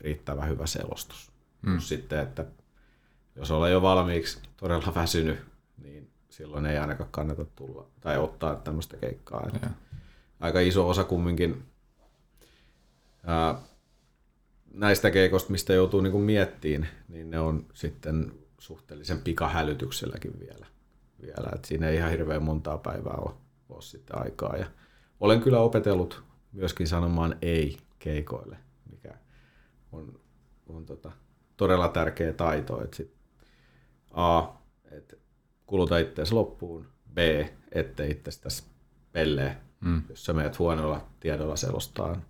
riittävän 0.00 0.48
hyvä 0.48 0.66
selostus. 0.66 1.32
Mm. 1.62 1.80
Sitten, 1.80 2.18
että 2.18 2.44
jos 3.36 3.50
olen 3.50 3.72
jo 3.72 3.82
valmiiksi 3.82 4.38
todella 4.56 4.94
väsynyt, 4.94 5.38
niin 5.82 6.10
silloin 6.30 6.66
ei 6.66 6.78
ainakaan 6.78 7.10
kannata 7.10 7.44
tulla 7.44 7.86
tai 8.00 8.18
ottaa 8.18 8.54
tämmöistä 8.54 8.96
keikkaa. 8.96 9.46
Että 9.54 9.70
aika 10.40 10.60
iso 10.60 10.88
osa 10.88 11.04
kumminkin 11.04 11.62
ää, 13.26 13.58
näistä 14.74 15.10
keikoista, 15.10 15.52
mistä 15.52 15.72
joutuu 15.72 16.00
niinku 16.00 16.18
miettiin, 16.18 16.88
niin 17.08 17.30
ne 17.30 17.40
on 17.40 17.66
sitten 17.74 18.32
suhteellisen 18.58 19.20
pikahälytykselläkin 19.20 20.40
vielä. 20.40 20.66
vielä. 21.22 21.50
Et 21.54 21.64
siinä 21.64 21.88
ei 21.88 21.96
ihan 21.96 22.10
hirveän 22.10 22.42
montaa 22.42 22.78
päivää 22.78 23.16
ole, 23.16 23.34
ole 23.68 23.82
sitten 23.82 24.18
aikaa. 24.18 24.56
Ja 24.56 24.66
olen 25.20 25.40
kyllä 25.40 25.60
opetellut 25.60 26.22
myöskin 26.52 26.88
sanomaan 26.88 27.36
ei 27.42 27.78
keikoille, 27.98 28.56
mikä 28.90 29.14
on, 29.92 30.20
on 30.66 30.86
tota, 30.86 31.12
todella 31.56 31.88
tärkeä 31.88 32.32
taito. 32.32 32.84
Et 32.84 32.94
sit 32.94 33.21
A, 34.12 34.42
että 34.90 35.16
kuluta 35.66 35.98
itseäsi 35.98 36.34
loppuun. 36.34 36.86
B, 37.14 37.18
ettei 37.72 38.10
itsestäsi 38.10 38.64
pellee. 39.12 39.56
Mm. 39.80 40.02
Jos 40.08 40.24
sä 40.24 40.32
menet 40.32 40.58
huonolla 40.58 41.06
tiedolla 41.20 41.56
selostaan, 41.56 42.24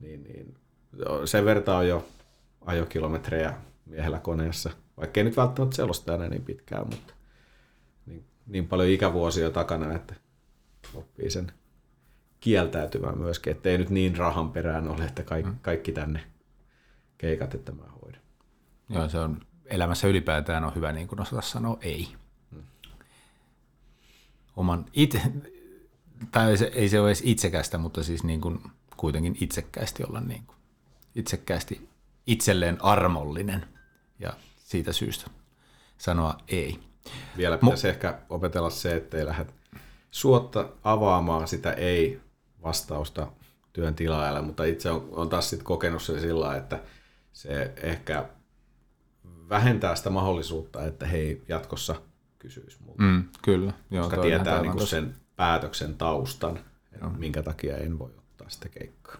niin, 0.00 0.22
niin 0.22 0.54
sen 1.24 1.44
verta 1.44 1.76
on 1.76 1.88
jo 1.88 2.08
ajokilometrejä 2.60 3.54
miehellä 3.86 4.18
koneessa. 4.18 4.70
Vaikka 4.96 5.20
ei 5.20 5.24
nyt 5.24 5.36
välttämättä 5.36 5.76
selosta 5.76 6.14
enää 6.14 6.28
niin 6.28 6.44
pitkään, 6.44 6.86
mutta 6.90 7.14
niin, 8.06 8.24
niin 8.46 8.68
paljon 8.68 8.88
ikävuosia 8.88 9.50
takana, 9.50 9.94
että 9.94 10.14
oppii 10.94 11.30
sen 11.30 11.52
kieltäytymään 12.40 13.18
myöskin, 13.18 13.50
ettei 13.50 13.78
nyt 13.78 13.90
niin 13.90 14.16
rahan 14.16 14.52
perään 14.52 14.88
ole, 14.88 15.04
että 15.04 15.22
kaikki, 15.22 15.50
mm. 15.50 15.58
kaikki 15.62 15.92
tänne 15.92 16.20
keikat, 17.18 17.54
että 17.54 17.72
mä 17.72 17.84
hoidan. 18.02 18.20
Joo, 18.88 19.08
se 19.08 19.18
on 19.18 19.40
elämässä 19.70 20.08
ylipäätään 20.08 20.64
on 20.64 20.74
hyvä 20.74 20.92
niin 20.92 21.08
kuin 21.08 21.20
osata 21.20 21.42
sanoa 21.42 21.78
ei. 21.80 22.08
Oman 24.56 24.86
itse, 24.92 25.22
tai 26.30 26.56
se, 26.56 26.70
ei 26.74 26.88
se 26.88 27.00
ole 27.00 27.08
edes 27.08 27.22
itsekästä, 27.24 27.78
mutta 27.78 28.02
siis 28.02 28.24
niin 28.24 28.40
kuin 28.40 28.62
kuitenkin 28.96 29.36
itsekkäästi 29.40 30.04
olla 30.04 30.20
niin 30.20 30.46
kuin, 30.46 30.56
itsekkäästi 31.14 31.88
itselleen 32.26 32.84
armollinen 32.84 33.66
ja 34.18 34.32
siitä 34.56 34.92
syystä 34.92 35.30
sanoa 35.98 36.38
ei. 36.48 36.80
Vielä 37.36 37.58
pitäisi 37.58 37.86
Mo- 37.86 37.90
ehkä 37.90 38.18
opetella 38.28 38.70
se, 38.70 38.96
ettei 38.96 39.26
lähde 39.26 39.46
suotta 40.10 40.68
avaamaan 40.84 41.48
sitä 41.48 41.72
ei-vastausta 41.72 43.32
työn 43.72 43.94
tilaajalle, 43.94 44.42
mutta 44.42 44.64
itse 44.64 44.90
on, 44.90 45.08
on 45.10 45.28
taas 45.28 45.50
sitten 45.50 45.64
kokenut 45.64 46.02
sen 46.02 46.20
sillä 46.20 46.56
että 46.56 46.80
se 47.32 47.72
ehkä 47.82 48.28
vähentää 49.48 49.94
sitä 49.94 50.10
mahdollisuutta, 50.10 50.84
että 50.84 51.06
he 51.06 51.40
jatkossa 51.48 52.02
kysyisi 52.38 52.78
multa. 52.86 53.02
Mm, 53.02 53.24
kyllä. 53.42 53.72
Joo, 53.90 54.04
koska 54.04 54.22
tietää 54.22 54.62
niin 54.62 54.86
sen 54.86 55.14
päätöksen 55.36 55.94
taustan, 55.94 56.60
että 56.92 57.08
minkä 57.08 57.42
takia 57.42 57.76
en 57.76 57.98
voi 57.98 58.10
ottaa 58.18 58.48
sitä 58.48 58.68
keikkaa. 58.68 59.16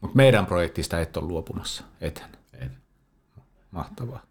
Mutta 0.00 0.16
meidän 0.16 0.46
projektista 0.46 1.00
et 1.00 1.16
ole 1.16 1.26
luopumassa, 1.26 1.84
eten. 2.00 2.28
En. 2.52 2.76
Mahtavaa. 3.70 4.22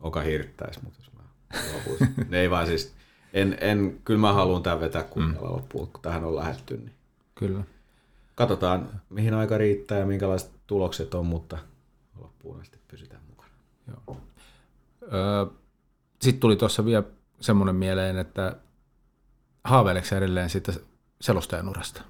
Oka 0.00 0.20
hirttäisi, 0.20 0.80
mutta 0.84 0.98
jos 1.00 1.12
mä 1.12 1.22
luopuisin. 1.72 2.14
ne 2.30 2.40
ei 2.40 2.50
vaan 2.50 2.66
siis, 2.66 2.94
en, 3.32 3.56
en, 3.60 4.00
kyllä 4.04 4.20
mä 4.20 4.32
haluan 4.32 4.62
tämän 4.62 4.80
vetää 4.80 5.02
kunnolla 5.02 5.48
mm. 5.48 5.54
loppuun, 5.54 5.88
kun 5.88 6.02
tähän 6.02 6.24
on 6.24 6.36
lähdetty. 6.36 6.76
Niin 6.76 6.94
kyllä. 7.34 7.64
Katsotaan, 8.34 9.00
mihin 9.10 9.34
aika 9.34 9.58
riittää 9.58 9.98
ja 9.98 10.06
minkälaiset 10.06 10.50
tulokset 10.66 11.14
on, 11.14 11.26
mutta 11.26 11.58
loppuun 12.20 12.60
asti 12.60 12.78
pysytään 12.88 13.19
sitten 16.22 16.40
tuli 16.40 16.56
tuossa 16.56 16.84
vielä 16.84 17.02
semmoinen 17.40 17.76
mieleen, 17.76 18.18
että 18.18 18.56
haaveileksä 19.64 20.18
edelleen 20.18 20.50
siitä 20.50 20.72
selostajan 21.20 21.68
urasta? 21.68 22.02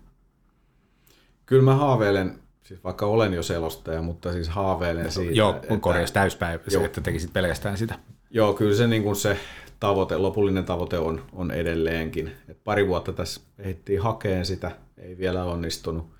Kyllä 1.46 1.62
mä 1.62 1.74
haaveilen, 1.74 2.38
siis 2.62 2.84
vaikka 2.84 3.06
olen 3.06 3.34
jo 3.34 3.42
selostaja, 3.42 4.02
mutta 4.02 4.32
siis 4.32 4.48
haaveilen 4.48 5.04
no, 5.04 5.10
siitä. 5.10 5.32
Joo, 5.32 5.60
kun 5.68 5.80
korjaus 5.80 6.12
täyspäivä, 6.12 6.62
jo. 6.70 6.84
että 6.84 7.00
tekisit 7.00 7.32
pelkästään 7.32 7.78
sitä. 7.78 7.98
Joo, 8.30 8.54
kyllä 8.54 8.76
se, 8.76 8.86
niin 8.86 9.02
kuin 9.02 9.16
se 9.16 9.36
tavoite, 9.80 10.16
lopullinen 10.16 10.64
tavoite 10.64 10.98
on, 10.98 11.24
on 11.32 11.50
edelleenkin. 11.50 12.32
Et 12.48 12.64
pari 12.64 12.88
vuotta 12.88 13.12
tässä 13.12 13.40
ehdittiin 13.58 14.02
hakeen 14.02 14.46
sitä, 14.46 14.70
ei 14.98 15.18
vielä 15.18 15.44
onnistunut, 15.44 16.10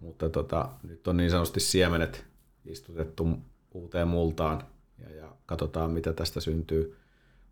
mutta 0.00 0.28
tota, 0.28 0.68
nyt 0.82 1.08
on 1.08 1.16
niin 1.16 1.30
sanotusti 1.30 1.60
siemenet 1.60 2.24
istutettu 2.64 3.28
uuteen 3.74 4.08
multaan 4.08 4.62
ja, 4.98 5.16
ja 5.16 5.32
katsotaan, 5.46 5.90
mitä 5.90 6.12
tästä 6.12 6.40
syntyy. 6.40 6.96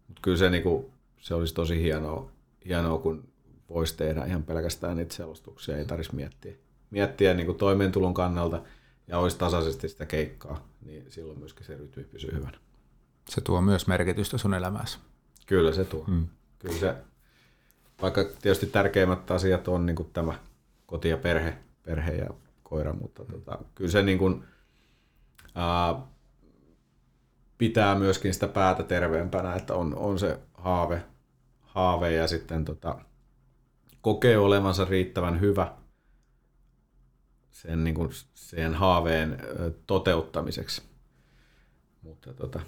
Mutta 0.08 0.20
kyllä 0.22 0.36
se, 0.36 0.50
niinku, 0.50 0.92
se 1.20 1.34
olisi 1.34 1.54
tosi 1.54 1.82
hienoa, 1.82 2.30
hienoa, 2.64 2.98
kun 2.98 3.28
voisi 3.68 3.96
tehdä 3.96 4.24
ihan 4.24 4.42
pelkästään 4.42 4.96
niitä 4.96 5.14
selostuksia, 5.14 5.76
ei 5.76 5.84
tarvitsisi 5.84 6.16
miettiä, 6.16 6.54
miettiä 6.90 7.34
niinku 7.34 7.54
toimeentulon 7.54 8.14
kannalta 8.14 8.62
ja 9.06 9.18
olisi 9.18 9.38
tasaisesti 9.38 9.88
sitä 9.88 10.06
keikkaa, 10.06 10.68
niin 10.84 11.10
silloin 11.10 11.38
myöskin 11.38 11.66
se 11.66 11.76
rytmi 11.76 12.04
pysyy 12.04 12.32
hyvänä. 12.32 12.58
Se 13.28 13.40
tuo 13.40 13.60
myös 13.60 13.86
merkitystä 13.86 14.38
sun 14.38 14.54
elämässä. 14.54 14.98
Kyllä 15.46 15.72
se 15.72 15.84
tuo. 15.84 16.04
Mm. 16.06 16.26
Kyllä 16.58 16.78
se, 16.78 16.94
vaikka 18.02 18.24
tietysti 18.24 18.66
tärkeimmät 18.66 19.30
asiat 19.30 19.68
on 19.68 19.86
niin 19.86 19.96
kuin 19.96 20.10
tämä 20.12 20.38
koti 20.86 21.08
ja 21.08 21.16
perhe, 21.16 21.58
perhe 21.82 22.12
ja 22.12 22.30
koira, 22.62 22.92
mutta 22.92 23.24
tota, 23.24 23.58
kyllä 23.74 23.90
se 23.90 24.02
niin 24.02 24.18
kuin, 24.18 24.44
ää, 25.54 26.06
pitää 27.58 27.94
myöskin 27.94 28.34
sitä 28.34 28.48
päätä 28.48 28.82
terveempänä, 28.82 29.54
että 29.54 29.74
on, 29.74 29.94
on 29.96 30.18
se 30.18 30.38
haave, 30.54 31.02
haave 31.62 32.12
ja 32.12 32.28
sitten 32.28 32.64
tota, 32.64 32.98
kokee 34.00 34.38
olevansa 34.38 34.84
riittävän 34.84 35.40
hyvä 35.40 35.72
sen, 37.50 37.84
niin 37.84 37.94
kuin, 37.94 38.10
sen 38.34 38.74
haaveen 38.74 39.38
toteuttamiseksi. 39.86 40.82
Mutta 42.02 42.34
tota, 42.34 42.60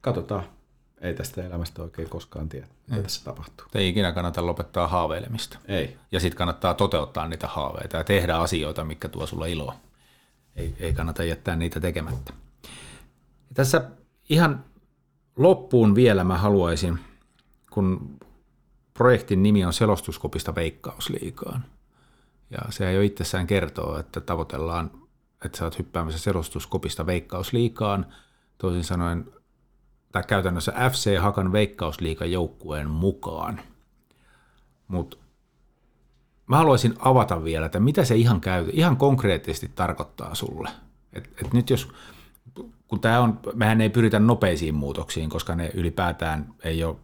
katsotaan. 0.00 0.44
Ei 1.00 1.14
tästä 1.14 1.46
elämästä 1.46 1.82
oikein 1.82 2.08
koskaan 2.08 2.48
tiedä, 2.48 2.66
mitä 2.86 2.96
ei. 2.96 3.02
tässä 3.02 3.24
tapahtuu. 3.24 3.66
Ei 3.74 3.88
ikinä 3.88 4.12
kannata 4.12 4.46
lopettaa 4.46 4.88
haaveilemista. 4.88 5.58
Ei. 5.68 5.96
Ja 6.12 6.20
sitten 6.20 6.38
kannattaa 6.38 6.74
toteuttaa 6.74 7.28
niitä 7.28 7.46
haaveita 7.46 7.96
ja 7.96 8.04
tehdä 8.04 8.36
asioita, 8.36 8.84
mikä 8.84 9.08
tuo 9.08 9.26
sulle 9.26 9.50
iloa. 9.50 9.76
Ei, 10.56 10.74
ei 10.80 10.94
kannata 10.94 11.24
jättää 11.24 11.56
niitä 11.56 11.80
tekemättä. 11.80 12.32
Tässä 13.54 13.90
ihan 14.30 14.64
loppuun 15.36 15.94
vielä 15.94 16.24
mä 16.24 16.38
haluaisin, 16.38 16.98
kun 17.70 18.18
projektin 18.94 19.42
nimi 19.42 19.64
on 19.64 19.72
Selostuskopista 19.72 20.54
Veikkausliikaan. 20.54 21.64
Ja 22.50 22.58
se 22.70 22.92
jo 22.92 23.00
itsessään 23.00 23.46
kertoo, 23.46 23.98
että 23.98 24.20
tavoitellaan, 24.20 24.90
että 25.44 25.58
sä 25.58 25.64
oot 25.64 25.78
hyppäämässä 25.78 26.18
selostuskopista 26.18 27.06
Veikkausliikaan. 27.06 28.06
Toisin 28.58 28.84
sanoen, 28.84 29.32
tai 30.12 30.22
käytännössä 30.28 30.72
FC 30.90 31.18
Hakan 31.18 31.52
Veikkausliikan 31.52 32.32
joukkueen 32.32 32.90
mukaan. 32.90 33.60
Mutta 34.88 35.16
mä 36.46 36.56
haluaisin 36.56 36.94
avata 36.98 37.44
vielä, 37.44 37.66
että 37.66 37.80
mitä 37.80 38.04
se 38.04 38.16
ihan, 38.16 38.40
käy, 38.40 38.70
ihan 38.72 38.96
konkreettisesti 38.96 39.70
tarkoittaa 39.74 40.34
sulle. 40.34 40.70
Et, 41.12 41.30
et 41.44 41.52
nyt 41.52 41.70
jos, 41.70 41.88
kun 42.90 43.00
tämä 43.00 43.20
on, 43.20 43.40
mehän 43.54 43.80
ei 43.80 43.90
pyritä 43.90 44.18
nopeisiin 44.18 44.74
muutoksiin, 44.74 45.30
koska 45.30 45.54
ne 45.54 45.70
ylipäätään 45.74 46.54
ei 46.64 46.84
ole 46.84 46.96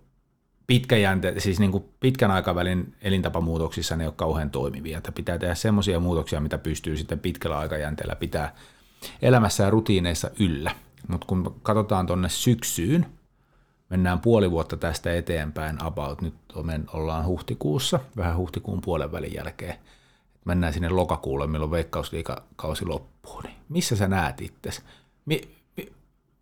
pitkäjänte, 0.67 1.35
siis 1.39 1.61
niin 1.61 1.73
kuin 1.73 1.85
pitkän 2.01 2.31
aikavälin 2.31 2.95
elintapamuutoksissa 3.03 3.97
ne 3.97 4.05
ei 4.05 4.09
ole 4.09 4.15
kauhean 4.17 4.51
toimivia. 4.51 4.99
Että 4.99 5.13
pitää 5.13 5.39
tehdä 5.39 5.55
semmoisia 5.55 6.01
muutoksia, 6.01 6.41
mitä 6.41 6.59
pystyy 6.59 6.97
sitten 6.97 7.19
pitkällä 7.19 7.59
aikajänteellä 7.59 8.17
pitää 8.17 8.55
elämässä 9.23 9.65
ja 9.65 9.71
rutiineissa 9.71 10.31
yllä. 10.39 10.71
Mutta 11.09 11.27
kun 11.27 11.61
katsotaan 11.63 12.07
tuonne 12.07 12.29
syksyyn, 12.29 13.07
mennään 13.91 14.21
puoli 14.21 14.51
vuotta 14.51 14.77
tästä 14.77 15.15
eteenpäin 15.15 15.85
about, 15.85 16.23
nyt 16.23 16.35
ollaan 16.93 17.27
huhtikuussa, 17.27 18.01
vähän 18.17 18.37
huhtikuun 18.37 18.81
puolen 18.81 19.13
välin 19.13 19.35
jälkeen, 19.35 19.75
mennään 20.45 20.73
sinne 20.73 20.89
lokakuulle, 20.89 21.47
milloin 21.47 21.71
veikkausliikakausi 21.71 22.85
loppuu, 22.85 23.41
niin 23.41 23.57
missä 23.69 23.97
sä 23.97 24.09
näet 24.09 24.41
itsesi? 24.41 24.83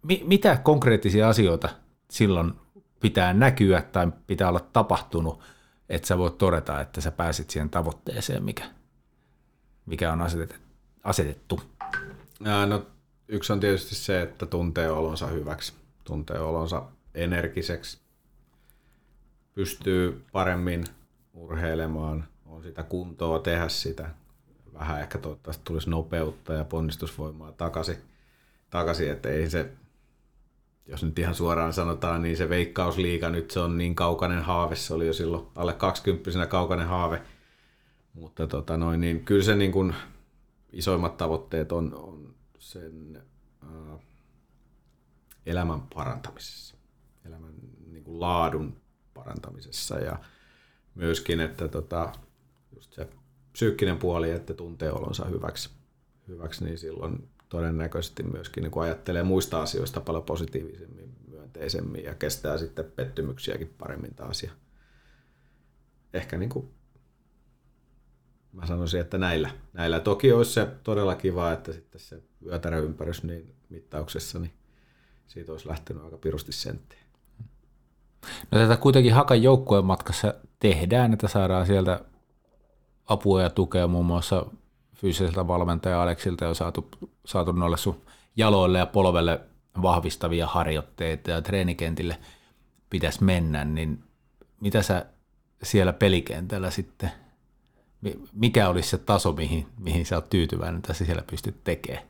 Mi, 0.05 0.15
mi, 0.15 0.19
mi, 0.19 0.29
mitä 0.29 0.57
konkreettisia 0.57 1.29
asioita 1.29 1.69
silloin 2.11 2.53
pitää 3.01 3.33
näkyä 3.33 3.83
tai 3.83 4.13
pitää 4.27 4.49
olla 4.49 4.61
tapahtunut, 4.61 5.41
että 5.89 6.09
sä 6.09 6.19
voit 6.19 6.39
todeta, 6.39 6.81
että 6.81 7.01
sä 7.01 7.11
pääsit 7.11 7.51
siihen 7.51 7.71
tavoitteeseen, 7.71 8.45
mikä, 8.45 8.65
mikä 9.87 10.13
on 10.13 10.23
asetettu? 11.05 11.61
No, 12.41 12.87
yksi 13.29 13.53
on 13.53 13.61
tietysti 13.61 13.95
se, 13.95 14.23
että 14.23 14.47
tuntee 14.47 14.91
olonsa 14.91 15.27
hyväksi, 15.27 15.73
tuntee 16.05 16.39
olonsa 16.39 16.83
energiseksi, 17.15 17.99
pystyy 19.55 20.25
paremmin 20.33 20.85
urheilemaan, 21.35 22.25
on 22.47 22.63
sitä 22.63 22.83
kuntoa 22.83 23.39
tehdä 23.39 23.69
sitä, 23.69 24.11
vähän 24.75 25.01
ehkä 25.01 25.19
toivottavasti 25.19 25.65
tulisi 25.65 25.91
nopeutta 25.91 26.53
ja 26.53 26.65
ponnistusvoimaa 26.65 27.53
takaisin, 27.53 27.97
takaisin 28.71 29.11
että 29.11 29.29
ei 29.29 29.51
se 29.51 29.71
jos 30.87 31.05
nyt 31.05 31.19
ihan 31.19 31.35
suoraan 31.35 31.73
sanotaan, 31.73 32.23
niin 32.23 32.37
se 32.37 32.49
veikkausliiga 32.49 33.31
nyt 33.31 33.51
se 33.51 33.61
on 33.61 33.79
niin 33.79 33.95
kaukainen 33.95 34.43
haave, 34.43 34.77
se 34.77 34.95
oli 34.95 35.07
jo 35.07 35.13
silloin 35.13 35.47
alle 35.55 35.73
20 35.73 36.47
kaukainen 36.47 36.87
haave, 36.87 37.23
mutta 38.15 38.47
tota 38.47 38.77
noin, 38.77 39.01
niin 39.01 39.25
kyllä 39.25 39.43
se 39.43 39.57
niin 39.57 39.73
kuin 39.73 39.95
isoimmat 40.73 41.17
tavoitteet 41.17 41.73
on, 41.73 41.95
on 41.95 42.35
sen 42.59 43.23
ää, 43.63 43.99
elämän 45.47 45.81
parantamisessa, 45.95 46.77
elämän 47.27 47.55
niin 47.87 48.05
kuin 48.05 48.21
laadun 48.21 48.77
parantamisessa. 49.15 49.99
Ja 49.99 50.19
myöskin, 50.95 51.41
että 51.41 51.69
tota, 51.69 52.13
just 52.75 52.93
se 52.93 53.09
psyykkinen 53.53 53.99
puoli, 53.99 54.31
että 54.31 54.55
tuntee 54.55 54.93
olonsa 54.93 55.25
hyväksi, 55.25 55.71
hyväksi 56.29 56.65
niin 56.65 56.79
silloin 56.79 57.29
todennäköisesti 57.55 58.23
myöskin 58.23 58.63
niin 58.63 58.83
ajattelee 58.83 59.23
muista 59.23 59.63
asioista 59.63 60.01
paljon 60.01 60.25
positiivisemmin, 60.25 61.13
myönteisemmin 61.31 62.05
ja 62.05 62.15
kestää 62.15 62.59
sitten 62.59 62.85
pettymyksiäkin 62.97 63.75
paremmin 63.79 64.15
taas. 64.15 64.43
Ja 64.43 64.51
ehkä 66.13 66.39
niin 66.39 66.49
kuin 66.49 66.71
mä 68.53 68.67
sanoisin, 68.67 69.01
että 69.01 69.19
näillä, 69.19 69.51
näillä. 69.73 70.01
Toki 70.01 70.33
olisi 70.33 70.53
se 70.53 70.69
todella 70.85 71.15
kiva, 71.15 71.53
että 71.53 71.73
sitten 71.73 72.01
se 72.01 72.23
yötäröympärys 72.47 73.23
niin 73.23 73.55
mittauksessa, 73.69 74.39
niin 74.39 74.53
siitä 75.27 75.53
olisi 75.53 75.69
lähtenyt 75.69 76.05
aika 76.05 76.17
pirusti 76.17 76.53
senttiä. 76.53 76.99
No 78.51 78.59
tätä 78.59 78.77
kuitenkin 78.77 79.15
Hakan 79.15 79.43
joukkueen 79.43 79.85
matkassa 79.85 80.35
tehdään, 80.61 81.13
että 81.13 81.29
saadaan 81.29 81.67
sieltä 81.67 82.01
apua 83.07 83.43
ja 83.43 83.51
tukea 83.51 83.87
muun 83.87 84.07
muassa 84.07 84.47
fyysiseltä 84.95 85.49
valmentaja 85.49 86.03
Aleksilta 86.03 86.49
on 86.49 86.55
saatu, 86.55 86.89
saatu 87.25 87.53
noille 87.53 87.77
sun 87.77 88.01
jaloille 88.37 88.79
ja 88.79 88.87
polvelle 88.87 89.41
vahvistavia 89.83 90.47
harjoitteita 90.47 91.31
ja 91.31 91.43
treenikentille 91.43 92.19
pitäisi 92.91 93.25
mennä, 93.25 93.65
niin 93.65 94.05
mitä 94.61 94.83
sä 94.83 95.07
siellä 95.63 95.93
pelikentällä 95.93 96.71
sitten, 96.71 97.11
mikä 98.33 98.69
olisi 98.69 98.89
se 98.89 98.99
taso, 98.99 99.33
mihin, 99.33 99.67
mihin 99.79 100.07
sä 100.07 100.17
oot 100.17 100.31
tyytyväinen, 100.31 100.77
että 100.77 100.95
sä 100.95 101.05
siellä 101.05 101.23
pystyt 101.31 101.65
tekemään 101.65 102.05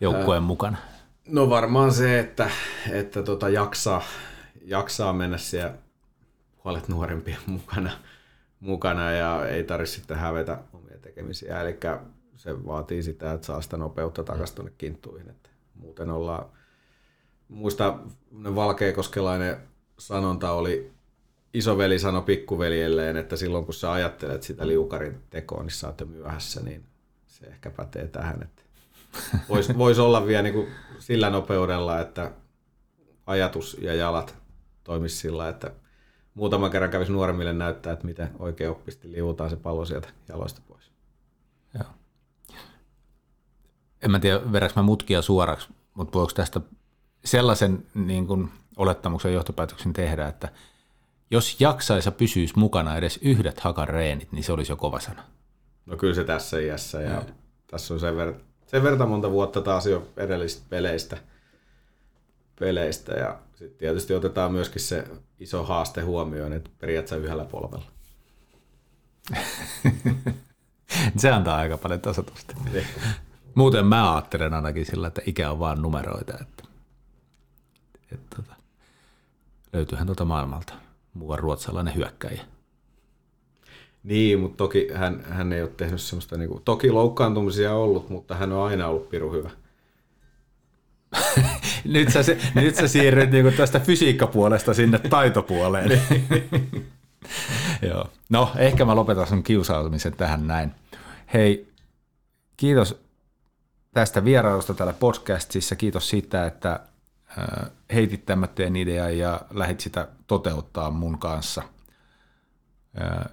joukkueen 0.00 0.42
Ää, 0.42 0.46
mukana? 0.46 0.76
No 1.28 1.50
varmaan 1.50 1.92
se, 1.92 2.18
että, 2.18 2.50
että 2.90 3.22
tota 3.22 3.48
jaksaa, 3.48 4.02
jaksaa 4.64 5.12
mennä 5.12 5.38
siellä 5.38 5.74
huolet 6.64 6.88
nuorempien 6.88 7.38
mukana– 7.56 7.90
mukana 8.60 9.12
ja 9.12 9.48
ei 9.48 9.64
tarvitse 9.64 9.94
sitten 9.94 10.16
hävetä 10.16 10.58
omia 10.72 10.98
tekemisiä. 10.98 11.60
Eli 11.60 11.78
se 12.36 12.66
vaatii 12.66 13.02
sitä, 13.02 13.32
että 13.32 13.46
saa 13.46 13.62
sitä 13.62 13.76
nopeutta 13.76 14.24
takaisin 14.24 14.56
tuonne 14.56 14.72
kinttuihin. 14.78 15.30
Että 15.30 15.50
muuten 15.74 16.10
ollaan, 16.10 16.46
muista 17.48 17.98
valkeakoskelainen 18.32 19.56
sanonta 19.98 20.52
oli, 20.52 20.92
isoveli 21.54 21.98
sanoi 21.98 22.22
pikkuveljelleen, 22.22 23.16
että 23.16 23.36
silloin 23.36 23.64
kun 23.64 23.74
sä 23.74 23.92
ajattelet 23.92 24.42
sitä 24.42 24.66
liukarin 24.66 25.20
tekoa, 25.30 25.62
niin 25.62 25.70
sä 25.70 25.86
oot 25.86 26.00
jo 26.00 26.06
myöhässä, 26.06 26.60
niin 26.60 26.84
se 27.26 27.46
ehkä 27.46 27.70
pätee 27.70 28.08
tähän. 28.08 28.42
Että 28.42 28.62
voisi 29.48 29.78
vois 29.78 29.98
olla 29.98 30.26
vielä 30.26 30.42
niin 30.42 30.54
kuin 30.54 30.68
sillä 30.98 31.30
nopeudella, 31.30 32.00
että 32.00 32.32
ajatus 33.26 33.76
ja 33.80 33.94
jalat 33.94 34.34
toimisi 34.84 35.16
sillä, 35.16 35.48
että 35.48 35.70
muutaman 36.36 36.70
kerran 36.70 36.90
kävisi 36.90 37.12
nuoremmille 37.12 37.52
näyttää, 37.52 37.92
että 37.92 38.06
miten 38.06 38.30
oikein 38.38 38.70
oppisti 38.70 39.12
liuutaan 39.12 39.50
se 39.50 39.56
pallo 39.56 39.84
sieltä 39.84 40.08
jaloista 40.28 40.60
pois. 40.68 40.90
Joo. 41.74 41.90
En 44.02 44.10
mä 44.10 44.18
tiedä, 44.18 44.52
vedäks 44.52 44.76
mä 44.76 44.82
mutkia 44.82 45.22
suoraksi, 45.22 45.68
mutta 45.94 46.18
voiko 46.18 46.32
tästä 46.32 46.60
sellaisen 47.24 47.86
niin 47.94 48.26
kuin 48.26 48.50
olettamuksen 48.76 49.34
johtopäätöksen 49.34 49.92
tehdä, 49.92 50.28
että 50.28 50.48
jos 51.30 51.60
jaksaisi 51.60 52.10
pysyisi 52.10 52.58
mukana 52.58 52.96
edes 52.96 53.18
yhdet 53.22 53.60
hakan 53.60 53.88
reenit, 53.88 54.32
niin 54.32 54.44
se 54.44 54.52
olisi 54.52 54.72
jo 54.72 54.76
kova 54.76 55.00
sana. 55.00 55.22
No 55.86 55.96
kyllä 55.96 56.14
se 56.14 56.24
tässä 56.24 56.58
iässä 56.58 57.00
ja, 57.00 57.10
ja. 57.10 57.22
tässä 57.66 57.94
on 57.94 58.00
sen, 58.00 58.14
ver- 58.14 58.40
sen 58.66 58.82
verta 58.82 59.06
monta 59.06 59.30
vuotta 59.30 59.60
taas 59.60 59.86
jo 59.86 60.08
edellisistä 60.16 60.66
peleistä, 60.70 61.16
peleistä 62.60 63.14
ja 63.14 63.38
sitten 63.56 63.78
tietysti 63.78 64.14
otetaan 64.14 64.52
myöskin 64.52 64.82
se 64.82 65.04
iso 65.40 65.64
haaste 65.64 66.00
huomioon, 66.00 66.52
että 66.52 66.70
periaatteessa 66.78 67.24
yhdellä 67.24 67.44
polvella. 67.44 67.86
se 71.16 71.30
antaa 71.30 71.56
aika 71.56 71.78
paljon 71.78 72.00
tasotusta. 72.00 72.54
Niin. 72.72 72.86
Muuten 73.54 73.86
mä 73.86 74.14
ajattelen 74.14 74.54
ainakin 74.54 74.86
sillä, 74.86 75.06
että 75.06 75.22
ikä 75.26 75.50
on 75.50 75.58
vaan 75.58 75.82
numeroita. 75.82 76.32
Että, 76.40 76.62
että, 78.12 78.36
tota, 78.36 78.56
löytyyhän 79.72 80.06
tuota 80.06 80.24
maailmalta 80.24 80.72
muuan 81.14 81.38
ruotsalainen 81.38 81.94
hyökkäjä. 81.94 82.42
Niin, 84.02 84.40
mutta 84.40 84.56
toki 84.56 84.88
hän, 84.94 85.24
hän 85.28 85.52
ei 85.52 85.62
ole 85.62 85.70
tehnyt 85.76 86.00
semmoista, 86.00 86.36
niin 86.36 86.48
kuin, 86.48 86.62
toki 86.64 86.90
loukkaantumisia 86.90 87.74
ollut, 87.74 88.10
mutta 88.10 88.34
hän 88.34 88.52
on 88.52 88.66
aina 88.66 88.88
ollut 88.88 89.08
piru 89.08 89.32
hyvä. 89.32 89.50
nyt, 91.84 92.12
sä, 92.12 92.20
nyt 92.54 92.74
sä 92.74 92.88
siirryt 92.88 93.30
niinku 93.30 93.50
tästä 93.50 93.80
fysiikkapuolesta 93.80 94.74
sinne 94.74 94.98
taitopuoleen. 94.98 96.02
Joo. 97.88 98.10
No, 98.28 98.52
ehkä 98.56 98.84
mä 98.84 98.96
lopetan 98.96 99.26
sun 99.26 99.42
kiusautumisen 99.42 100.16
tähän 100.16 100.46
näin. 100.46 100.74
Hei, 101.32 101.72
kiitos 102.56 103.00
tästä 103.94 104.24
vierailusta 104.24 104.74
täällä 104.74 104.92
podcastissa. 104.92 105.76
Kiitos 105.76 106.08
siitä, 106.08 106.46
että 106.46 106.80
heitit 107.94 108.26
tämmöinen 108.26 108.76
idea 108.76 109.10
ja 109.10 109.40
lähdit 109.50 109.80
sitä 109.80 110.08
toteuttaa 110.26 110.90
mun 110.90 111.18
kanssa. 111.18 111.62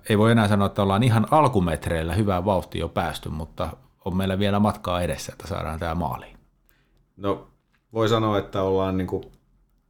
Ei 0.09 0.17
voi 0.17 0.31
enää 0.31 0.47
sanoa, 0.47 0.67
että 0.67 0.83
ollaan 0.83 1.03
ihan 1.03 1.27
alkumetreillä 1.31 2.13
hyvää 2.13 2.45
vauhtia 2.45 2.79
jo 2.79 2.89
päästy, 2.89 3.29
mutta 3.29 3.69
on 4.05 4.17
meillä 4.17 4.39
vielä 4.39 4.59
matkaa 4.59 5.01
edessä, 5.01 5.31
että 5.31 5.47
saadaan 5.47 5.79
tämä 5.79 5.95
maaliin. 5.95 6.37
No, 7.17 7.47
voi 7.93 8.09
sanoa, 8.09 8.37
että 8.37 8.61
ollaan 8.61 8.97
niin 8.97 9.07
kuin, 9.07 9.23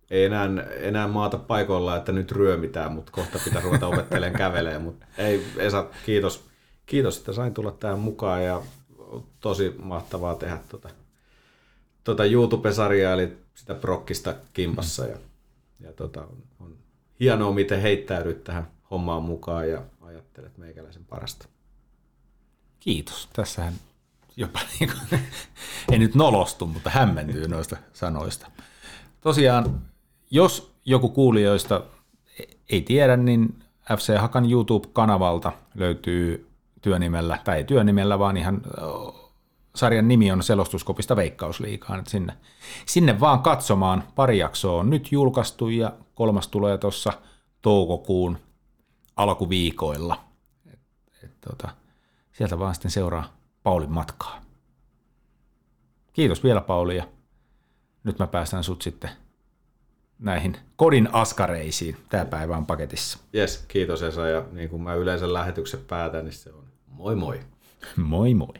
ei 0.10 0.26
enää, 0.26 0.48
enää 0.80 1.08
maata 1.08 1.38
paikoilla, 1.38 1.98
että 1.98 2.12
nyt 2.12 2.32
ryömitään, 2.32 2.92
mutta 2.92 3.12
kohta 3.12 3.40
pitää 3.44 3.62
ruveta 3.62 3.88
opettelemaan 3.88 4.38
kävelemään. 4.38 4.82
Mutta 4.82 5.06
ei, 5.18 5.46
Esa, 5.58 5.88
kiitos, 6.06 6.44
kiitos, 6.86 7.18
että 7.18 7.34
sain 7.34 7.54
tulla 7.54 7.72
tähän 7.72 8.00
mukaan 8.00 8.44
ja 8.46 8.62
tosi 9.40 9.76
mahtavaa 9.84 10.36
tehdä 10.36 10.60
tuota, 10.70 10.90
tuota 12.04 12.26
YouTube-sarjaa, 12.26 13.14
eli 13.14 13.38
sitä 13.56 13.76
prokkista 13.76 14.36
kimpassa. 14.54 15.06
Ja, 15.06 15.18
ja 15.80 15.94
tuota, 15.94 16.22
on, 16.22 16.44
on 16.60 16.78
hienoa, 17.20 17.52
miten 17.52 17.82
heittäydyt 17.82 18.44
tähän 18.44 18.68
hommaan 18.92 19.24
mukaan 19.24 19.70
ja 19.70 19.82
ajattelet 20.02 20.58
meikäläisen 20.58 21.06
parasta. 21.06 21.48
Kiitos. 22.80 23.30
Tässähän 23.34 23.74
jopa 24.38 24.60
niin 24.80 24.92
kuin, 24.92 25.22
ei 25.92 26.00
nyt 26.00 26.16
nolostu, 26.16 26.66
mutta 26.66 26.90
hämmentyy 26.90 27.48
noista 27.48 27.78
sanoista. 27.94 28.48
Tosiaan, 29.22 29.82
jos 30.32 30.74
joku 30.86 31.10
kuulijoista 31.10 31.82
ei 32.70 32.82
tiedä, 32.82 33.18
niin 33.18 33.64
FC 33.98 34.18
Hakan 34.18 34.46
YouTube-kanavalta 34.46 35.52
löytyy 35.76 36.50
työnimellä, 36.82 37.40
tai 37.44 37.58
ei 37.58 37.64
työnimellä, 37.64 38.20
vaan 38.20 38.38
ihan 38.38 38.62
sarjan 39.76 40.08
nimi 40.08 40.32
on 40.32 40.44
selostuskopista 40.44 41.16
Veikkausliikaan. 41.16 42.04
Sinne, 42.08 42.34
sinne 42.86 43.20
vaan 43.20 43.40
katsomaan. 43.40 44.04
Pari 44.16 44.38
jaksoa 44.38 44.80
on 44.80 44.90
nyt 44.90 45.12
julkaistu 45.12 45.70
ja 45.70 45.94
kolmas 46.16 46.48
tulee 46.48 46.78
tuossa 46.78 47.14
toukokuun 47.62 48.38
alkuviikoilla. 49.16 50.24
Et, 50.74 50.80
et, 51.24 51.42
tota, 51.42 51.70
sieltä 52.32 52.60
vaan 52.60 52.76
sitten 52.76 52.92
seuraa 52.92 53.43
Paulin 53.64 53.92
matkaa. 53.92 54.42
Kiitos 56.14 56.44
vielä 56.44 56.62
Pauli 56.62 56.98
ja 56.98 57.08
nyt 58.04 58.20
mä 58.20 58.28
päästän 58.28 58.64
sut 58.64 58.82
sitten 58.82 59.10
näihin 60.20 60.58
kodin 60.76 61.10
askareisiin. 61.14 61.98
Tämä 62.10 62.26
päivä 62.26 62.58
on 62.58 62.66
paketissa. 62.66 63.20
Yes, 63.36 63.66
kiitos 63.68 64.04
Esa 64.04 64.28
ja 64.28 64.46
niin 64.52 64.70
kuin 64.70 64.82
mä 64.82 64.94
yleensä 64.94 65.34
lähetyksen 65.34 65.80
päätän, 65.88 66.26
niin 66.26 66.34
se 66.34 66.54
on 66.54 66.64
moi 66.88 67.16
moi. 67.16 67.40
Moi 67.96 68.34
moi. 68.34 68.54